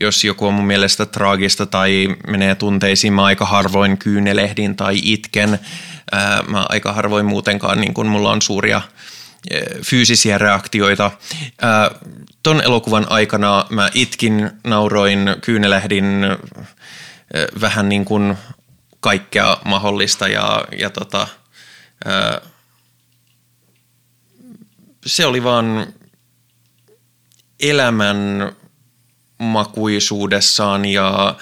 jos 0.00 0.24
joku 0.24 0.46
on 0.46 0.54
mun 0.54 0.66
mielestä 0.66 1.06
traagista 1.06 1.66
tai 1.66 2.16
menee 2.26 2.54
tunteisiin, 2.54 3.12
mä 3.12 3.24
aika 3.24 3.46
harvoin 3.46 3.98
kyynelehdin 3.98 4.76
tai 4.76 5.00
itken. 5.02 5.58
Ää, 6.12 6.42
mä 6.42 6.66
aika 6.68 6.92
harvoin 6.92 7.26
muutenkaan, 7.26 7.80
niin 7.80 7.94
kun 7.94 8.06
mulla 8.06 8.30
on 8.30 8.42
suuria 8.42 8.82
fyysisiä 9.84 10.38
reaktioita. 10.38 11.10
Ton 12.42 12.60
elokuvan 12.60 13.06
aikana 13.10 13.66
mä 13.70 13.90
itkin, 13.94 14.50
nauroin, 14.64 15.36
kyynelähdin 15.40 16.26
vähän 17.60 17.88
niin 17.88 18.04
kuin 18.04 18.38
kaikkea 19.00 19.56
mahdollista 19.64 20.28
ja, 20.28 20.64
ja 20.78 20.90
tota, 20.90 21.26
se 25.06 25.26
oli 25.26 25.44
vaan 25.44 25.86
elämän 27.60 28.52
makuisuudessaan 29.38 30.84
ja 30.84 31.34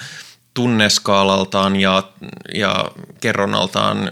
tunneskaalaltaan 0.53 1.75
ja, 1.75 2.11
ja 2.53 2.91
kerronnaltaan 3.21 4.11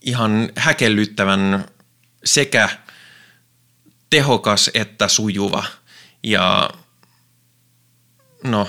ihan 0.00 0.50
häkellyttävän 0.56 1.64
sekä 2.24 2.68
tehokas 4.10 4.70
että 4.74 5.08
sujuva. 5.08 5.64
Ja 6.22 6.70
no, 8.44 8.68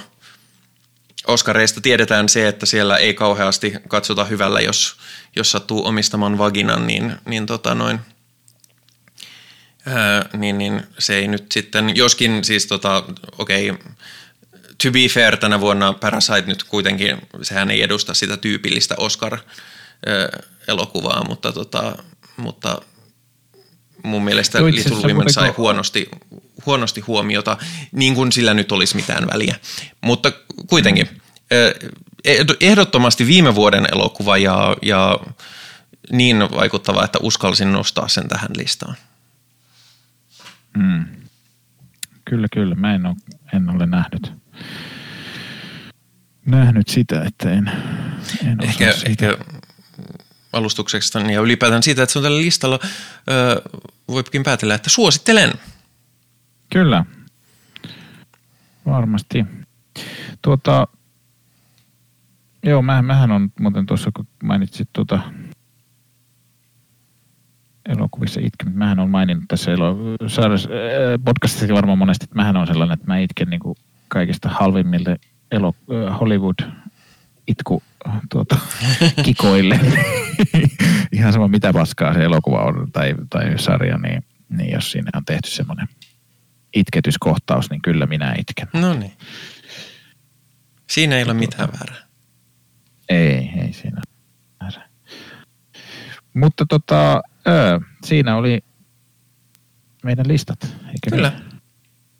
Oskareista 1.28 1.82
tiedetään 1.82 2.30
se, 2.30 2.48
että 2.48 2.66
siellä 2.66 2.98
ei 2.98 3.14
kauheasti 3.14 3.74
katsota 3.88 4.26
hyvällä, 4.26 4.60
jos, 4.60 4.98
jos 5.36 5.52
sattuu 5.52 5.86
omistamaan 5.86 6.38
vaginan, 6.38 6.88
niin, 6.88 7.16
niin 7.26 7.46
tota 7.46 7.76
noin– 7.76 8.00
Ää, 9.86 10.30
niin, 10.34 10.58
niin 10.58 10.88
se 11.00 11.16
ei 11.16 11.28
nyt 11.28 11.52
sitten, 11.52 11.96
joskin 11.96 12.44
siis 12.44 12.68
tota, 12.68 13.04
okei, 13.38 13.70
okay, 13.70 13.84
to 14.84 14.92
be 14.92 15.08
fair 15.10 15.38
tänä 15.38 15.60
vuonna 15.60 15.94
Parasite 15.94 16.44
nyt 16.46 16.64
kuitenkin, 16.64 17.18
sehän 17.42 17.72
ei 17.72 17.82
edusta 17.82 18.14
sitä 18.14 18.38
tyypillistä 18.38 18.96
Oscar-elokuvaa, 18.98 21.28
mutta, 21.28 21.52
tota, 21.52 22.04
mutta 22.38 22.82
mun 24.04 24.24
mielestä 24.24 24.60
no 24.60 24.66
Little 24.66 24.98
Women 24.98 25.34
sai 25.34 25.50
huonosti, 25.50 26.10
huonosti 26.66 27.02
huomiota, 27.02 27.58
niin 27.92 28.16
kuin 28.16 28.32
sillä 28.32 28.54
nyt 28.54 28.72
olisi 28.72 28.96
mitään 28.96 29.28
väliä. 29.34 29.56
Mutta 30.02 30.32
kuitenkin, 30.68 31.10
mm. 31.10 32.56
ehdottomasti 32.62 33.28
viime 33.28 33.56
vuoden 33.56 33.86
elokuva 33.92 34.38
ja, 34.38 34.78
ja 34.82 35.20
niin 36.12 36.40
vaikuttava, 36.40 37.04
että 37.04 37.20
uskalsin 37.22 37.72
nostaa 37.72 38.08
sen 38.08 38.28
tähän 38.28 38.52
listaan. 38.58 38.96
Mm. 40.78 41.06
Kyllä, 42.26 42.48
kyllä. 42.54 42.76
Mä 42.76 42.96
en 42.96 43.06
ole, 43.06 43.16
en 43.54 43.70
ole 43.70 43.86
nähnyt, 43.86 44.32
nähnyt 46.46 46.88
sitä, 46.88 47.24
että 47.24 47.52
en, 47.52 47.72
en 48.46 48.64
ehkä, 48.64 48.94
ehkä 49.06 49.38
alustukseksi 50.54 51.18
ja 51.34 51.42
ylipäätään 51.42 51.84
siitä, 51.84 52.04
että 52.04 52.14
se 52.14 52.20
on 52.20 52.24
tällä 52.24 52.38
listalla, 52.38 52.80
voikin 54.08 54.44
päätellä, 54.44 54.76
että 54.76 54.90
suosittelen. 54.90 55.54
Kyllä, 56.70 57.06
varmasti. 58.86 59.46
Tuota, 60.42 60.88
joo, 62.64 62.82
mä, 62.82 63.02
mähän 63.02 63.32
on 63.32 63.52
muuten 63.60 63.86
tuossa, 63.86 64.12
kun 64.16 64.28
mainitsit 64.44 64.90
tuota 64.94 65.20
elokuvissa 67.86 68.40
itken. 68.44 68.72
Mähän 68.72 69.00
on 69.00 69.10
maininnut 69.10 69.46
tässä 69.48 69.72
elo- 69.72 69.98
äh, 70.24 71.24
podcastissa 71.26 71.74
varmaan 71.74 71.98
monesti, 71.98 72.24
että 72.24 72.36
mähän 72.36 72.58
on 72.58 72.68
sellainen, 72.68 72.94
että 72.94 73.08
mä 73.08 73.18
itken 73.18 73.50
niin 73.50 73.60
kuin 73.60 73.76
kaikista 74.08 74.50
halvimmille 74.50 75.18
elo- 75.52 75.76
äh, 76.10 76.20
Hollywood 76.20 76.56
itku 77.48 77.84
tuota, 78.30 78.58
kikoille. 79.26 79.80
Ihan 81.12 81.34
sama 81.34 81.48
mitä 81.48 81.74
paskaa 81.74 82.14
se 82.14 82.24
elokuva 82.24 82.64
on 82.64 82.92
tai, 82.92 83.16
tai 83.30 83.60
sarja, 83.60 83.98
niin, 83.98 84.26
niin 84.50 84.72
jos 84.72 84.92
siinä 84.92 85.10
on 85.16 85.26
tehty 85.26 85.50
semmoinen 85.50 85.88
itketyskohtaus, 86.74 87.70
niin 87.70 87.82
kyllä 87.82 88.06
minä 88.06 88.36
itken. 88.38 88.82
No 88.82 88.94
niin. 88.94 89.14
Siinä 90.90 91.18
ei 91.18 91.24
ole 91.24 91.34
mitään 91.34 91.70
väärää. 91.72 92.08
Ei, 93.10 93.52
ei 93.58 93.74
siinä 93.74 94.02
väärää. 94.62 94.88
Mutta 96.34 96.66
tota, 96.70 97.22
Öö, 97.48 97.80
siinä 98.04 98.36
oli 98.36 98.64
meidän 100.04 100.28
listat. 100.28 100.64
Eikä 100.64 101.10
Kyllä. 101.10 101.30
Niin? 101.30 101.53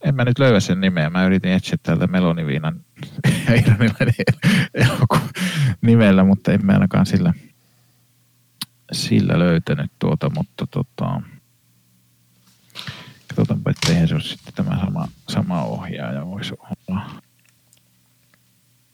En 0.04 0.16
mä 0.16 0.26
nyt 0.26 0.40
löyä 0.40 0.60
sen 0.60 0.82
nimeä. 0.82 1.10
Mä 1.10 1.26
yritin 1.26 1.52
etsiä 1.52 1.78
täältä 1.84 2.08
Meloniviinan 2.08 2.80
nimellä, 5.82 6.24
mutta 6.24 6.52
en 6.52 6.66
mä 6.66 6.74
ainakaan 6.74 7.06
sillä, 7.06 7.34
sillä 8.92 9.40
löytänyt 9.40 9.92
tuota, 10.00 10.30
mutta 10.30 10.68
tota, 10.68 11.22
katsotaanpa, 13.28 13.72
ettei 13.72 14.08
se 14.08 14.16
ole 14.16 14.24
sitten 14.24 14.54
tämä 14.54 14.80
sama, 14.80 15.08
sama 15.30 15.64
ohjaaja 15.64 16.26
voisi 16.26 16.54
olla. 16.60 17.22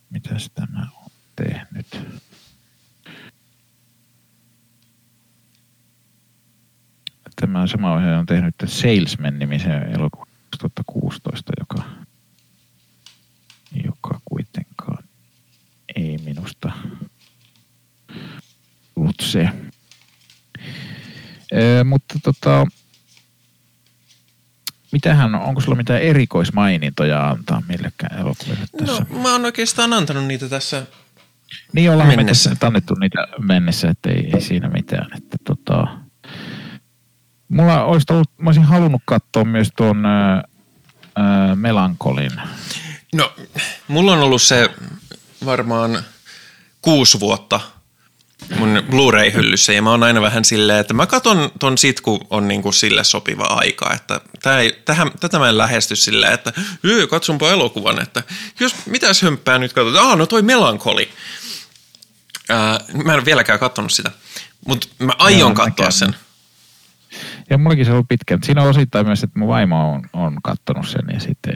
Mitäs 0.09 0.51
tämä 0.55 0.87
on 1.03 1.11
tehnyt? 1.35 2.07
Tämä 7.41 7.67
sama 7.67 7.93
ohjaaja 7.93 8.19
on 8.19 8.25
tehnyt 8.25 8.55
Salesman-nimisen 8.65 9.95
elokuvan 9.95 10.29
2016, 10.59 11.53
joka, 11.59 11.83
joka 13.85 14.19
kuitenkaan 14.25 15.03
ei 15.95 16.17
minusta 16.17 16.71
ollut 18.95 19.19
se. 19.21 19.49
Ee, 21.51 21.83
mutta 21.83 22.19
tota, 22.23 22.65
mitähän, 24.91 25.35
onko 25.35 25.61
sulla 25.61 25.75
mitään 25.77 26.01
erikoismainintoja 26.01 27.29
antaa 27.29 27.61
millekään 27.67 28.19
elokuville 28.19 28.65
tässä? 28.77 29.05
No, 29.09 29.19
mä 29.21 29.31
oon 29.31 29.45
oikeastaan 29.45 29.93
antanut 29.93 30.25
niitä 30.25 30.49
tässä 30.49 30.85
Niin 31.73 31.91
ollaan 31.91 32.15
mennessä. 32.15 32.55
annettu 32.61 32.93
niitä 32.93 33.27
mennessä, 33.39 33.89
että 33.89 34.09
ei, 34.09 34.29
ei 34.33 34.41
siinä 34.41 34.69
mitään. 34.69 35.17
Että 35.17 35.37
tota, 35.43 35.87
Mulla 37.49 37.83
olisi 37.83 38.05
ollut, 38.11 38.29
mä 38.37 38.49
olisin 38.49 38.63
halunnut 38.63 39.01
katsoa 39.05 39.43
myös 39.43 39.67
tuon 39.77 40.05
äh, 40.05 40.43
Melankolin. 41.55 42.31
No, 43.13 43.33
mulla 43.87 44.13
on 44.13 44.19
ollut 44.19 44.41
se 44.41 44.69
varmaan 45.45 46.03
kuusi 46.81 47.19
vuotta 47.19 47.59
mun 48.57 48.83
Blu-ray-hyllyssä 48.89 49.73
ja 49.73 49.81
mä 49.81 49.91
oon 49.91 50.03
aina 50.03 50.21
vähän 50.21 50.45
silleen, 50.45 50.79
että 50.79 50.93
mä 50.93 51.07
katon 51.07 51.51
ton 51.59 51.77
sit, 51.77 52.01
kun 52.01 52.19
on 52.29 52.47
niinku 52.47 52.71
sille 52.71 53.03
sopiva 53.03 53.43
aika, 53.43 53.93
että 53.93 54.21
tää 54.41 54.59
ei, 54.59 54.81
tähän, 54.85 55.11
tätä 55.19 55.39
mä 55.39 55.49
en 55.49 55.57
lähesty 55.57 55.95
silleen, 55.95 56.33
että 56.33 56.53
katsonpa 57.09 57.49
elokuvan, 57.49 58.01
että 58.01 58.23
jos 58.59 58.75
mitäs 58.85 59.21
hömppää 59.21 59.57
nyt 59.57 59.73
katsotaan, 59.73 60.07
ah 60.07 60.17
no 60.17 60.25
toi 60.25 60.41
Melankoli. 60.41 61.09
Ää, 62.49 62.79
mä 63.03 63.13
en 63.13 63.25
vieläkään 63.25 63.59
katsonut 63.59 63.91
sitä, 63.91 64.11
mutta 64.65 64.87
mä 64.99 65.13
aion 65.17 65.53
katsoa 65.53 65.91
sen. 65.91 66.15
Ja 67.49 67.57
mullakin 67.57 67.85
se 67.85 67.91
on 67.91 68.07
pitkään. 68.07 68.43
Siinä 68.43 68.61
on 68.61 68.69
osittain 68.69 69.05
myös, 69.05 69.23
että 69.23 69.39
mun 69.39 69.47
vaimo 69.47 69.91
on, 69.93 70.01
on 70.13 70.37
kattonut 70.43 70.87
sen 70.87 71.03
ja 71.13 71.19
sitten 71.19 71.53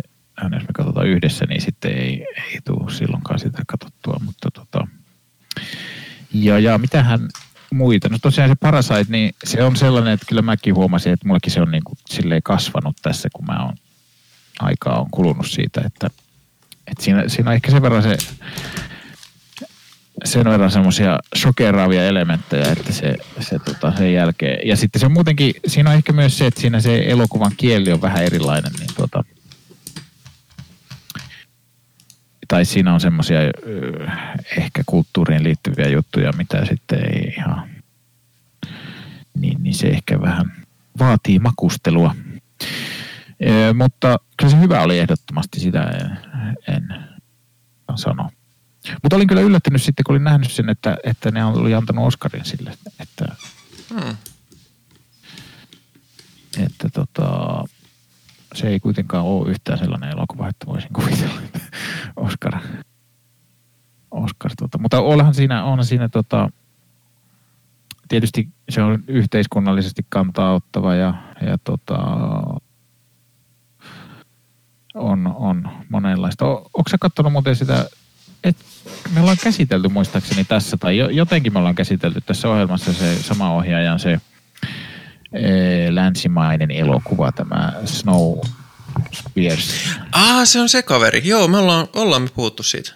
jos 0.52 0.64
me 0.64 0.70
katsotaan 0.74 1.08
yhdessä, 1.08 1.46
niin 1.46 1.62
sitten 1.62 1.92
ei, 1.92 2.26
ei 2.52 2.60
tule 2.66 2.92
silloinkaan 2.92 3.40
sitä 3.40 3.64
katsottua. 3.68 4.22
Mutta 4.26 4.52
tota, 4.52 4.88
ja, 6.34 6.60
ja 6.60 6.78
mitähän 6.78 7.30
muita. 7.74 8.10
No 8.10 8.18
tosiaan 8.22 8.50
se 8.50 8.56
Parasite, 8.56 9.06
niin 9.08 9.36
se 9.44 9.64
on 9.64 9.76
sellainen, 9.76 10.14
että 10.14 10.26
kyllä 10.30 10.42
mäkin 10.42 10.76
huomasin, 10.76 11.14
että 11.14 11.28
mullakin 11.28 11.52
se 11.52 11.62
on 11.62 11.72
niin 11.72 11.84
kuin 11.84 11.98
silleen 12.10 12.44
kasvanut 12.44 12.98
tässä, 13.02 13.30
kun 13.34 13.46
mä 13.46 13.66
oon 13.66 13.76
aikaa 14.60 15.02
on 15.02 15.08
kulunut 15.12 15.48
siitä, 15.48 15.82
että, 15.86 16.08
että 16.88 17.04
siinä, 17.04 17.24
siinä 17.28 17.50
on 17.50 17.56
ehkä 17.56 17.72
sen 17.72 17.82
verran 17.82 18.04
se 18.04 18.18
sen 20.24 20.44
verran 20.46 20.72
semmoisia 20.72 21.20
shokeraavia 21.36 22.08
elementtejä, 22.08 22.72
että 22.72 22.94
se, 22.94 23.16
se 23.40 23.60
tota, 23.60 23.94
sen 23.98 24.14
jälkeen. 24.14 24.68
Ja 24.68 24.76
sitten 24.76 25.00
se 25.00 25.06
on 25.06 25.12
muutenkin, 25.12 25.54
siinä 25.68 25.90
on 25.90 25.96
ehkä 25.96 26.14
myös 26.14 26.38
se, 26.38 26.48
että 26.48 26.62
siinä 26.62 26.82
se 26.82 27.04
elokuvan 27.08 27.52
kieli 27.58 27.92
on 27.92 28.02
vähän 28.02 28.24
erilainen, 28.24 28.72
niin 28.80 28.90
tota, 28.98 29.24
tai 32.48 32.66
siinä 32.66 32.94
on 32.94 33.00
semmoisia 33.00 33.40
ehkä 34.58 34.84
kulttuuriin 34.86 35.44
liittyviä 35.44 35.88
juttuja, 35.88 36.32
mitä 36.38 36.66
sitten 36.66 37.00
ei 37.00 37.34
ihan, 37.38 37.70
niin, 39.38 39.64
niin 39.64 39.74
se 39.74 39.88
ehkä 39.88 40.22
vähän 40.22 40.52
vaatii 41.00 41.40
makustelua. 41.40 42.16
E, 43.40 43.74
mutta 43.74 44.20
kyllä 44.38 44.52
se 44.52 44.60
hyvä 44.60 44.82
oli 44.82 45.00
ehdottomasti, 45.00 45.60
sitä 45.60 45.84
en, 46.68 46.76
en 46.76 47.04
sano. 47.96 48.30
Mutta 49.04 49.16
olin 49.16 49.28
kyllä 49.28 49.42
yllättynyt 49.42 49.84
sitten, 49.84 50.04
kun 50.04 50.14
olin 50.14 50.24
nähnyt 50.24 50.52
sen, 50.52 50.70
että, 50.70 50.98
että 51.04 51.32
ne 51.32 51.46
oli 51.46 51.74
antanut 51.74 52.08
Oscarin 52.08 52.46
sille. 52.46 52.74
Että, 53.00 53.36
hmm. 53.90 54.18
että 56.58 56.90
tota, 56.94 57.64
se 58.56 58.68
ei 58.68 58.80
kuitenkaan 58.80 59.26
ole 59.26 59.50
yhtään 59.50 59.80
sellainen 59.80 60.10
elokuva, 60.10 60.48
että 60.48 60.66
voisin 60.66 60.94
kuvitella, 60.94 61.42
että 61.46 61.60
Oscar. 62.16 62.60
Oscar 64.12 64.52
tota. 64.58 64.78
Mutta 64.78 65.02
onhan 65.02 65.34
siinä, 65.34 65.64
onhan 65.64 65.86
siinä 65.86 66.10
tota, 66.10 66.50
tietysti 68.08 68.50
se 68.70 68.82
on 68.82 69.04
yhteiskunnallisesti 69.08 70.06
kantaa 70.10 70.54
ottava 70.54 70.96
ja, 70.96 71.14
ja 71.42 71.58
tota, 71.64 71.98
on, 74.94 75.36
on 75.36 75.70
monenlaista. 75.90 76.46
O, 76.46 76.70
onko 76.74 76.90
sä 76.90 76.98
katsonut 76.98 77.32
muuten 77.32 77.56
sitä, 77.56 77.90
että 78.44 78.66
me 79.14 79.22
ollaan 79.22 79.38
käsitelty 79.44 79.88
muistaakseni 79.88 80.44
tässä, 80.44 80.78
tai 80.78 80.98
jotenkin 80.98 81.54
me 81.54 81.60
ollaan 81.60 81.76
käsitelty 81.76 82.22
tässä 82.22 82.50
ohjelmassa 82.50 82.94
se 82.94 83.24
sama 83.24 83.54
ohjaajan 83.54 84.00
se 84.00 84.20
e, 85.34 85.42
länsimainen 85.90 86.72
elokuva, 86.72 87.32
tämä 87.32 87.74
Snow 87.86 88.40
Spears. 89.12 89.98
Ah, 90.12 90.42
se 90.44 90.62
on 90.62 90.70
se 90.70 90.82
kaveri. 90.82 91.22
Joo, 91.26 91.48
me 91.48 91.58
ollaan, 91.58 91.88
ollaan 91.96 92.22
me 92.22 92.30
puhuttu 92.36 92.64
siitä. 92.64 92.94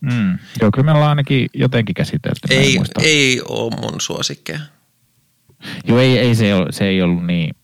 Mm. 0.00 0.38
Joo, 0.60 0.70
kyllä 0.70 0.84
me 0.84 0.92
ollaan 0.92 1.08
ainakin 1.08 1.48
jotenkin 1.54 1.94
käsitelty. 1.94 2.40
Ei, 2.50 2.80
ei 3.02 3.42
ole 3.48 3.74
mun 3.80 4.00
suosikkeja. 4.00 4.60
Joo, 5.84 5.98
ei, 5.98 6.18
ei 6.18 6.34
se, 6.34 6.54
ole, 6.54 6.72
se 6.72 6.84
ei 6.84 7.02
ollut 7.02 7.26
niin, 7.26 7.54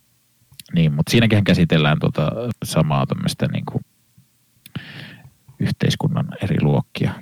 niin 0.75 0.93
mutta 0.93 1.11
siinäkin 1.11 1.45
käsitellään 1.45 1.99
tuota 2.01 2.33
samaa 2.65 3.07
tämmöistä 3.07 3.47
niin 3.53 3.65
kuin 3.65 3.85
yhteiskunnan 5.61 6.29
eri 6.43 6.63
luokkia. 6.63 7.15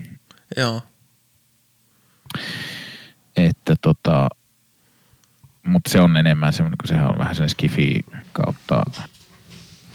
Joo. 0.57 0.83
Että 3.37 3.77
tota, 3.83 4.29
mutta 5.67 5.91
se 5.91 6.01
on 6.01 6.17
enemmän 6.17 6.53
semmoinen, 6.53 6.79
kun 6.79 6.89
sehän 6.89 7.11
on 7.11 7.19
vähän 7.19 7.35
sellainen 7.35 7.51
skifi 7.51 8.05
kautta, 8.33 8.83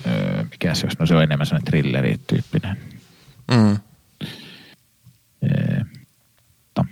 öö, 0.08 0.44
mikä 0.52 0.76
se 0.76 0.86
olisi, 0.86 0.98
no 1.00 1.06
se 1.06 1.16
on 1.16 1.24
enemmän 1.24 1.48
semmoinen 1.48 1.66
thriller-tyyppinen. 1.66 2.78
Mm. 3.52 3.78
Öö, 5.44 5.82
to. 6.74 6.86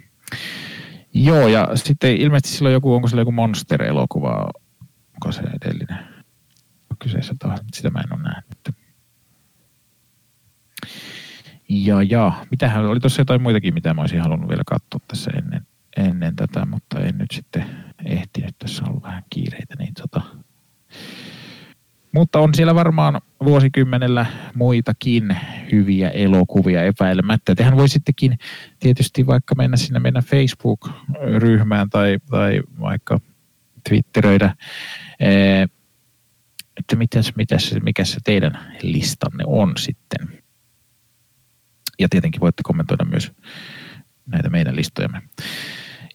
Joo, 1.13 1.47
ja 1.47 1.67
sitten 1.75 2.17
ilmeisesti 2.17 2.57
silloin 2.57 2.73
joku, 2.73 2.93
onko 2.93 3.07
sillä 3.07 3.21
joku 3.21 3.31
Monster-elokuva, 3.31 4.51
onko 5.13 5.31
se 5.31 5.41
edellinen 5.41 6.11
kyseessä 6.99 7.35
taas, 7.39 7.59
sitä 7.73 7.89
mä 7.89 7.99
en 7.99 8.13
ole 8.13 8.23
nähnyt. 8.23 8.50
Ja, 11.73 12.03
ja, 12.03 12.31
mitähän 12.51 12.85
oli 12.85 12.99
tuossa 12.99 13.21
jotain 13.21 13.41
muitakin, 13.41 13.73
mitä 13.73 13.93
mä 13.93 14.01
olisin 14.01 14.21
halunnut 14.21 14.49
vielä 14.49 14.63
katsoa 14.65 14.99
tässä 15.07 15.31
ennen, 15.37 15.61
ennen 15.97 16.35
tätä, 16.35 16.65
mutta 16.65 16.99
en 16.99 17.17
nyt 17.17 17.31
sitten 17.31 17.65
ehtinyt. 18.05 18.55
Tässä 18.59 18.83
on 18.85 19.01
vähän 19.01 19.23
kiireitä. 19.29 19.75
Niin 19.79 19.93
tota. 19.93 20.21
Mutta 22.13 22.39
on 22.39 22.53
siellä 22.53 22.75
varmaan 22.75 23.21
vuosikymmenellä 23.43 24.25
muitakin 24.55 25.37
hyviä 25.71 26.09
elokuvia 26.09 26.83
epäilemättä. 26.83 27.55
Tehän 27.55 27.77
voisittekin 27.77 28.39
tietysti 28.79 29.27
vaikka 29.27 29.55
mennä 29.55 29.77
sinne 29.77 29.99
meidän 29.99 30.23
Facebook-ryhmään 30.23 31.89
tai, 31.89 32.17
tai 32.29 32.61
vaikka 32.79 33.19
Twitteröidä, 33.89 34.55
että 36.77 36.95
mitäs, 36.95 37.35
mitäs, 37.35 37.75
mikä 37.83 38.05
se 38.05 38.17
teidän 38.23 38.57
listanne 38.81 39.43
on 39.47 39.73
sitten 39.77 40.40
ja 42.01 42.09
tietenkin 42.09 42.41
voitte 42.41 42.61
kommentoida 42.63 43.05
myös 43.05 43.31
näitä 44.25 44.49
meidän 44.49 44.75
listojamme. 44.75 45.21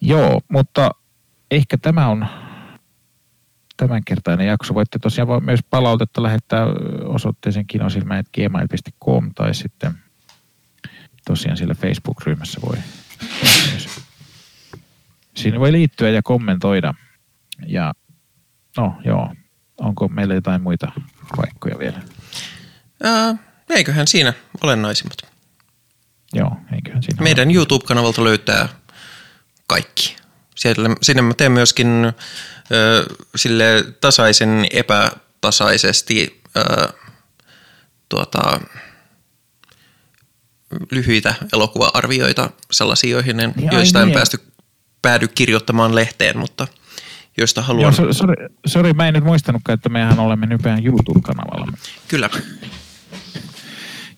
Joo, 0.00 0.40
mutta 0.48 0.90
ehkä 1.50 1.76
tämä 1.78 2.08
on 2.08 2.26
tämänkertainen 3.76 4.46
jakso. 4.46 4.74
Voitte 4.74 4.98
tosiaan 4.98 5.44
myös 5.44 5.60
palautetta 5.70 6.22
lähettää 6.22 6.66
osoitteeseen 7.04 7.66
kinosilmä.gmail.com 7.66 9.34
tai 9.34 9.54
sitten 9.54 9.92
tosiaan 11.26 11.56
siellä 11.56 11.74
Facebook-ryhmässä 11.74 12.60
voi. 12.62 12.76
Siinä 15.34 15.60
voi 15.60 15.72
liittyä 15.72 16.10
ja 16.10 16.22
kommentoida. 16.22 16.94
Ja 17.66 17.94
no 18.76 18.96
joo, 19.04 19.34
onko 19.80 20.08
meillä 20.08 20.34
jotain 20.34 20.62
muita 20.62 20.92
paikkoja 21.36 21.78
vielä? 21.78 22.02
Ää, 23.02 23.34
eiköhän 23.70 24.06
siinä 24.06 24.32
olennaisimmat. 24.62 25.35
Joo, 26.36 26.56
eiköhän 26.74 27.02
siinä 27.02 27.22
Meidän 27.22 27.48
ole. 27.48 27.54
YouTube-kanavalta 27.54 28.24
löytää 28.24 28.68
kaikki. 29.66 30.16
Siellä, 30.54 30.88
sinne 31.02 31.22
mä 31.22 31.34
teen 31.34 31.52
myöskin 31.52 32.04
ö, 32.72 33.06
sille 33.36 33.84
tasaisen 34.00 34.66
epätasaisesti 34.70 36.42
ö, 36.56 36.88
tuota, 38.08 38.60
lyhyitä 40.90 41.34
elokuva-arvioita 41.52 42.50
sellaisiin, 42.70 43.10
joihin 43.10 43.40
en, 43.40 43.52
niin, 43.56 43.72
joista 43.72 44.00
en 44.00 44.06
niin. 44.06 44.14
päästy, 44.14 44.38
päädy 45.02 45.28
kirjoittamaan 45.28 45.94
lehteen, 45.94 46.38
mutta 46.38 46.66
joista 47.36 47.62
haluan... 47.62 47.94
Joo, 47.98 48.12
sorry, 48.66 48.92
mä 48.92 49.08
en 49.08 49.14
nyt 49.14 49.24
muistanutkaan, 49.24 49.74
että 49.74 49.88
mehän 49.88 50.18
olemme 50.18 50.46
nykyään 50.46 50.86
YouTube-kanavalla. 50.86 51.66
Kyllä. 52.08 52.30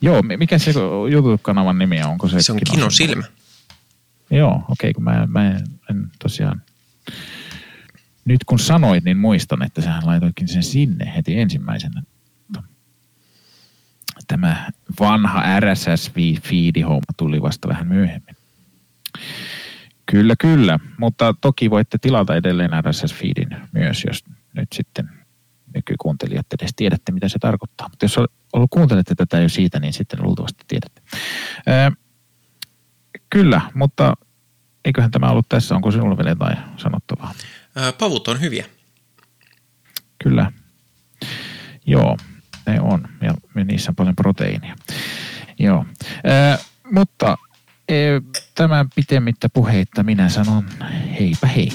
Joo, 0.01 0.23
mikä 0.23 0.59
se 0.59 0.73
YouTube-kanavan 1.11 1.79
nimi 1.79 2.03
on? 2.03 2.11
Onko 2.11 2.29
se, 2.29 2.43
se 2.43 2.53
on 2.53 2.59
Kino 2.71 2.91
Silmä. 2.91 3.25
Joo, 4.31 4.55
okei, 4.55 4.65
okay, 4.69 4.93
kun 4.93 5.05
mä, 5.05 5.27
mä 5.27 5.51
en, 5.51 5.65
en 5.91 6.11
tosiaan... 6.19 6.63
Nyt 8.25 8.45
kun 8.45 8.59
sanoit, 8.59 9.05
niin 9.05 9.17
muistan, 9.17 9.63
että 9.63 9.83
sähän 9.83 10.07
laitoitkin 10.07 10.49
sen 10.49 10.63
sinne 10.63 11.13
heti 11.17 11.41
ensimmäisenä. 11.41 12.03
Tämä 14.27 14.71
vanha 15.01 15.61
RSS-feedi-homma 15.61 17.13
tuli 17.17 17.43
vasta 17.43 17.69
vähän 17.69 17.89
myöhemmin. 17.89 18.37
Kyllä, 20.07 20.35
kyllä, 20.39 20.79
mutta 20.99 21.35
toki 21.41 21.71
voitte 21.71 21.99
tilata 21.99 22.37
edelleen 22.37 22.71
RSS-feedin 22.71 23.57
myös, 23.73 24.05
jos 24.05 24.25
nyt 24.53 24.69
sitten 24.73 25.11
nykykuuntelijat 25.75 26.47
edes 26.61 26.71
tiedätte, 26.77 27.13
mitä 27.13 27.29
se 27.29 27.39
tarkoittaa. 27.39 27.89
Mutta 27.89 28.05
jos 28.05 28.17
kuuntelette 28.71 29.15
tätä 29.15 29.41
jo 29.41 29.49
siitä, 29.49 29.81
niin 29.81 29.93
sitten 29.93 30.23
luultavasti 30.23 30.65
tiedätte. 30.69 31.03
Ää, 31.67 31.93
kyllä, 33.31 33.61
mutta 33.75 34.15
eiköhän 34.85 35.11
tämä 35.11 35.31
ollut 35.31 35.49
tässä. 35.49 35.75
Onko 35.75 35.91
sinulla 35.91 36.17
vielä 36.17 36.31
jotain 36.31 36.57
sanottavaa? 36.77 37.35
Ää, 37.77 37.93
pavut 37.93 38.29
on 38.29 38.41
hyviä. 38.41 38.67
Kyllä. 40.25 40.53
Joo, 41.87 42.17
ne 42.67 42.81
on. 42.81 43.09
Ja 43.23 43.65
niissä 43.65 43.91
on 43.91 43.97
paljon 43.97 44.17
proteiinia. 44.17 44.77
Joo. 45.59 45.85
Ää, 46.25 46.59
mutta 46.93 47.39
tämän 48.55 48.89
pitemmittä 48.95 49.49
puheitta 49.49 50.03
minä 50.03 50.29
sanon 50.29 50.69
heipä 51.21 51.47
hei. 51.47 51.73